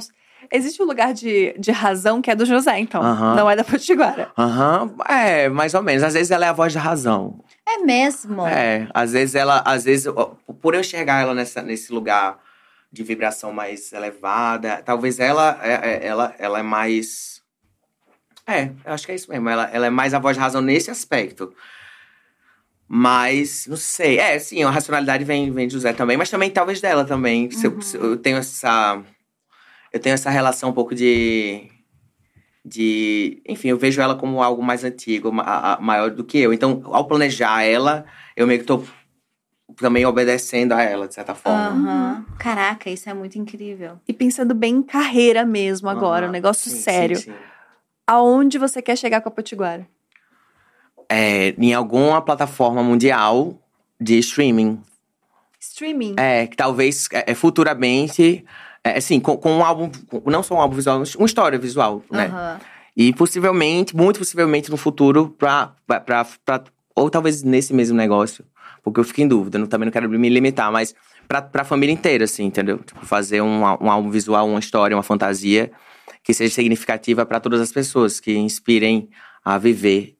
[0.51, 3.01] existe um lugar de, de razão que é do José, então.
[3.35, 4.31] Não é da Potiguara.
[4.37, 6.03] Aham, é, mais ou menos.
[6.03, 7.39] Às vezes ela é a voz da razão.
[7.65, 8.45] É mesmo?
[8.45, 10.11] É, às vezes ela, às vezes,
[10.61, 12.39] por eu enxergar ela nessa, nesse lugar
[12.91, 17.41] de vibração mais elevada, talvez ela, é, é- ela, ela é mais.
[18.45, 19.47] É, eu acho que é isso mesmo.
[19.49, 21.53] Ela, ela é mais a voz da razão nesse aspecto.
[22.87, 24.19] Mas, não sei.
[24.19, 27.49] É, sim, a racionalidade vem, vem de José também, mas também talvez dela também.
[27.49, 29.01] Se eu- se eu tenho essa.
[29.91, 31.69] Eu tenho essa relação um pouco de.
[32.65, 33.41] De.
[33.47, 36.53] Enfim, eu vejo ela como algo mais antigo, ma- maior do que eu.
[36.53, 38.83] Então, ao planejar ela, eu meio que tô
[39.75, 41.59] também obedecendo a ela, de certa forma.
[41.59, 42.25] Aham.
[42.39, 43.99] Caraca, isso é muito incrível.
[44.07, 47.17] E pensando bem em carreira mesmo agora, Aham, um negócio sim, sério.
[47.17, 47.37] sim, sim.
[48.07, 49.87] Aonde você quer chegar com a Potiguara?
[51.09, 53.57] É, em alguma plataforma mundial
[53.99, 54.81] de streaming.
[55.59, 56.15] Streaming.
[56.17, 58.45] É, que talvez é, é, futuramente.
[58.83, 59.89] É, assim, com, com um álbum.
[60.07, 62.25] com- não só um álbum visual, uma história visual, né?
[62.27, 62.59] Aham.
[62.95, 66.63] E possivelmente, muito possivelmente no futuro, pra, pra, pra, pra-
[66.95, 68.45] Ou talvez nesse mesmo negócio.
[68.83, 70.93] Porque eu fico em dúvida, não, também não quero me limitar, mas
[71.27, 72.77] pra, pra família inteira, assim, entendeu?
[72.79, 75.71] Tipo, fazer um, um álbum visual, uma história, uma fantasia
[76.21, 79.09] que seja significativa pra todas as pessoas, que inspirem
[79.43, 80.15] a viver.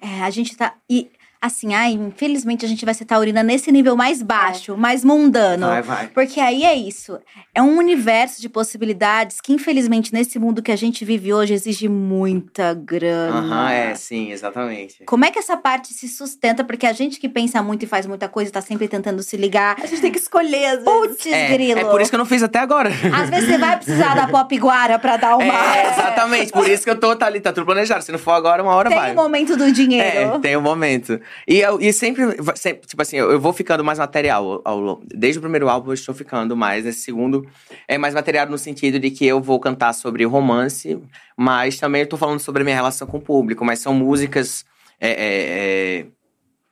[0.00, 0.74] É, a gente tá.
[0.90, 1.10] E
[1.40, 5.66] assim, ai, infelizmente a gente vai ser taurina nesse nível mais baixo, mais mundano.
[5.66, 6.06] Vai, vai.
[6.08, 7.18] Porque aí é isso.
[7.54, 11.88] É um universo de possibilidades que, infelizmente, nesse mundo que a gente vive hoje, exige
[11.88, 13.38] muita grana.
[13.38, 15.04] Aham, é, sim, exatamente.
[15.04, 16.64] Como é que essa parte se sustenta?
[16.64, 19.76] Porque a gente que pensa muito e faz muita coisa, tá sempre tentando se ligar.
[19.82, 20.84] A gente tem que escolher, às vezes.
[20.84, 21.80] Putz, É, grilo.
[21.80, 22.90] é por isso que eu não fiz até agora.
[23.14, 25.44] Às vezes você vai precisar da pop guara pra dar uma.
[25.76, 26.52] É, exatamente.
[26.52, 28.02] Por isso que eu tô tá ali, tá tudo planejado.
[28.02, 29.12] Se não for agora, uma hora Tem vai.
[29.12, 30.34] o momento do dinheiro.
[30.36, 31.20] É, tem um momento.
[31.46, 32.24] E, eu, e sempre,
[32.56, 34.62] sempre, tipo assim, eu eu vou ficando mais material.
[34.64, 36.84] ao- ao desde o primeiro álbum eu estou ficando mais.
[36.86, 37.46] Esse segundo
[37.86, 41.00] é mais material no sentido de que eu vou cantar sobre romance,
[41.36, 43.64] mas também eu tô falando sobre a minha relação com o público.
[43.64, 44.64] Mas são músicas
[45.00, 46.06] é, é, é,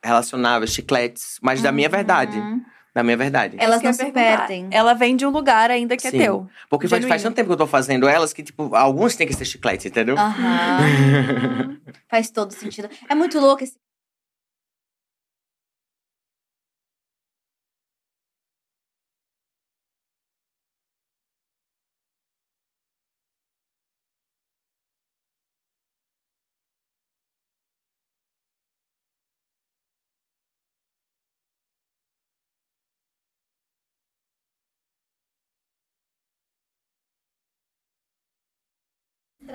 [0.02, 2.38] relacionáveis, chicletes, mas da minha verdade.
[2.38, 2.62] Uhum.
[2.94, 3.56] Da minha verdade.
[3.60, 4.68] Elas não se perdem.
[4.70, 6.16] Ela vem de um lugar ainda que Sim.
[6.16, 6.48] é teu.
[6.70, 7.22] Porque faz, faz genuíno.
[7.24, 10.16] tanto tempo que eu tô fazendo elas que, tipo, alguns têm que ser chiclete, entendeu?
[10.16, 11.76] Aham.
[12.08, 12.88] Faz todo sentido.
[13.06, 13.74] É muito louco esse.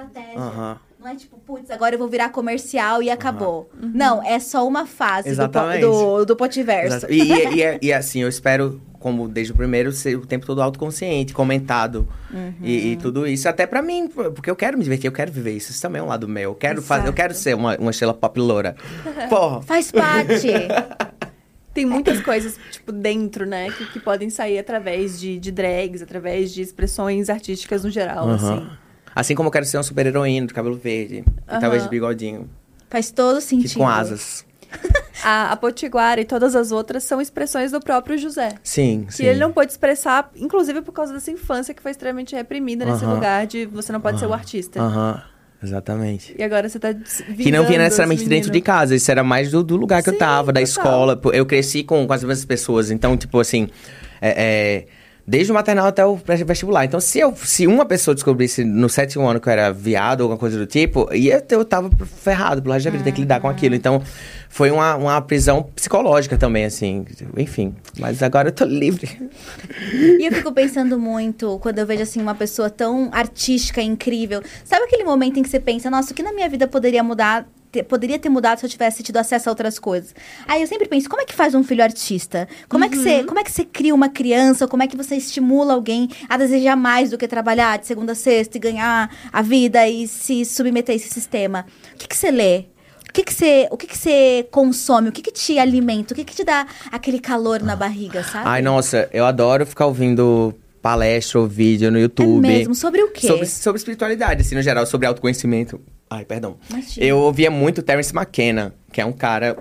[0.06, 0.40] Estratégia.
[0.40, 0.78] Aham.
[0.99, 3.72] Não é tipo, putz, agora eu vou virar comercial e acabou.
[3.76, 5.82] Não, é só uma fase do, Exatamente.
[5.82, 7.07] do, do Potiverso.
[7.07, 7.11] Exato.
[7.14, 10.45] E, e, e, é- e assim, eu espero, como desde o primeiro, ser o tempo
[10.45, 12.07] todo autoconsciente, comentado.
[12.61, 13.49] E, e tudo isso.
[13.49, 15.72] Até pra mim, porque eu quero me divertir, eu quero viver isso.
[15.72, 16.52] Isso também é um lado meu.
[16.52, 18.76] Eu quero, fazer, eu quero ser uma, uma estrela pop loura.
[19.28, 19.64] Porra.
[19.64, 20.49] Faz parte.
[21.73, 23.72] Tem muitas coisas, tipo, dentro, né?
[23.72, 28.36] Que, que podem sair através de, de drags, através de expressões artísticas no geral, Aham.
[28.36, 28.68] assim.
[29.16, 31.24] Assim como eu quero ser uma super-heroína de cabelo verde.
[31.48, 31.60] E Aham.
[31.60, 32.50] talvez de bigodinho.
[32.90, 33.78] Faz todo Que sentido.
[33.80, 34.46] com asas.
[35.24, 38.54] A, a Potiguara e todas as outras são expressões do próprio José.
[38.64, 39.26] Sim, Que sim.
[39.26, 43.14] ele não pôde expressar, inclusive por causa dessa infância que foi extremamente reprimida nesse Aham.
[43.16, 44.82] lugar de você não pode ser o artista.
[44.82, 45.22] Aham,
[45.62, 46.34] exatamente.
[46.40, 49.62] E agora você tá Que não vinha necessariamente dentro de casa, isso era mais do,
[49.64, 50.64] do lugar que eu Sim, tava, da total.
[50.64, 51.22] escola.
[51.34, 53.68] Eu cresci com, com as mesmas pessoas, então, tipo assim,
[54.20, 54.88] é, é,
[55.26, 56.15] desde o maternal até o
[56.45, 56.85] vestibular.
[56.85, 60.26] Então, se, eu, se uma pessoa descobrisse no sétimo ano que eu era viado ou
[60.26, 63.22] alguma coisa do tipo, ia ter- eu tava ferrado pelo resto da vida, ter que
[63.22, 63.76] lidar com aquilo.
[63.76, 64.02] Então,
[64.49, 67.06] foi uma, uma prisão psicológica também, assim,
[67.38, 67.73] enfim.
[67.99, 69.10] Mas agora eu tô livre.
[70.19, 74.41] E eu fico pensando muito quando eu vejo assim uma pessoa tão artística, incrível.
[74.65, 77.48] Sabe aquele momento em que você pensa, nossa, o que na minha vida poderia mudar?
[77.72, 80.14] Te- Poderia ter mudado se eu tivesse tido acesso a outras coisas.
[80.48, 82.48] Aí eu sempre penso, como é que faz um filho artista?
[82.68, 84.68] Como é que você, como é que você cria uma criança?
[84.68, 88.15] Como é que você estimula alguém a desejar mais do que trabalhar de segunda a
[88.15, 91.65] sexta e ganhar a vida e se submeter a esse sistema?
[91.93, 92.65] O que, que você lê?
[93.10, 95.10] O que, que você, o que, que você consome?
[95.10, 96.14] O que, que te alimenta?
[96.14, 98.48] O que, que te dá aquele calor na barriga, sabe?
[98.48, 102.39] Ai, nossa, eu adoro ficar ouvindo palestra ou vídeo no É YouTube.
[102.48, 102.73] mesmo?
[102.73, 103.27] Sobre o quê?
[103.27, 105.80] Sobre, sobre espiritualidade, assim, no geral, sobre autoconhecimento.
[106.12, 106.58] Ai, perdão.
[106.70, 107.06] Imagina.
[107.06, 109.58] Eu ouvia muito Terence McKenna, que é um cara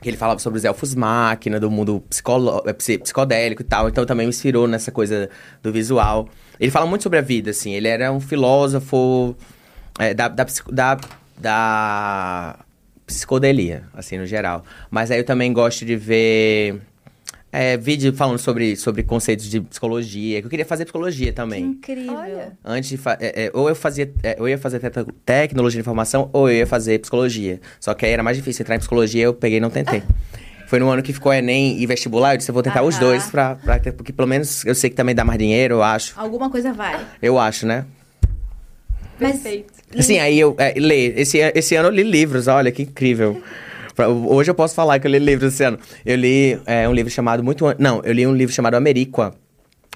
[0.00, 3.88] que ele falava sobre os elfos máquina, do mundo psicolo- eh, psi- psicodélico e tal.
[3.88, 5.28] Então também me inspirou nessa coisa
[5.62, 6.28] do visual.
[6.60, 7.72] Ele fala muito sobre a vida, assim.
[7.72, 9.34] Ele era um filósofo
[9.98, 10.98] eh, da, da, da,
[11.36, 12.58] da
[13.06, 14.64] psicodelia, assim, no geral.
[14.90, 16.80] Mas aí eu também gosto de ver
[17.52, 20.40] eh, vídeo falando sobre, sobre conceitos de psicologia.
[20.40, 21.64] Que eu queria fazer psicologia Que também.
[21.64, 22.14] incrível.
[22.14, 22.52] Olha.
[22.64, 25.82] Antes de é, é, ou eu fazia, é, ou eu ia fazer te- tecnologia de
[25.82, 27.60] informação, ou eu ia fazer psicologia.
[27.80, 30.02] Só que aí era mais difícil entrar em psicologia, eu peguei e não tentei.
[30.66, 33.04] Foi no ano que ficou Enem e vestibular, eu disse, eu vou tentar os Aham.
[33.04, 36.12] dois pra, pra porque pelo menos eu sei que também dá mais dinheiro, eu acho.
[36.18, 37.06] Alguma coisa vai.
[37.22, 37.84] Eu acho, né?
[39.20, 39.72] Mas- Perfeito.
[39.96, 41.16] Assim, aí eu é, ler.
[41.18, 43.40] Esse, esse ano eu li livros, olha que incrível.
[43.96, 45.78] Pra- Hoje eu posso falar que eu li livros esse ano.
[46.04, 47.64] Eu li é, um livro chamado muito.
[47.78, 49.34] Não, eu li um livro chamado Ameriqua,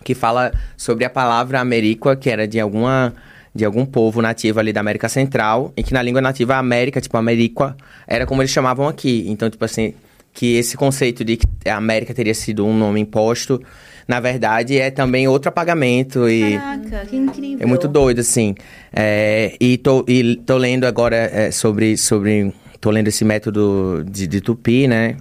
[0.03, 3.13] que fala sobre a palavra Ameriqua, que era de alguma.
[3.53, 7.01] De algum povo nativo ali da América Central, e que na língua nativa, a América,
[7.01, 9.25] tipo, Ameriqua, era como eles chamavam aqui.
[9.27, 9.93] Então, tipo assim,
[10.33, 13.61] que esse conceito de que a América teria sido um nome imposto,
[14.07, 16.59] na verdade, é também outro apagamento e.
[16.59, 17.59] Caraca, que incrível.
[17.61, 18.55] É muito doido, assim.
[18.93, 22.53] É, e, tô, e tô lendo agora é, sobre, sobre.
[22.81, 25.17] Tô lendo esse método de, de tupi, né?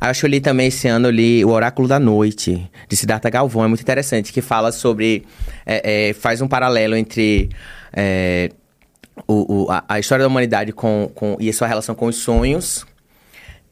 [0.00, 2.70] Aí eu acho que eu li também esse ano, eu li O Oráculo da Noite,
[2.88, 3.64] de Siddhartha Galvão.
[3.64, 5.24] É muito interessante, que fala sobre.
[5.66, 7.48] é, é, faz um paralelo entre.
[7.92, 8.50] é,
[9.26, 12.16] o, o- a, a história da humanidade com, com, e a sua relação com os
[12.16, 12.86] sonhos,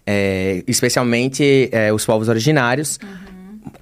[0.06, 2.98] é, especialmente é, os povos originários,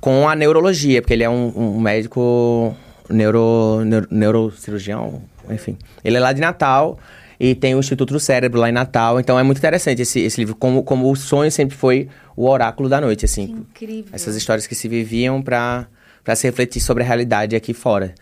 [0.01, 2.77] com a neurologia, porque ele é um, um médico
[3.09, 5.77] neuro, neuro- neurocirurgião, enfim.
[6.05, 6.99] Ele é lá de Natal
[7.39, 9.21] E tem o Instituto do Cérebro lá em Natal.
[9.21, 12.89] Então é muito interessante esse, esse livro, como, como o sonho sempre foi o oráculo
[12.89, 13.45] da noite, assim.
[13.45, 14.11] Incrível.
[14.13, 15.87] Essas histórias que se viviam pra
[16.35, 18.15] se refletir sobre a realidade aqui fora.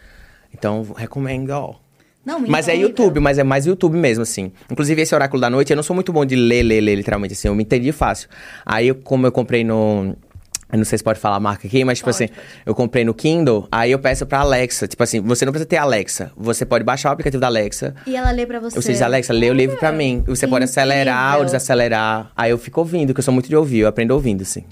[0.52, 1.74] Então, recomendo, ó.
[2.24, 2.74] Não, Mas é.
[2.74, 4.50] YouTube, mas é mais YouTube mesmo, assim.
[4.70, 7.34] Inclusive, esse Oráculo da Noite, eu não sou muito bom de ler, ler, ler, literalmente,
[7.34, 7.48] assim.
[7.48, 8.30] Eu me entendi fácil.
[8.64, 10.16] Aí, como eu comprei no...
[10.74, 12.34] Eu não sei se pode falar a marca aqui, mas, tipo Pode, assim,
[12.66, 14.88] eu comprei no Kindle, aí eu peço pra Alexa.
[14.88, 16.32] Tipo assim, você não precisa ter Alexa.
[16.36, 17.94] Você pode baixar o aplicativo da Alexa.
[18.04, 18.82] E ela lê pra você.
[18.82, 20.24] Você diz, Alexa, lê o livro pra mim.
[20.26, 21.44] Você pode acelerar ou Incrível.
[21.46, 22.32] desacelerar.
[22.36, 23.78] Aí eu fico ouvindo, que eu sou muito de ouvir.
[23.80, 24.64] Eu aprendo ouvindo, assim.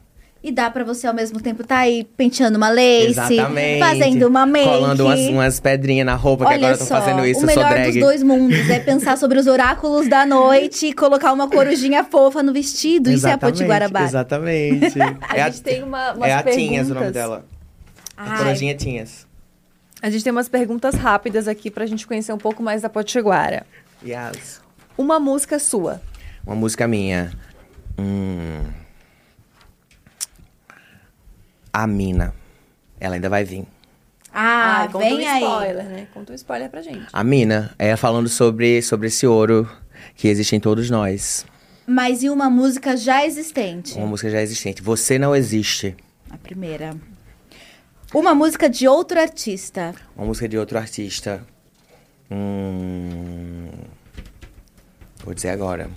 [0.43, 3.79] E dá pra você ao mesmo tempo tá aí penteando uma lace, Exatamente.
[3.79, 4.69] fazendo uma make.
[4.69, 7.47] Colando umas, umas pedrinhas na roupa, que Olha agora eu tô só, fazendo isso, o
[7.47, 7.93] melhor drag.
[7.93, 12.43] dos dois mundos é pensar sobre os oráculos da noite e colocar uma corujinha fofa
[12.43, 13.09] no vestido.
[13.09, 14.03] Isso é a Potiguarabá.
[14.03, 14.99] Exatamente.
[15.29, 16.69] A é gente tem uma, umas é a perguntas.
[16.69, 17.45] Tinhas o nome dela.
[18.17, 19.27] A Ai, corujinha Tinhas.
[20.03, 23.65] A gente tem umas perguntas rápidas aqui pra gente conhecer um pouco mais da Potiguara.
[24.05, 24.61] Yes.
[24.99, 26.03] Uma música sua.
[26.45, 27.31] Uma música minha.
[27.97, 28.82] Hum.
[31.73, 32.35] A Mina.
[33.01, 33.67] Ela ainda vai vir.
[34.33, 35.43] Ah, conta vem um aí.
[35.43, 36.07] spoiler, né?
[36.13, 37.07] Conta um spoiler pra gente.
[37.13, 39.69] A Mina é falando sobre, sobre esse ouro
[40.15, 41.45] que existe em todos nós.
[41.87, 43.95] Mas e uma música já existente?
[43.99, 44.83] Uma música já existente.
[44.83, 45.97] Você não existe.
[46.31, 46.95] A primeira.
[48.15, 49.95] Uma música de outro artista.
[50.17, 51.45] Uma música de outro artista.
[52.31, 53.69] Hum.
[55.25, 55.91] Vou dizer agora.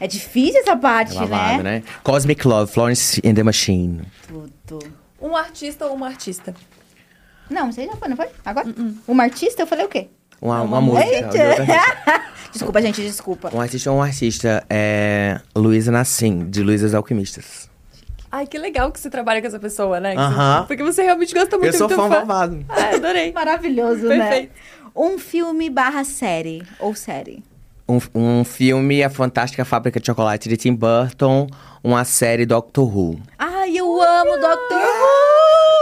[0.00, 1.78] É difícil essa parte, É lavado, né?
[1.78, 1.82] né?
[2.02, 4.00] Cosmic Love, Florence and the Machine.
[4.26, 4.78] Tudo.
[5.20, 6.54] Um artista ou uma artista?
[7.50, 8.28] Não, aí já foi, não foi?
[8.44, 8.66] Agora?
[9.06, 10.08] Uma artista, eu falei o quê?
[10.40, 11.28] Uma, uma, Uma música.
[12.52, 13.50] Desculpa, gente, desculpa.
[13.54, 17.68] Um artista ou um artista é Luísa Nassim, de Luísas Alquimistas.
[18.32, 20.14] Ai, que legal que você trabalha com essa pessoa, né?
[20.16, 20.60] Aham.
[20.62, 22.64] você- Porque você realmente gosta muito, Eu sou muito fã babado.
[22.68, 23.32] Ah, adorei.
[23.32, 24.52] Maravilhoso, Perfeito.
[24.52, 24.58] né?
[24.96, 26.62] Um filme barra série.
[26.80, 27.42] Ou série.
[27.90, 31.48] Um, um filme, A Fantástica Fábrica de Chocolate, de Tim Burton.
[31.82, 33.18] Uma série Doctor Who.
[33.36, 35.79] Ai, eu amo Doctor Who!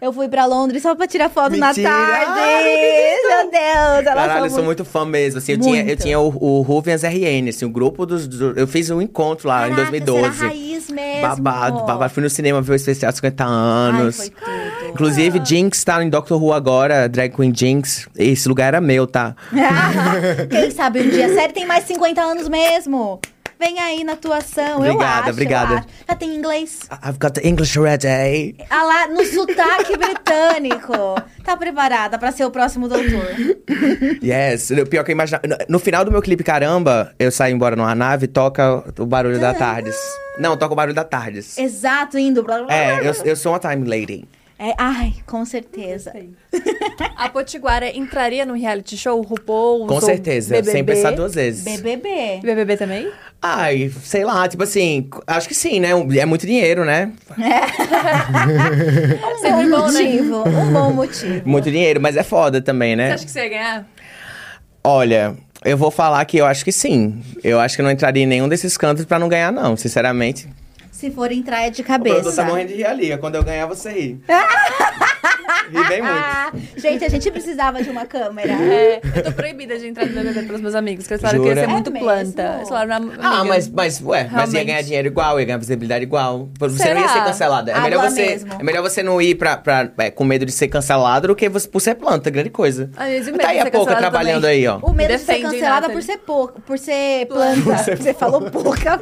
[0.00, 1.88] Eu fui pra Londres só pra tirar foto Mentira!
[1.90, 2.40] na tarde.
[2.40, 5.38] Ai, Meu Deus, ela Caralho, eu sou muito fã mesmo.
[5.38, 8.66] Assim, eu, tinha, eu tinha o, o Rubens RN, assim, o grupo dos, do- Eu
[8.68, 10.36] fiz um encontro lá em Caraca, 2012.
[10.38, 11.22] Será raiz mesmo.
[11.22, 12.12] Babado, babado.
[12.14, 14.20] Fui no cinema ver o especial 50 anos.
[14.20, 14.44] Ai, foi
[14.78, 14.90] tudo.
[14.90, 18.08] Inclusive, Jinx tá em Doctor Who agora, Drag Queen Jinx.
[18.16, 19.34] Esse lugar era meu, tá?
[20.48, 21.26] Quem sabe um dia?
[21.26, 23.20] A série tem mais 50 anos mesmo.
[23.58, 25.30] Vem aí na atuação, eu Obrigada, acho.
[25.30, 25.72] obrigada.
[25.72, 25.86] Eu acho.
[26.08, 26.80] Já tem inglês.
[27.04, 28.56] I've got the English ready.
[28.70, 30.92] Ah lá, no sotaque britânico.
[31.44, 33.34] Tá preparada pra ser o próximo doutor.
[34.22, 34.70] Yes.
[34.70, 35.46] O Pior que eu imaginava.
[35.46, 39.06] No, no final do meu clipe Caramba, eu saio embora numa nave e toca o
[39.06, 39.96] barulho da Tardes.
[40.38, 41.58] Não, toca o barulho da Tardes.
[41.58, 42.42] Exato, indo.
[42.44, 42.74] Blá, blá, blá.
[42.76, 44.24] É, eu, eu sou uma time lady.
[44.60, 46.12] É, ai, com certeza.
[47.16, 49.86] A Potiguara entraria no reality show RuPaul?
[49.86, 50.72] Com certeza, BBB?
[50.72, 51.64] sem pensar duas vezes.
[51.64, 52.40] BBB.
[52.42, 53.08] BBB também?
[53.40, 55.90] Ai, sei lá, tipo assim, acho que sim, né?
[56.18, 57.12] É muito dinheiro, né?
[57.38, 60.02] Um Sempre bom bom, né?
[60.02, 60.48] motivo.
[60.48, 61.48] Um bom motivo.
[61.48, 63.12] Muito dinheiro, mas é foda também, Você né?
[63.12, 63.88] acha que você ia ganhar?
[64.82, 67.22] Olha, eu vou falar que eu acho que sim.
[67.44, 70.48] Eu acho que eu não entraria em nenhum desses cantos pra não ganhar, não, sinceramente.
[70.98, 72.42] Se for entrar é de O produtor cabeça.
[72.42, 73.16] tá morrendo de rir ali.
[73.18, 74.20] Quando eu ganhar, você ri.
[75.70, 76.14] ri bem muito.
[76.16, 78.52] Ah, gente, a gente precisava de uma câmera.
[78.52, 81.48] É, eu tô proibida de entrar no BBB pelos meus amigos, porque eles falaram que
[81.48, 82.54] eu ia ser muito É planta.
[82.56, 84.64] Eles falaram, Ah, amiga, mas, mas, ué, mas ia Realmente.
[84.66, 86.48] ganhar dinheiro igual, ia ganhar visibilidade igual.
[86.58, 87.20] Você não ia Será?
[87.20, 87.70] ser cancelada.
[87.70, 88.52] É melhor você, mesmo.
[88.58, 91.48] é melhor você não ir pra, pra, é, com medo de ser cancelado do que
[91.48, 92.90] você, por ser planta, grande coisa.
[92.96, 94.56] Ah, e tá aí a ser pouca cancelada trabalhando também?
[94.56, 94.78] aí, ó.
[94.82, 97.96] O medo de ser cancelada por ser pouca, por ser planta.
[97.96, 99.00] Você falou pouca.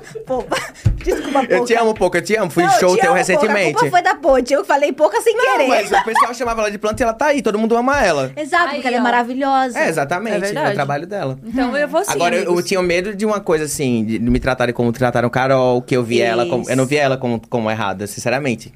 [1.02, 1.54] Desculpa, pouca.
[1.54, 2.50] Eu te amo pouco, eu te amo.
[2.50, 3.32] Fui Não, show te teu amo, pouca.
[3.32, 3.72] A recentemente.
[3.74, 4.52] culpa foi da Ponte.
[4.52, 5.68] Eu falei pouca sem Não, querer.
[5.68, 8.32] mas o pessoal chamava ela de planta e ela tá aí, todo mundo ama ela.
[8.36, 9.02] Exato, Aí, porque ela é ó.
[9.02, 9.78] maravilhosa.
[9.78, 10.70] É, exatamente, É é, verdade.
[10.70, 11.38] o trabalho dela.
[11.44, 12.64] Então eu vou sim, Agora, eu, eu amigos.
[12.66, 16.20] tinha medo de uma coisa assim, de me tratarem como trataram Carol, que eu vi
[16.20, 16.68] ela como.
[16.68, 18.72] Eu não vi ela como, como errada, sinceramente.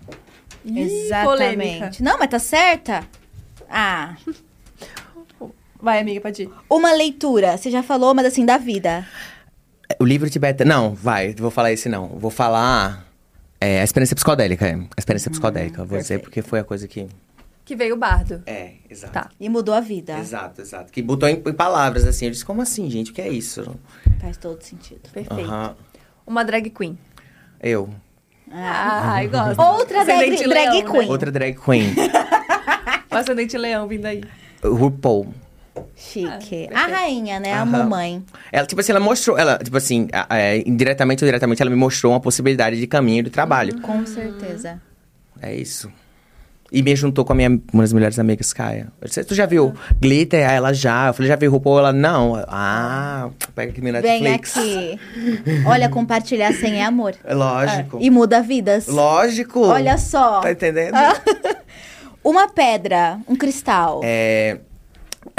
[0.64, 2.02] Exatamente.
[2.02, 3.02] Não, mas tá certa?
[3.70, 4.14] Ah.
[5.82, 6.50] Vai, amiga, pode ir.
[6.68, 7.56] Uma leitura.
[7.56, 9.06] Você já falou, mas assim, da vida.
[9.98, 10.68] O livro tibetano.
[10.68, 12.08] Não, vai, vou falar esse não.
[12.08, 13.06] Vou falar.
[13.60, 14.66] É, a experiência psicodélica.
[14.66, 14.74] é.
[14.74, 15.84] A experiência psicodélica.
[15.84, 17.06] Vou dizer porque foi a coisa que.
[17.64, 18.42] Que veio o bardo.
[18.46, 19.12] É, exato.
[19.12, 19.30] Tá.
[19.38, 20.18] E mudou a vida.
[20.18, 20.90] Exato, exato.
[20.90, 22.24] Que botou em, em palavras assim.
[22.24, 23.10] Eu disse, como assim, gente?
[23.10, 23.76] O que é isso?
[24.20, 25.08] Faz todo sentido.
[25.12, 25.76] Perfeito.
[26.26, 26.98] Uma drag queen.
[27.62, 27.90] Eu.
[28.50, 29.60] Ah, ai, gosto.
[29.62, 30.82] Outra drag, drag leão, né?
[30.90, 31.08] queen.
[31.10, 31.94] Outra drag queen.
[33.10, 34.24] O ascendente leão vindo aí.
[34.64, 35.32] RuPaul.
[35.96, 36.68] Chique.
[36.74, 37.52] Ah, a rainha, né?
[37.52, 37.66] A Aham.
[37.66, 38.24] mamãe.
[38.50, 41.76] Ela, tipo assim, ela mostrou, ela, tipo assim, a- é, indiretamente ou diretamente, ela me
[41.76, 43.80] mostrou uma possibilidade de caminho de trabalho.
[43.80, 44.80] Com certeza.
[45.40, 45.90] É isso.
[46.72, 48.92] E me juntou com a minha, uma das melhores amigas, Caia.
[49.00, 50.48] Eu disse, tu já viu Glitter?
[50.48, 51.08] Aí ela já.
[51.08, 51.80] Eu falei, já viu RuPaul?
[51.80, 52.36] Ela, não.
[52.46, 54.56] Ah, pega aqui meu Vem Netflix.
[54.56, 55.00] aqui.
[55.66, 57.14] Olha, compartilhar sem é amor.
[57.24, 57.98] É lógico.
[58.00, 58.86] E muda vidas.
[58.86, 59.66] Lógico.
[59.66, 60.40] Olha só.
[60.40, 60.94] Tá entendendo?
[62.22, 64.00] Uma pedra, um cristal.
[64.04, 64.58] É,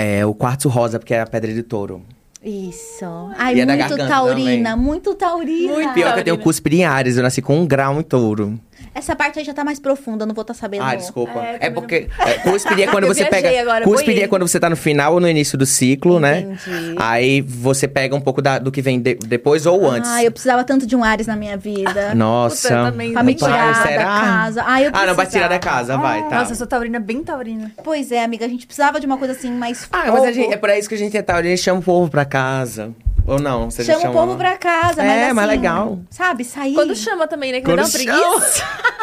[0.01, 2.01] é o quartzo rosa, porque é a pedra de touro.
[2.43, 3.05] Isso.
[3.37, 4.85] Ai, E é muito garganta taurina, também.
[4.85, 5.73] muito taurina.
[5.73, 8.59] Muito Pior que eu tenho cúspide em Ares, eu nasci com um grau em touro.
[8.93, 10.83] Essa parte aí já tá mais profunda, eu não vou estar sabendo.
[10.83, 11.39] Ah, desculpa.
[11.39, 13.61] É, É, porque é, cúspide é quando você pega.
[13.61, 14.23] agora, boiei.
[14.23, 16.41] é quando você tá no final ou no início do ciclo, né?
[16.41, 16.95] Entendi.
[16.99, 20.09] Aí você pega um pouco da- do que vem de- depois ou antes.
[20.11, 22.13] Ah, eu precisava tanto de um Ares na minha vida.
[22.15, 22.67] Nossa.
[22.67, 24.03] Puta, eu também Pra me tirar da será?
[24.03, 24.63] casa.
[24.67, 26.39] Ah, eu Ah, não, vai tirar da casa, vai, tá.
[26.39, 27.71] Nossa, eu sou taurina bem taurina.
[27.83, 30.17] Pois é, amiga, a gente precisava de uma coisa assim mais Ah, fogo.
[30.17, 31.37] mas a gente, é pra isso que a gente é tal.
[31.37, 32.91] A gente chama o povo pra casa.
[33.25, 33.69] Ou não?
[33.69, 35.33] Você Chama o povo pra casa, É, mas assim...
[35.33, 35.99] mas legal.
[36.09, 36.73] Sabe, sair...
[36.73, 37.61] Quando chama também, né?
[37.61, 38.63] Que me dá uma preguiça.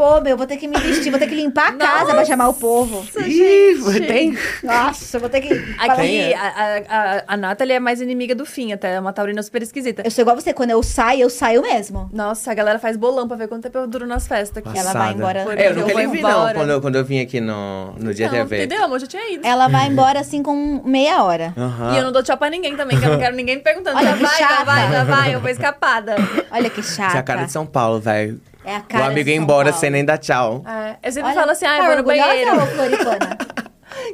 [0.00, 2.48] Pô, meu, vou ter que me vestir, vou ter que limpar a casa pra chamar
[2.48, 3.06] o povo.
[3.18, 4.34] Ih, tem.
[4.62, 5.52] Nossa, eu vou ter que...
[5.78, 6.34] Aqui, é.
[6.34, 8.94] a, a, a, a Nathalie é mais inimiga do fim, até.
[8.94, 10.00] É uma taurina super esquisita.
[10.02, 12.08] Eu sou igual você, quando eu saio, eu saio mesmo.
[12.14, 14.78] Nossa, a galera faz bolão pra ver quanto tempo eu duro nas festas aqui.
[14.78, 15.44] Ela vai embora.
[15.44, 18.14] Por É, eu nunca eu vi, não, quando eu, quando eu vim aqui no, no
[18.14, 18.64] Dia Não, TV.
[18.64, 18.96] entendeu, amor?
[18.96, 19.46] Eu já tinha ido.
[19.46, 21.52] Ela vai embora assim com meia hora.
[21.92, 23.98] E eu não dou tchau pra ninguém também, que eu não quero ninguém me perguntando.
[23.98, 24.64] Olha já que vai, já chata.
[24.64, 25.34] vai, já vai.
[25.34, 26.16] Eu vou escapada.
[26.50, 27.10] Olha que chata.
[27.10, 28.40] Você é a cara de São Paulo, velho.
[28.64, 29.80] É a O cara amigo de ia embora Paulo.
[29.80, 30.62] sem nem dar tchau.
[30.66, 32.66] É, eu sempre Olha, falo assim, ah, eu tá vou no banheiro.
[32.66, 33.38] Floripana?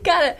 [0.02, 0.36] Cara,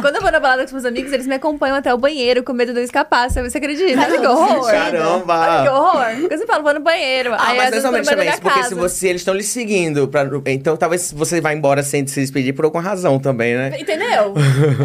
[0.00, 2.42] quando eu vou na balada com os meus amigos, eles me acompanham até o banheiro
[2.42, 3.30] com medo de eu escapar.
[3.30, 4.00] Você você acredita?
[4.00, 4.46] Olha que horror.
[4.48, 4.64] sentido.
[4.64, 5.72] Olha que Caramba!
[5.72, 6.06] horror.
[6.20, 7.34] Porque eu sempre falo, vou no banheiro.
[7.34, 10.26] Ah, Aí, mas não somente também, da porque se, você, eles estão lhe seguindo, pra,
[10.46, 13.76] então talvez você vá embora sem se despedir por alguma razão também, né?
[13.78, 14.34] Entendeu?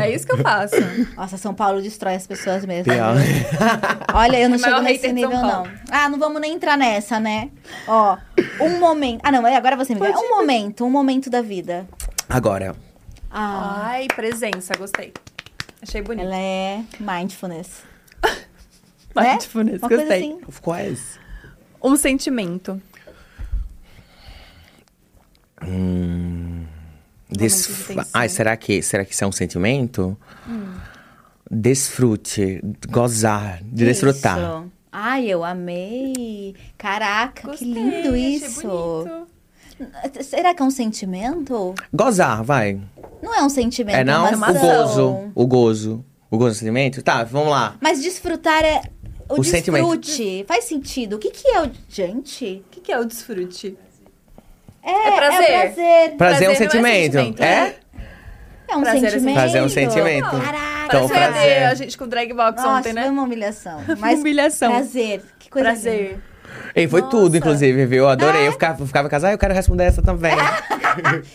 [0.02, 0.76] É isso que eu faço.
[1.16, 2.92] Nossa, São Paulo destrói as pessoas mesmo.
[4.14, 5.68] Olha, eu não chego nesse nível, não.
[5.90, 7.50] Ah, não vamos nem entrar nessa, né?
[7.88, 8.18] Ó,
[8.60, 9.22] um momento.
[9.24, 11.88] Ah, não, é, agora você me Um momento, um momento da vida.
[12.30, 12.76] Agora,
[13.32, 15.14] Ah, Ai, presença, gostei.
[15.82, 16.26] Achei bonito.
[16.26, 17.84] ela é mindfulness.
[19.16, 19.32] né?
[19.34, 20.24] Mindfulness, coisa gostei.
[20.24, 20.42] assim.
[20.48, 21.20] of course.
[21.82, 22.82] Um sentimento.
[25.64, 26.66] Hum,
[27.30, 27.96] desf...
[28.14, 30.18] Ai, será que, será que isso é um sentimento?
[31.50, 34.38] Desfrute, gozar, de desfrutar.
[34.38, 34.72] Isso.
[34.92, 36.56] Ai, eu amei.
[36.78, 39.28] Caraca, Gostei, que lindo achei isso.
[40.22, 41.74] Será que é um sentimento?
[41.94, 42.80] Gozar, vai.
[43.22, 44.28] Não é um sentimento, É não?
[44.28, 45.32] é uma O gozo.
[45.36, 46.06] O gozo.
[46.30, 47.02] O gozo do sentimento?
[47.04, 47.76] Tá, vamos lá.
[47.82, 48.82] Mas desfrutar é
[49.30, 49.98] o, O sentimento.
[49.98, 50.46] desfrute.
[50.48, 51.16] Faz sentido.
[51.18, 51.72] O que, que é o.
[51.90, 52.64] Gente?
[52.66, 53.78] O que, que é o desfrute?
[54.84, 55.42] É, É prazer.
[55.50, 55.72] É, prazer.
[55.72, 57.12] Prazer é um Prazer não é sentimento.
[57.14, 57.56] sentimento, É?
[57.66, 57.76] né?
[58.68, 59.34] É um Prazer é sentimento.
[59.36, 60.30] Prazer é um sentimento.
[60.32, 60.86] Caraca.
[60.86, 61.64] Então, prazer.
[61.64, 63.02] a gente com o drag box Nossa, ontem, né?
[63.04, 63.82] foi uma humilhação.
[64.00, 64.72] Mas Humilhação.
[64.72, 65.22] prazer.
[65.40, 66.12] Que coisa Prazer.
[66.12, 66.24] linda.
[66.76, 67.12] E foi Nossa.
[67.12, 68.04] tudo, inclusive, viu?
[68.04, 68.44] Eu adorei.
[68.44, 68.48] É?
[68.48, 70.32] Eu ficava, eu ficava em casa, ah, eu quero responder essa também.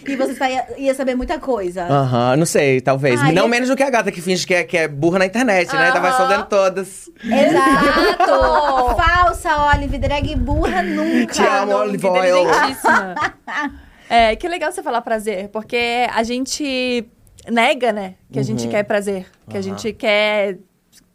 [0.06, 1.84] E você ia, ia saber muita coisa.
[1.84, 3.18] Aham, não sei, talvez.
[3.22, 5.18] Ai, não eu- menos do que a gata que finge que é, que é burra
[5.18, 5.90] na internet, né?
[5.92, 7.08] Tava respondendo todas.
[7.24, 8.96] Exato!
[9.00, 11.32] Falsa, Olive, drag burra nunca.
[11.32, 12.46] Te amo, Olive vida Oil.
[14.08, 17.04] É, que legal você falar prazer, porque a gente
[17.50, 18.14] nega, né?
[18.30, 18.70] Que a gente Uhum.
[18.70, 20.58] quer prazer, que a gente quer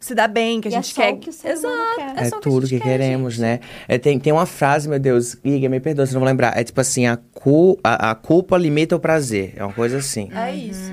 [0.04, 1.14] se dar bem, que a E é gente só quer.
[1.14, 1.96] o que o ser humano Exato.
[1.96, 2.24] quer.
[2.24, 3.42] É, só o que a tudo que quer, queremos, gente.
[3.42, 3.60] né?
[3.88, 6.56] É, tem, tem uma frase, meu Deus, Iga, me perdoa se não vou lembrar.
[6.58, 9.54] É tipo assim, a, cu, a, a culpa limita o prazer.
[9.56, 10.28] É uma coisa assim.
[10.34, 10.90] É isso.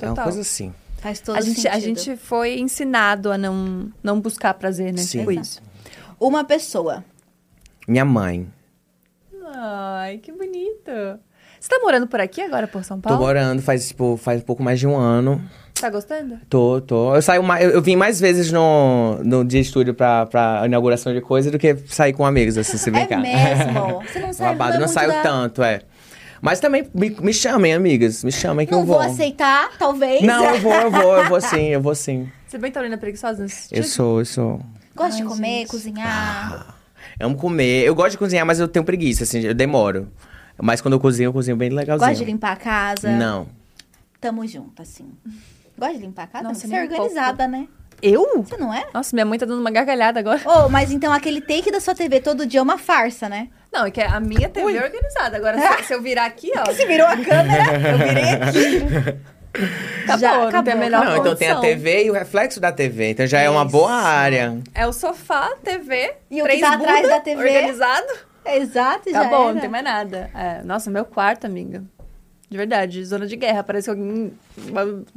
[0.00, 0.72] É uma coisa assim.
[0.98, 1.72] Faz todo A gente, sentido.
[1.74, 4.98] a gente foi ensinado a não, não buscar prazer, né?
[4.98, 5.20] Sim.
[5.20, 5.62] Tipo isso.
[6.18, 7.02] Uma pessoa.
[7.88, 8.46] Minha mãe.
[9.52, 10.90] Ai, que bonito.
[11.60, 13.24] Você tá morando por aqui agora, por São Tô Paulo?
[13.24, 15.40] morando faz, tipo, faz um pouco mais de um ano.
[15.78, 16.38] Tá gostando?
[16.48, 17.14] Tô, tô.
[17.14, 20.62] Eu saio mais, eu, eu vim mais vezes no, no dia de estúdio pra, pra
[20.64, 23.20] inauguração de coisa do que sair com amigos, assim, se É brincar.
[23.20, 24.02] mesmo?
[24.10, 25.80] Você não sabe, Babado, é não saio da- tanto, é.
[26.42, 28.24] Mas também me, me chamem, amigas.
[28.24, 29.06] Me chamem que Não eu vou vou.
[29.06, 30.22] aceitar, talvez.
[30.22, 32.26] Não, eu vou, eu vou, eu vou sim, eu vou sim.
[32.48, 33.92] Você bem taurina preguiçosa nesse Eu sentido?
[33.92, 34.60] sou, eu sou.
[34.96, 35.68] Gosto de comer, gente.
[35.68, 36.74] cozinhar.
[37.20, 37.84] Amo comer.
[37.84, 40.08] Eu gosto de cozinhar, mas eu tenho preguiça, assim, eu demoro.
[40.62, 42.08] Mas quando eu cozinho, eu cozinho bem legalzinho.
[42.08, 43.10] Gosto de limpar a casa.
[43.10, 43.48] Não.
[44.20, 45.10] Tamo junto, assim.
[45.78, 46.44] Gosta de limpar a casa?
[46.48, 47.66] Nossa, Você é organizada, né?
[48.02, 48.42] Eu?
[48.42, 48.86] Você não é?
[48.94, 50.40] Nossa, minha mãe tá dando uma gargalhada agora.
[50.46, 53.48] Oh, mas então aquele take da sua TV todo dia é uma farsa, né?
[53.72, 55.36] Não, é que a minha TV é organizada.
[55.36, 56.64] Agora, se, se eu virar aqui, ó.
[56.72, 59.20] Você virou a câmera, eu virei aqui.
[60.04, 60.76] Acabou, Já não tem a acabou.
[60.76, 61.60] menor não, então tem a.
[61.60, 63.10] TV e o reflexo da TV.
[63.10, 63.72] Então já é uma Isso.
[63.72, 64.58] boa área.
[64.72, 67.42] É o sofá, TV, E o que três tá atrás Buda, da TV?
[67.42, 68.06] organizado.
[68.44, 69.54] Exato, já Acabou, era.
[69.54, 70.30] não tem mais nada.
[70.34, 71.82] É, nossa, meu quarto, amiga.
[72.48, 73.62] De verdade, zona de guerra.
[73.62, 74.32] Parece que alguém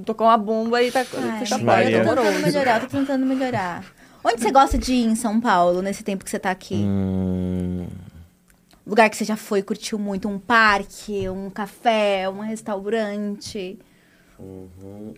[0.05, 1.97] tocou uma bomba e tá Ai, fecha a Maria.
[1.97, 3.83] eu tô tentando melhorar, tô tentando melhorar.
[4.23, 6.75] Onde você gosta de ir em São Paulo, nesse tempo que você tá aqui?
[6.75, 7.87] Hum,
[8.85, 10.29] lugar que você já foi e curtiu muito?
[10.29, 13.79] Um parque, um café, um restaurante?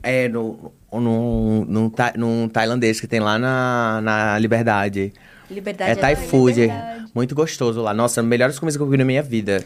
[0.04, 5.14] É, no, no, num, ta- num tailandês que tem lá na, na Liberdade.
[5.50, 6.60] Liberdade É Thai food.
[6.62, 7.06] liberdade.
[7.14, 7.94] Muito gostoso lá.
[7.94, 9.64] Nossa, melhores comidas que eu comi na minha vida.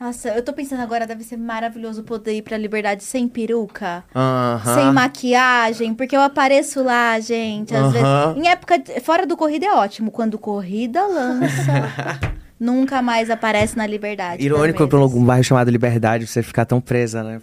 [0.00, 4.02] Nossa, eu tô pensando agora, deve ser maravilhoso poder ir pra Liberdade sem peruca.
[4.16, 4.74] Aham.
[4.74, 7.74] Sem maquiagem, porque eu apareço lá, gente.
[7.74, 8.32] Às Aham.
[8.32, 8.44] vezes.
[8.44, 8.78] Em época.
[8.78, 10.10] de- Fora do corrida é ótimo.
[10.10, 11.50] Quando corrida lança,
[12.58, 14.42] nunca mais aparece na liberdade.
[14.42, 15.14] Irônico pra meses.
[15.14, 17.40] um bairro chamado Liberdade, você ficar tão presa, né?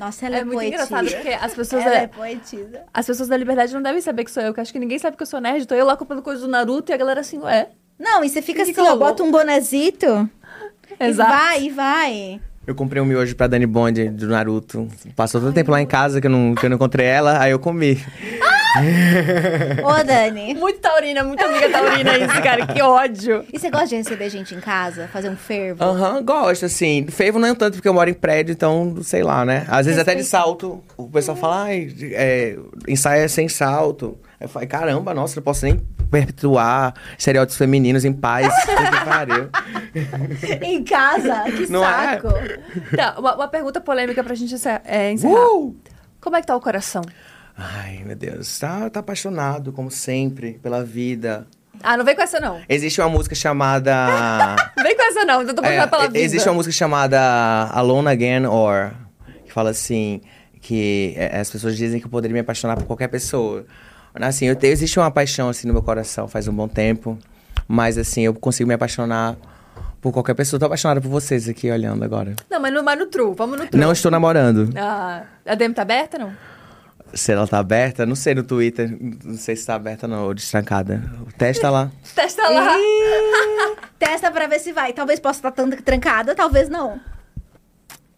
[0.00, 0.82] Nossa, ela é, É muito poetisa.
[0.84, 2.82] engraçado porque as pessoas, Ela da, é poetisa.
[2.92, 5.14] as pessoas da Liberdade não devem saber que sou eu, que acho que ninguém sabe
[5.14, 5.66] que eu sou nerd.
[5.66, 7.68] Tô eu lá comprando coisa do Naruto e a galera assim, ué.
[7.98, 10.28] Não, e você fica Que assim, ó, bota um bonezito.
[10.98, 11.30] Exato.
[11.30, 12.40] E vai, e vai.
[12.66, 14.88] Eu comprei um miojo pra Dani Bond do Naruto.
[15.14, 17.50] Passou todo tempo lá em casa que eu não, que eu não encontrei ela, aí
[17.50, 18.02] eu comi.
[19.84, 20.54] Ô, Dani.
[20.54, 22.66] Muito taurina, muito amiga taurina isso, cara.
[22.66, 23.44] Que ódio.
[23.52, 25.08] E você gosta de receber gente em casa?
[25.08, 25.82] Fazer um fervo?
[25.82, 27.06] Aham, gosto, assim.
[27.08, 29.64] Fervo não é tanto porque eu moro em prédio, então, sei lá, né?
[29.68, 30.82] Às vezes até de salto.
[30.96, 32.56] O pessoal fala, ai, é,
[32.86, 34.18] ensaio é sem salto.
[34.40, 35.76] Eu falo, caramba, nossa, não posso nem
[36.10, 38.48] perpetuar estereótipos femininos em paz.
[38.64, 39.50] Puta que pariu.
[40.62, 41.44] em casa?
[41.44, 41.86] Que Não é?
[42.12, 42.28] saco.
[42.96, 44.82] Tá, uma, uma pergunta polêmica pra gente encerrar.
[44.84, 45.34] é, encerrar.
[45.54, 45.76] Uh!
[46.20, 47.02] Como é que tá o coração?
[47.62, 48.58] Ai, meu Deus.
[48.58, 51.46] Tá, tá apaixonado, como sempre, pela vida.
[51.82, 52.60] Ah, não vem com essa não.
[52.68, 53.94] Existe uma música chamada.
[54.76, 56.18] Não vem com essa não, eu tô É, passando pela vida.
[56.18, 57.20] existe uma música chamada
[57.72, 58.92] Alone Again Or,
[59.44, 60.20] que fala assim,
[60.60, 63.64] que é, as pessoas dizem que eu poderia me apaixonar por qualquer pessoa.
[64.14, 67.16] Assim, eu tenho, existe uma paixão assim no meu coração faz um bom tempo,
[67.68, 69.36] mas assim, eu consigo me apaixonar
[70.00, 70.58] por qualquer pessoa.
[70.58, 72.34] Tô apaixonada por vocês aqui olhando agora.
[72.50, 73.80] Não, mas no, mas no true, vamos no true.
[73.80, 74.70] Não estou namorando.
[74.76, 76.32] Ah, a DM tá aberta, não?
[77.12, 80.34] Se ela tá aberta, não sei no Twitter, não sei se tá aberta não, ou
[80.34, 81.02] destrancada.
[81.36, 81.90] Testa lá.
[82.14, 82.76] Testa lá.
[83.98, 84.92] Testa pra ver se vai.
[84.92, 87.00] Talvez possa estar tão trancada, talvez não.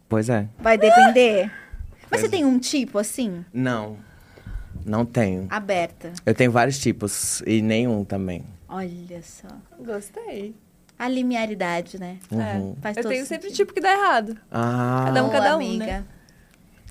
[0.09, 0.47] Pois é.
[0.59, 1.51] Vai depender.
[2.03, 2.31] Mas Pois você é.
[2.31, 3.97] tem um tipo assim, Não.
[4.85, 5.47] Não tenho.
[5.49, 6.13] aberta?
[6.27, 8.45] Eu tenho vários tipos e nenhum também.
[8.69, 9.49] Olha só.
[9.83, 10.55] Gostei.
[10.99, 12.19] A linearidade, né?
[12.31, 12.77] Uhum.
[12.83, 13.57] Faz Eu tenho sempre sentido.
[13.57, 14.37] tipo que dá errado.
[14.51, 15.05] Ah.
[15.07, 15.87] Cada um, Ô, cada um, amiga.
[15.87, 16.05] né?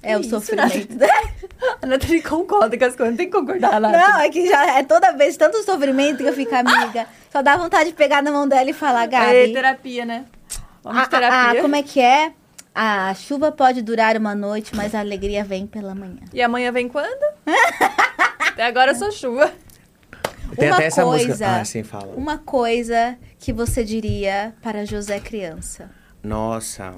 [0.04, 0.98] É o Isso, sofrimento.
[1.82, 3.98] A Nathalie concorda com as coisas, não tem que concordar nada.
[3.98, 7.06] Não, é que já é toda vez tanto sofrimento que eu fico amiga.
[7.32, 9.54] Só dá vontade de pegar na mão dela e falar, É Gabi.
[9.54, 10.26] terapia, né?
[10.84, 11.62] Vamos de terapia.
[11.62, 12.34] como é que é?
[12.74, 16.22] A chuva pode durar uma noite, mas a alegria vem pela manhã.
[16.34, 17.24] E amanhã vem quando?
[18.40, 19.52] Até agora eu sou chuva.
[20.56, 21.48] Tem Uma até essa coisa- música.
[21.62, 22.14] Ah, sim, fala.
[22.16, 25.90] Uma coisa que você diria para José criança.
[26.24, 26.94] Nossa.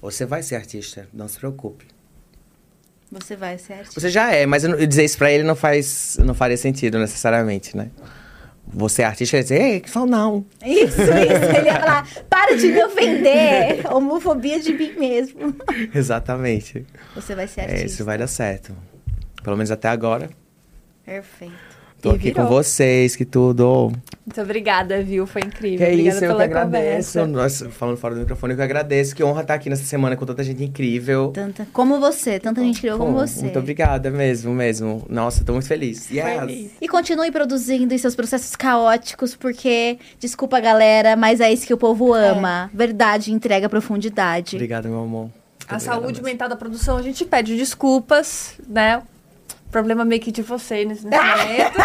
[0.00, 1.86] Você vai ser artista, não se preocupe.
[3.10, 4.00] Você vai ser artista.
[4.00, 6.98] Você já é, mas eu eu dizer isso pra ele não faz, não faria sentido
[6.98, 7.90] necessariamente, né?
[8.70, 10.44] Você é artista, ele dizer, ei, que fala não.
[10.62, 11.00] Isso, isso.
[11.56, 13.90] Ele ia falar, para de me ofender.
[13.90, 15.56] Homofobia de mim mesmo.
[15.94, 16.86] Exatamente.
[17.14, 17.86] Você vai ser É, artista.
[17.86, 18.76] isso vai dar certo.
[19.42, 20.28] Pelo menos até agora.
[21.02, 21.54] Perfeito.
[22.00, 22.46] Tô E aqui virou.
[22.46, 23.90] com vocês, que tudo.
[24.24, 25.26] Muito obrigada, viu?
[25.26, 25.78] Foi incrível.
[25.78, 27.26] Que é obrigada isso, eu que pela agradeço.
[27.26, 29.16] Nossa, falando fora do microfone, eu que agradeço.
[29.16, 31.30] Que honra estar aqui nessa semana com tanta gente incrível.
[31.34, 33.40] Tanta, como você, tanta gente criou como você.
[33.40, 35.04] Muito obrigada mesmo, mesmo.
[35.08, 36.08] Nossa, tô muito feliz.
[36.10, 36.24] Yes.
[36.40, 36.70] Feliz.
[36.80, 41.78] E continue produzindo em seus processos caóticos, porque, desculpa galera, mas é isso que o
[41.78, 42.70] povo ama.
[42.72, 44.54] Verdade, entrega profundidade.
[44.56, 45.22] Obrigado, meu amor.
[45.22, 45.32] Muito
[45.68, 46.24] A obrigado saúde mesmo.
[46.26, 49.02] mental da produção, a gente pede desculpas, né?
[49.70, 51.78] problema meio que de vocês nesse, momento.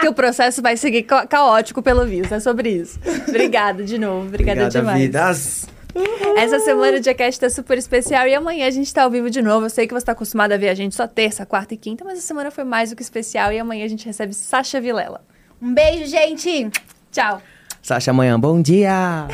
[0.00, 2.34] que o processo vai seguir ca caótico, pelo visto.
[2.34, 2.98] É sobre isso.
[3.28, 4.26] Obrigada de novo.
[4.26, 5.00] Obrigada, Obrigada demais.
[5.00, 5.68] Vidas.
[5.94, 6.38] Uhum.
[6.38, 9.40] Essa semana o Diacast é super especial e amanhã a gente tá ao vivo de
[9.40, 9.64] novo.
[9.66, 12.04] Eu sei que você tá acostumado a ver a gente só terça, quarta e quinta,
[12.04, 15.24] mas a semana foi mais do que especial e amanhã a gente recebe Sasha Vilela.
[15.60, 16.70] Um beijo, gente!
[17.10, 17.40] Tchau!
[17.80, 19.26] Sasha, amanhã, bom dia!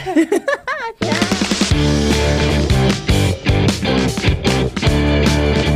[1.01, 1.23] Tchau!